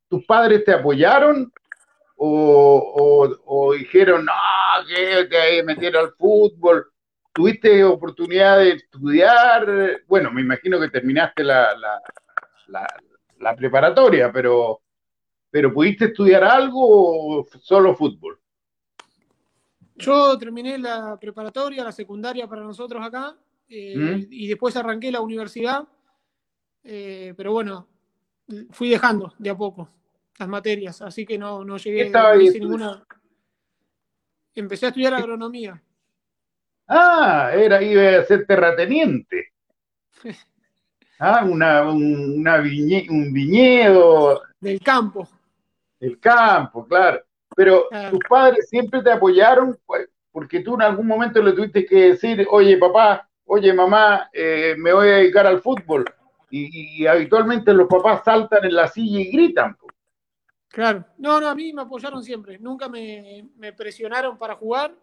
¿tus 0.08 0.26
padres 0.26 0.64
te 0.64 0.74
apoyaron 0.74 1.52
o, 2.22 3.74
dijeron, 3.78 4.26
no, 4.26 4.34
que, 4.88 5.30
que 5.30 5.64
metieron 5.64 6.06
al 6.06 6.12
fútbol. 6.14 6.92
¿Tuviste 7.34 7.84
oportunidad 7.84 8.58
de 8.58 8.72
estudiar? 8.72 10.02
Bueno, 10.08 10.32
me 10.32 10.42
imagino 10.42 10.80
que 10.80 10.90
terminaste 10.90 11.44
la, 11.44 11.70
la, 12.68 13.56
preparatoria, 13.56 14.32
pero, 14.32 14.82
pero 15.50 15.74
¿pudiste 15.74 16.06
estudiar 16.06 16.44
algo 16.44 17.40
o 17.40 17.48
solo 17.60 17.96
fútbol? 17.96 18.40
Yo 19.96 20.38
terminé 20.38 20.78
la 20.78 21.18
preparatoria, 21.20 21.84
la 21.84 21.92
secundaria 21.92 22.48
para 22.48 22.64
nosotros 22.64 23.06
acá, 23.06 23.36
eh, 23.68 23.96
¿Mm? 23.98 24.28
y 24.32 24.48
después 24.48 24.76
arranqué 24.76 25.12
la 25.12 25.22
universidad, 25.22 25.88
eh, 26.84 27.34
pero 27.36 27.52
bueno, 27.52 27.88
fui 28.72 28.90
dejando 28.90 29.34
de 29.38 29.50
a 29.50 29.58
poco 29.58 29.90
las 30.38 30.48
materias, 30.48 31.02
así 31.02 31.26
que 31.26 31.38
no, 31.38 31.66
no 31.66 31.78
llegué 31.78 32.12
a 32.16 32.36
ninguna. 32.36 33.06
Empecé 34.56 34.86
a 34.86 34.90
estudiar 34.90 35.14
agronomía. 35.14 35.82
Ah, 36.88 37.52
era, 37.54 37.82
iba 37.84 38.20
a 38.20 38.24
ser 38.24 38.46
terrateniente. 38.46 39.54
ah, 41.20 41.44
una, 41.46 41.90
un, 41.92 42.48
un 42.48 43.34
viñedo. 43.34 44.42
Del 44.60 44.80
campo. 44.80 45.28
Del 46.00 46.20
campo, 46.20 46.86
claro. 46.88 47.22
Pero 47.56 47.88
tus 48.10 48.20
padres 48.30 48.70
siempre 48.70 49.02
te 49.02 49.12
apoyaron 49.12 49.78
pues, 49.86 50.08
porque 50.32 50.62
tú 50.62 50.76
en 50.76 50.84
algún 50.84 51.08
momento 51.08 51.42
le 51.42 51.54
tuviste 51.54 51.86
que 51.86 52.12
decir, 52.12 52.48
oye 52.50 52.78
papá, 52.78 53.28
oye 53.46 53.74
mamá, 53.74 54.30
eh, 54.32 54.76
me 54.78 54.94
voy 54.94 55.08
a 55.10 55.16
dedicar 55.16 55.46
al 55.48 55.62
fútbol. 55.62 56.06
Y, 56.52 57.04
y, 57.04 57.08
habitualmente 57.08 57.74
los 57.74 57.88
papás 57.88 58.24
saltan 58.24 58.66
en 58.66 58.74
la 58.74 58.88
silla 58.88 59.20
y 59.20 59.32
gritan. 59.32 59.78
Claro, 60.70 61.04
no, 61.18 61.42
no, 61.42 61.48
a 61.48 61.56
mí 61.56 61.74
me 61.74 61.82
apoyaron 61.82 62.24
siempre, 62.24 62.60
nunca 62.60 62.88
me, 62.88 63.50
presionaron 63.76 64.38
para 64.38 64.56
jugar. 64.56 64.96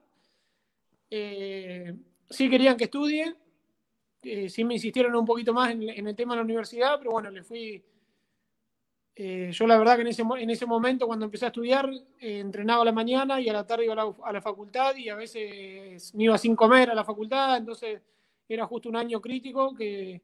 Eh, 1.10 1.92
sí 2.30 2.48
querían 2.48 2.76
que 2.76 2.84
estudie, 2.84 3.36
eh, 4.22 4.48
sí 4.48 4.64
me 4.64 4.74
insistieron 4.74 5.14
un 5.16 5.24
poquito 5.24 5.52
más 5.52 5.70
en, 5.72 5.82
el 5.82 6.16
tema 6.16 6.34
de 6.34 6.38
la 6.38 6.44
universidad, 6.44 6.98
pero 6.98 7.10
bueno, 7.10 7.30
le 7.30 7.42
fui, 7.42 7.84
Eh, 9.18 9.48
yo 9.50 9.66
la 9.66 9.78
verdad 9.78 9.96
que 9.96 10.02
en 10.02 10.08
ese, 10.08 10.22
en 10.22 10.50
ese 10.50 10.66
momento 10.66 11.06
cuando 11.06 11.24
empecé 11.24 11.46
a 11.46 11.48
estudiar 11.48 11.88
eh, 12.20 12.38
entrenaba 12.38 12.82
a 12.82 12.84
la 12.84 12.92
mañana 12.92 13.40
y 13.40 13.48
a 13.48 13.52
la 13.54 13.66
tarde 13.66 13.86
iba 13.86 13.94
a 13.94 14.32
la, 14.32 14.42
facultad 14.42 14.94
y 14.94 15.08
a 15.08 15.14
veces 15.14 16.14
me 16.14 16.24
iba 16.24 16.36
sin 16.36 16.54
comer 16.54 16.90
a 16.90 16.94
la 16.94 17.02
facultad, 17.02 17.56
entonces 17.56 18.02
era 18.46 18.66
justo 18.66 18.90
un 18.90 18.96
año 18.96 19.18
crítico 19.22 19.74
que, 19.74 20.20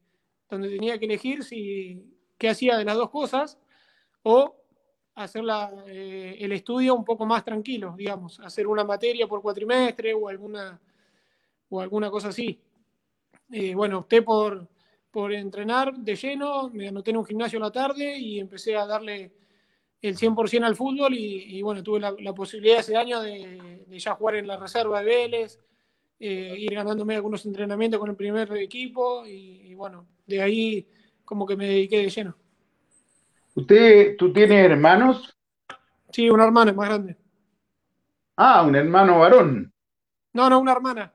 donde 0.46 0.68
tenía 0.68 0.98
que 0.98 1.06
elegir 1.06 1.42
si 1.42 2.04
qué 2.36 2.50
hacía 2.50 2.76
de 2.76 2.84
las 2.84 2.96
dos 2.96 3.08
cosas 3.08 3.58
o 4.24 4.56
hacer 5.14 5.42
eh, 5.86 6.36
el 6.40 6.52
estudio 6.52 6.94
un 6.94 7.04
poco 7.06 7.24
más 7.24 7.46
tranquilo, 7.46 7.94
digamos, 7.96 8.40
hacer 8.40 8.66
una 8.66 8.84
materia 8.84 9.26
por 9.26 9.40
cuatrimestre 9.40 10.12
o 10.12 10.28
alguna, 10.28 10.78
o 11.70 11.80
alguna 11.80 12.10
cosa 12.10 12.28
así. 12.28 12.60
bueno, 13.74 14.00
opté 14.00 14.20
por, 14.20 14.68
por 15.12 15.32
entrenar 15.32 15.94
de 15.94 16.16
lleno, 16.16 16.70
me 16.70 16.88
anoté 16.88 17.10
en 17.10 17.18
un 17.18 17.26
gimnasio 17.26 17.58
a 17.58 17.62
la 17.62 17.70
tarde 17.70 18.16
y 18.18 18.40
empecé 18.40 18.74
a 18.76 18.86
darle 18.86 19.30
el 20.00 20.16
100% 20.16 20.64
al 20.64 20.74
fútbol 20.74 21.12
y, 21.14 21.60
bueno, 21.62 21.82
tuve 21.82 22.00
la, 22.00 22.34
posibilidad 22.34 22.80
ese 22.80 22.96
año 22.96 23.20
de, 23.20 23.84
ya 23.90 24.14
jugar 24.14 24.36
en 24.36 24.48
la 24.48 24.56
reserva 24.56 25.00
de 25.00 25.04
Vélez, 25.04 25.60
eh, 26.18 26.56
ir 26.58 26.74
ganándome 26.74 27.14
algunos 27.14 27.44
entrenamientos 27.44 28.00
con 28.00 28.08
el 28.08 28.16
primer 28.16 28.50
equipo 28.56 29.24
y, 29.26 29.74
bueno, 29.74 30.06
de 30.26 30.42
ahí 30.42 30.88
como 31.24 31.46
que 31.46 31.56
me 31.56 31.68
dediqué 31.68 31.98
de 31.98 32.10
lleno. 32.10 32.36
¿Usted, 33.54 34.16
tú 34.16 34.32
tienes 34.32 34.70
hermanos? 34.70 35.36
Sí, 36.10 36.30
una 36.30 36.44
hermana 36.44 36.72
más 36.72 36.88
grande. 36.88 37.16
Ah, 38.36 38.62
un 38.62 38.74
hermano 38.74 39.18
varón. 39.18 39.72
No, 40.32 40.48
no, 40.48 40.58
una 40.58 40.72
hermana. 40.72 41.12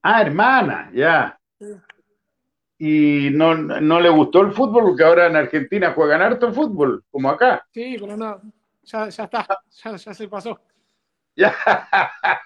Ah, 0.00 0.22
hermana, 0.22 0.92
ya 0.94 1.38
y 2.84 3.30
no, 3.30 3.54
no, 3.54 4.00
le 4.00 4.08
gustó 4.08 4.40
el 4.40 4.50
fútbol 4.50 4.82
porque 4.82 5.04
ahora 5.04 5.28
en 5.28 5.36
Argentina 5.36 5.92
juegan 5.94 6.20
harto 6.20 6.52
fútbol, 6.52 7.04
como 7.12 7.30
acá. 7.30 7.64
Sí, 7.70 7.96
pero 8.00 8.16
no, 8.16 8.42
ya, 8.82 9.08
ya 9.08 9.22
está, 9.22 9.46
ya, 9.70 9.94
ya, 9.94 10.12
se 10.12 10.26
pasó. 10.26 10.58
Ya. 11.36 11.54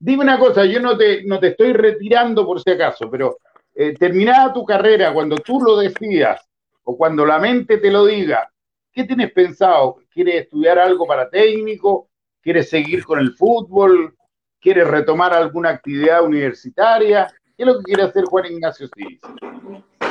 Dime 0.00 0.24
una 0.24 0.36
cosa, 0.36 0.64
yo 0.64 0.80
no 0.80 0.98
te, 0.98 1.22
no 1.26 1.38
te 1.38 1.48
estoy 1.48 1.72
retirando 1.74 2.44
por 2.44 2.60
si 2.60 2.72
acaso, 2.72 3.08
pero 3.08 3.38
eh, 3.72 3.94
terminada 3.94 4.52
tu 4.52 4.64
carrera, 4.64 5.12
cuando 5.12 5.36
tú 5.36 5.60
lo 5.60 5.76
decidas 5.76 6.44
o 6.82 6.96
cuando 6.96 7.24
la 7.24 7.38
mente 7.38 7.78
te 7.78 7.88
lo 7.92 8.06
diga, 8.06 8.50
¿qué 8.90 9.04
tienes 9.04 9.30
pensado? 9.30 9.98
¿Quieres 10.10 10.42
estudiar 10.42 10.76
algo 10.80 11.06
para 11.06 11.30
técnico? 11.30 12.08
¿Quieres 12.42 12.68
seguir 12.68 13.04
con 13.04 13.20
el 13.20 13.36
fútbol? 13.36 14.16
¿Quieres 14.58 14.88
retomar 14.88 15.32
alguna 15.32 15.68
actividad 15.68 16.24
universitaria? 16.24 17.32
¿Qué 17.60 17.64
es 17.64 17.72
lo 17.74 17.78
que 17.78 17.84
quiere 17.84 18.04
hacer 18.04 18.24
Juan 18.24 18.46
Ignacio 18.46 18.88
Siris? 18.88 19.20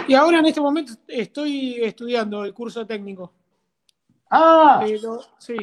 Y 0.08 0.14
ahora 0.14 0.38
en 0.38 0.46
este 0.46 0.62
momento 0.62 0.94
estoy 1.08 1.82
estudiando 1.82 2.46
el 2.46 2.54
curso 2.54 2.86
técnico. 2.86 3.34
Ah. 4.30 4.86
sí. 5.40 5.58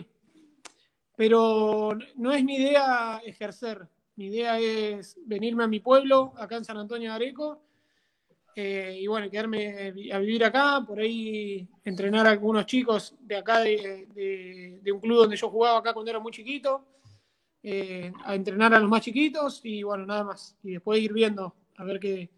Pero 1.14 1.96
no 2.16 2.32
es 2.32 2.42
mi 2.42 2.56
idea 2.56 3.22
ejercer. 3.24 3.86
Mi 4.16 4.26
idea 4.26 4.58
es 4.58 5.16
venirme 5.26 5.62
a 5.62 5.68
mi 5.68 5.78
pueblo, 5.78 6.32
acá 6.38 6.56
en 6.56 6.64
San 6.64 6.76
Antonio 6.76 7.10
de 7.10 7.14
Areco, 7.14 7.62
eh, 8.56 8.98
y 9.00 9.06
bueno, 9.06 9.30
quedarme 9.30 9.94
a 10.12 10.18
vivir 10.18 10.44
acá, 10.44 10.82
por 10.84 10.98
ahí 10.98 11.68
entrenar 11.84 12.26
a 12.26 12.30
algunos 12.30 12.66
chicos 12.66 13.14
de 13.20 13.36
acá, 13.36 13.60
de, 13.60 14.80
de 14.82 14.90
un 14.90 14.98
club 14.98 15.18
donde 15.18 15.36
yo 15.36 15.48
jugaba 15.48 15.78
acá 15.78 15.92
cuando 15.92 16.10
era 16.10 16.18
muy 16.18 16.32
chiquito, 16.32 16.84
eh, 17.62 18.12
a 18.24 18.34
entrenar 18.34 18.74
a 18.74 18.80
los 18.80 18.90
más 18.90 19.02
chiquitos 19.02 19.60
y 19.62 19.84
bueno, 19.84 20.04
nada 20.04 20.24
más. 20.24 20.56
Y 20.64 20.72
después 20.72 20.98
ir 21.00 21.12
viendo 21.12 21.54
a 21.76 21.84
ver 21.84 22.00
qué, 22.00 22.30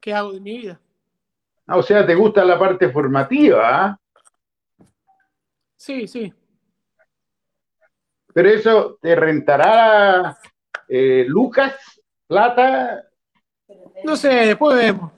qué 0.00 0.14
hago 0.14 0.32
de 0.32 0.40
mi 0.40 0.58
vida. 0.58 0.80
Ah, 1.66 1.76
o 1.76 1.82
sea, 1.82 2.06
¿te 2.06 2.14
gusta 2.14 2.44
la 2.44 2.58
parte 2.58 2.90
formativa? 2.90 3.84
¿ah? 3.84 4.00
Sí, 5.76 6.08
sí. 6.08 6.32
Pero 8.32 8.48
eso 8.48 8.98
te 9.00 9.14
rentará 9.14 10.38
eh, 10.88 11.24
Lucas, 11.28 11.74
plata. 12.26 13.04
No 14.04 14.16
sé, 14.16 14.28
después 14.28 14.76
vemos. 14.76 15.12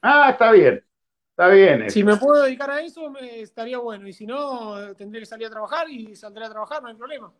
Ah, 0.00 0.30
está 0.30 0.52
bien. 0.52 0.84
Está 1.30 1.48
bien. 1.48 1.90
Si 1.90 2.04
me 2.04 2.16
puedo 2.16 2.44
dedicar 2.44 2.70
a 2.70 2.80
eso, 2.80 3.10
me 3.10 3.40
estaría 3.40 3.78
bueno. 3.78 4.06
Y 4.06 4.12
si 4.12 4.26
no, 4.26 4.94
tendré 4.94 5.20
que 5.20 5.26
salir 5.26 5.48
a 5.48 5.50
trabajar 5.50 5.90
y 5.90 6.14
saldré 6.14 6.44
a 6.44 6.50
trabajar, 6.50 6.82
no 6.82 6.88
hay 6.88 6.94
problema. 6.94 7.32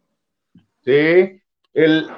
Sí. 0.84 1.40
El, 1.72 2.10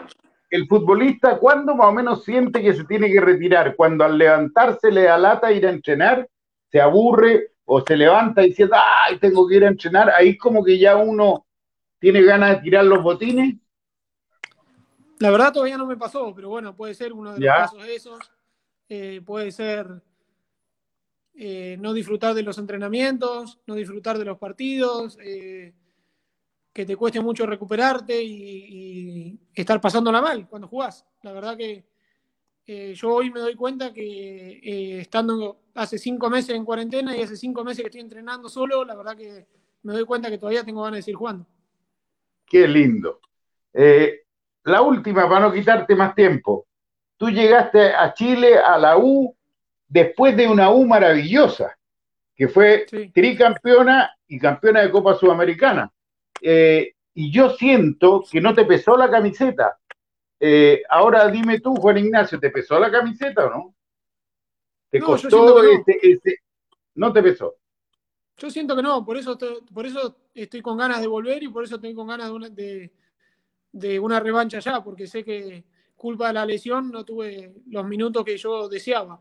el 0.51 0.67
futbolista, 0.67 1.39
¿cuándo 1.39 1.75
más 1.75 1.89
o 1.89 1.93
menos 1.93 2.25
siente 2.25 2.63
que 2.63 2.75
se 2.75 2.85
tiene 2.85 3.11
que 3.11 3.21
retirar? 3.21 3.75
Cuando 3.77 4.05
al 4.05 4.17
levantarse 4.17 4.91
le 4.91 5.03
da 5.03 5.19
lata 5.19 5.53
ir 5.53 5.67
a 5.67 5.71
entrenar, 5.71 6.29
se 6.71 6.81
aburre 6.81 7.53
o 7.65 7.81
se 7.81 7.97
levanta 7.97 8.45
y 8.45 8.51
dice, 8.51 8.69
ay, 8.73 9.19
tengo 9.19 9.47
que 9.49 9.57
ir 9.57 9.65
a 9.65 9.69
entrenar, 9.69 10.11
ahí 10.11 10.37
como 10.37 10.65
que 10.65 10.79
ya 10.79 10.97
uno 10.97 11.47
tiene 11.99 12.23
ganas 12.23 12.57
de 12.57 12.63
tirar 12.63 12.85
los 12.85 13.03
botines. 13.03 13.57
La 15.19 15.31
verdad 15.31 15.53
todavía 15.53 15.79
no 15.79 15.87
me 15.87 15.97
pasó, 15.97 16.33
pero 16.35 16.51
bueno, 16.51 16.77
puede 16.77 16.95
ser 16.95 17.13
uno 17.13 17.33
de 17.33 17.41
los 17.41 17.49
casos 17.49 17.83
de 17.83 17.95
esos. 17.95 18.19
Eh, 18.89 19.21
puede 19.25 19.51
ser 19.51 20.03
eh, 21.35 21.77
no 21.81 21.93
disfrutar 21.93 22.35
de 22.35 22.43
los 22.43 22.59
entrenamientos, 22.59 23.59
no 23.67 23.75
disfrutar 23.75 24.19
de 24.19 24.25
los 24.25 24.39
partidos. 24.39 25.19
Eh, 25.23 25.73
que 26.77 26.85
te 26.85 26.95
cueste 26.95 27.23
mucho 27.23 27.47
recuperarte 27.47 28.23
y, 28.23 29.41
estar 29.55 29.81
pasándola 29.81 30.21
mal 30.21 30.47
cuando 30.47 30.69
jugás. 30.69 31.07
La 31.23 31.33
verdad 31.33 31.57
que 31.57 31.87
eh, 32.67 32.93
yo 32.95 33.15
hoy 33.15 33.31
me 33.31 33.41
doy 33.41 33.55
cuenta 33.55 33.95
que 33.95 34.61
eh, 34.63 35.01
estando 35.01 35.63
hace 35.75 35.97
cinco 35.97 36.29
meses 36.29 36.55
en 36.55 36.67
cuarentena 36.67 37.17
y 37.17 37.23
hace 37.23 37.35
cinco 37.35 37.65
meses 37.65 37.81
que 37.81 37.87
estoy 37.87 38.03
entrenando 38.03 38.51
solo, 38.51 38.85
la 38.85 38.95
verdad 38.95 39.17
que 39.17 39.47
me 39.85 39.95
doy 39.95 40.05
cuenta 40.05 40.29
que 40.29 40.37
todavía 40.37 40.65
tengo 40.65 40.83
ganas 40.83 40.99
de 40.99 41.03
seguir 41.05 41.17
jugando. 41.17 41.47
Qué 42.45 42.69
lindo. 42.69 43.21
Eh, 43.73 44.25
la 44.65 44.83
última, 44.83 45.27
para 45.27 45.47
no 45.47 45.55
quitarte 45.55 45.97
más 45.97 46.15
tiempo. 46.15 46.67
Tú 47.17 47.31
llegaste 47.31 47.95
a 47.95 48.13
Chile, 48.13 48.59
a 48.59 48.77
la 48.77 48.99
U, 48.99 49.35
después 49.89 50.37
de 50.37 50.47
una 50.47 50.71
U 50.71 50.85
maravillosa, 50.85 51.75
que 52.35 52.49
fue 52.49 52.85
tricampeona 53.15 54.15
y 54.29 54.39
campeona 54.39 54.83
de 54.83 54.91
Copa 54.91 55.15
Sudamericana. 55.15 55.91
Eh, 56.41 56.95
y 57.15 57.33
yo 57.33 57.51
siento 57.51 58.23
que 58.31 58.41
no 58.41 58.55
te 58.55 58.67
pesó 58.67 58.97
la 58.97 59.11
camiseta. 59.11 59.79
Eh, 60.39 60.83
ahora 60.91 61.29
dime 61.29 61.61
tú, 61.61 61.75
Juan 61.75 61.97
Ignacio, 61.97 62.39
¿te 62.39 62.51
pesó 62.51 62.79
la 62.79 62.91
camiseta 62.91 63.47
o 63.47 63.51
no? 63.51 63.75
¿Te 64.91 65.01
costó 65.01 65.63
ese, 65.63 66.41
no. 66.95 67.13
te 67.13 67.23
pesó? 67.23 67.57
Yo 68.37 68.51
siento 68.51 68.77
que 68.77 68.83
no, 68.83 69.03
por 69.03 69.17
eso, 69.17 69.39
por 69.73 69.87
eso 69.87 70.19
estoy 70.35 70.61
con 70.61 70.77
ganas 70.77 71.01
de 71.01 71.07
volver 71.07 71.43
y 71.43 71.49
por 71.49 71.65
eso 71.65 71.77
estoy 71.77 71.95
con 71.95 72.07
ganas 72.07 72.27
de 72.27 72.33
una, 72.35 72.51
de, 72.51 73.99
una 73.99 74.21
revancha 74.21 74.59
ya, 74.59 74.85
porque 74.85 75.07
sé 75.07 75.25
que 75.25 75.65
culpa 75.97 76.29
de 76.29 76.35
la 76.35 76.45
lesión 76.45 76.91
no 76.91 77.03
tuve 77.03 77.55
los 77.69 77.87
minutos 77.87 78.25
que 78.25 78.37
yo 78.37 78.69
deseaba. 78.69 79.19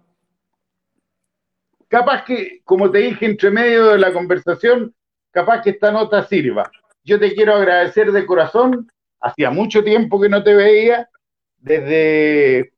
Capaz 1.87 2.25
que, 2.25 2.61
como 2.65 2.91
te 2.91 2.97
dije 2.97 3.25
entre 3.25 3.51
medio 3.51 3.87
de 3.87 3.99
la 3.99 4.11
conversación, 4.11 4.93
capaz 5.31 5.61
que 5.61 5.69
esta 5.69 5.91
nota 5.91 6.27
sirva 6.27 6.69
yo 7.05 7.19
te 7.19 7.33
quiero 7.33 7.55
agradecer 7.55 8.11
de 8.11 8.25
corazón. 8.25 8.91
Hacía 9.21 9.51
mucho 9.51 9.83
tiempo 9.83 10.19
que 10.19 10.27
no 10.27 10.43
te 10.43 10.53
veía, 10.53 11.09
desde, 11.57 12.73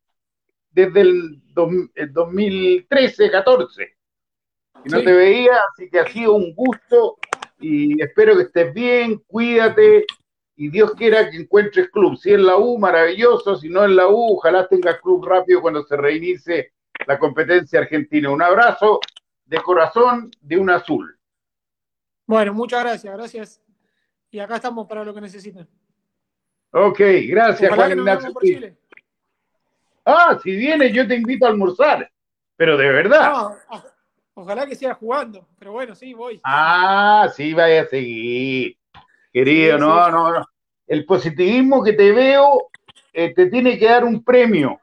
desde 0.71 1.01
el, 1.01 1.41
2013, 1.55 3.31
14, 3.31 3.97
que 4.83 4.89
no 4.89 5.01
te 5.01 5.11
veía, 5.11 5.53
así 5.71 5.89
que 5.89 5.99
ha 5.99 6.07
sido 6.07 6.33
un 6.33 6.53
gusto 6.53 7.17
y 7.59 7.99
espero 7.99 8.37
que 8.37 8.43
estés 8.43 8.71
bien, 8.75 9.17
cuídate 9.25 10.05
y 10.55 10.69
Dios 10.69 10.93
quiera 10.93 11.31
que 11.31 11.37
encuentres 11.37 11.89
club. 11.89 12.15
Si 12.17 12.31
es 12.31 12.39
la 12.39 12.57
U, 12.57 12.77
maravilloso, 12.77 13.55
si 13.55 13.69
no 13.69 13.83
es 13.83 13.89
la 13.89 14.07
U, 14.07 14.35
ojalá 14.35 14.67
tengas 14.67 15.01
club 15.01 15.25
rápido 15.25 15.61
cuando 15.61 15.83
se 15.83 15.97
reinicie 15.97 16.73
la 17.07 17.17
competencia 17.17 17.79
argentina. 17.79 18.29
Un 18.29 18.43
abrazo 18.43 18.99
de 19.45 19.57
corazón 19.57 20.29
de 20.41 20.57
un 20.57 20.69
azul. 20.69 21.17
Bueno, 22.27 22.53
muchas 22.53 22.83
gracias, 22.83 23.13
gracias 23.15 23.66
y 24.31 24.39
acá 24.39 24.55
estamos 24.55 24.87
para 24.87 25.03
lo 25.03 25.13
que 25.13 25.21
necesiten. 25.21 25.67
Ok, 26.71 26.99
gracias 27.27 27.73
Juan 27.73 27.91
Ignacio. 27.91 28.33
Ah, 30.05 30.39
si 30.41 30.55
vienes 30.55 30.93
yo 30.93 31.07
te 31.07 31.15
invito 31.15 31.45
a 31.45 31.49
almorzar, 31.49 32.09
pero 32.55 32.77
de 32.77 32.89
verdad. 32.89 33.57
ojalá 34.33 34.65
que 34.65 34.75
siga 34.75 34.93
jugando, 34.93 35.47
pero 35.59 35.73
bueno, 35.73 35.95
sí, 35.95 36.13
voy. 36.13 36.39
Ah, 36.43 37.29
sí, 37.35 37.53
vaya 37.53 37.81
a 37.81 37.87
seguir. 37.87 38.77
Querido, 39.33 39.77
no, 39.77 40.09
no, 40.09 40.31
no. 40.31 40.45
El 40.85 41.05
positivismo 41.05 41.83
que 41.83 41.93
te 41.93 42.11
veo 42.11 42.69
eh, 43.11 43.33
te 43.33 43.47
tiene 43.47 43.77
que 43.77 43.85
dar 43.85 44.05
un 44.05 44.23
premio 44.23 44.79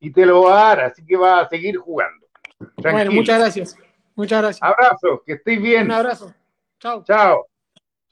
y 0.00 0.10
te 0.10 0.26
lo 0.26 0.42
va 0.42 0.52
a 0.52 0.68
dar, 0.68 0.80
así 0.86 1.04
que 1.04 1.16
va 1.16 1.40
a 1.40 1.48
seguir 1.48 1.76
jugando. 1.76 2.26
Bueno, 2.76 3.12
muchas 3.12 3.38
gracias. 3.38 3.76
Muchas 4.14 4.42
gracias. 4.42 4.62
Abrazo, 4.62 5.22
que 5.24 5.34
estés 5.34 5.60
bien. 5.60 5.84
Un 5.84 5.92
abrazo. 5.92 6.34
Chao. 6.78 7.04
Chao. 7.04 7.46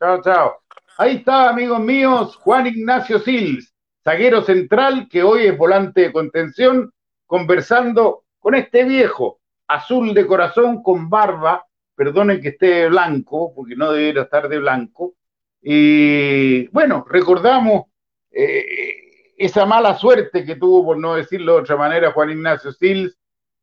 Chao, 0.03 0.21
chao. 0.21 0.63
Ahí 0.99 1.19
está, 1.19 1.49
amigos 1.49 1.79
míos, 1.79 2.35
Juan 2.39 2.67
Ignacio 2.67 3.21
Sils, 3.21 3.73
zaguero 4.03 4.43
central, 4.43 5.07
que 5.09 5.23
hoy 5.23 5.47
es 5.47 5.57
volante 5.57 6.01
de 6.01 6.13
contención, 6.13 6.93
conversando 7.25 8.25
con 8.41 8.57
este 8.57 8.83
viejo, 8.83 9.39
azul 9.69 10.13
de 10.13 10.27
corazón, 10.27 10.83
con 10.83 11.09
barba, 11.09 11.65
perdonen 11.95 12.41
que 12.41 12.49
esté 12.49 12.89
blanco, 12.89 13.55
porque 13.55 13.77
no 13.77 13.93
debería 13.93 14.23
estar 14.23 14.49
de 14.49 14.59
blanco. 14.59 15.15
Y 15.61 16.67
bueno, 16.71 17.07
recordamos 17.09 17.85
eh, 18.33 19.35
esa 19.39 19.67
mala 19.67 19.97
suerte 19.97 20.45
que 20.45 20.57
tuvo, 20.57 20.85
por 20.85 20.99
no 20.99 21.15
decirlo 21.15 21.55
de 21.55 21.61
otra 21.61 21.77
manera, 21.77 22.11
Juan 22.11 22.31
Ignacio 22.31 22.73
Sils, 22.73 23.17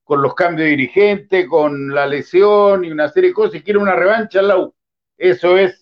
con 0.06 0.22
los 0.22 0.34
cambios 0.36 0.68
de 0.68 0.78
dirigente, 0.78 1.48
con 1.48 1.94
la 1.94 2.08
lesión 2.08 2.86
y 2.86 2.92
una 2.92 3.10
serie 3.10 3.32
de 3.32 3.36
cosas, 3.36 3.56
y 3.56 3.62
quiere 3.62 3.80
una 3.80 3.96
revancha 3.98 4.40
en 4.40 4.48
la. 4.48 4.70
Eso 5.18 5.58
es 5.58 5.79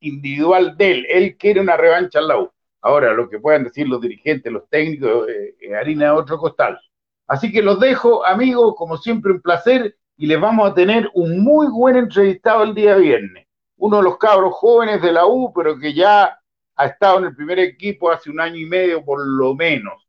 individual 0.00 0.76
de 0.76 0.90
él. 0.92 1.06
Él 1.08 1.36
quiere 1.36 1.60
una 1.60 1.76
revancha 1.76 2.18
en 2.18 2.28
la 2.28 2.38
U. 2.38 2.50
Ahora, 2.82 3.12
lo 3.12 3.28
que 3.28 3.38
puedan 3.38 3.64
decir 3.64 3.88
los 3.88 4.00
dirigentes, 4.00 4.52
los 4.52 4.68
técnicos, 4.68 5.28
eh, 5.28 5.74
harina 5.74 6.06
de 6.06 6.10
otro 6.12 6.38
costal. 6.38 6.80
Así 7.26 7.52
que 7.52 7.62
los 7.62 7.78
dejo, 7.78 8.24
amigos, 8.26 8.74
como 8.76 8.96
siempre, 8.96 9.32
un 9.32 9.40
placer 9.40 9.96
y 10.16 10.26
les 10.26 10.40
vamos 10.40 10.70
a 10.70 10.74
tener 10.74 11.10
un 11.14 11.42
muy 11.42 11.68
buen 11.68 11.96
entrevistado 11.96 12.64
el 12.64 12.74
día 12.74 12.96
viernes. 12.96 13.46
Uno 13.76 13.98
de 13.98 14.02
los 14.02 14.18
cabros 14.18 14.54
jóvenes 14.54 15.00
de 15.00 15.12
la 15.12 15.26
U, 15.26 15.52
pero 15.54 15.78
que 15.78 15.94
ya 15.94 16.38
ha 16.76 16.86
estado 16.86 17.18
en 17.18 17.26
el 17.26 17.36
primer 17.36 17.58
equipo 17.58 18.10
hace 18.10 18.30
un 18.30 18.40
año 18.40 18.56
y 18.56 18.66
medio 18.66 19.04
por 19.04 19.20
lo 19.26 19.54
menos. 19.54 20.06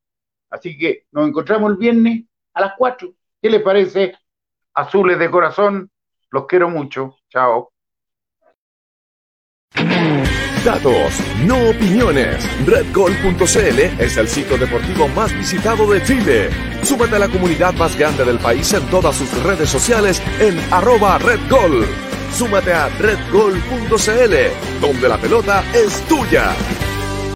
Así 0.50 0.78
que 0.78 1.06
nos 1.12 1.28
encontramos 1.28 1.72
el 1.72 1.78
viernes 1.78 2.24
a 2.54 2.62
las 2.62 2.74
4. 2.78 3.14
¿Qué 3.42 3.50
les 3.50 3.62
parece? 3.62 4.16
Azules 4.74 5.20
de 5.20 5.30
corazón, 5.30 5.92
los 6.30 6.46
quiero 6.46 6.70
mucho. 6.70 7.18
Chao. 7.30 7.72
Datos, 10.64 11.14
no 11.46 11.70
opiniones. 11.70 12.46
RedGol.cl 12.68 13.80
es 14.00 14.18
el 14.18 14.28
sitio 14.28 14.58
deportivo 14.58 15.08
más 15.08 15.34
visitado 15.34 15.92
de 15.92 16.04
Chile. 16.04 16.50
Súmate 16.84 17.16
a 17.16 17.20
la 17.20 17.30
comunidad 17.30 17.74
más 17.74 17.98
grande 17.98 18.24
del 18.24 18.38
país 18.38 18.72
en 18.74 18.86
todas 18.92 19.16
sus 19.16 19.32
redes 19.44 19.70
sociales 19.70 20.22
en 20.40 20.60
arroba 20.72 21.18
redgol. 21.18 21.88
Súmate 22.38 22.74
a 22.74 22.90
redgol.cl, 22.90 24.36
donde 24.80 25.10
la 25.10 25.18
pelota 25.18 25.64
es 25.74 26.00
tuya. 26.08 26.54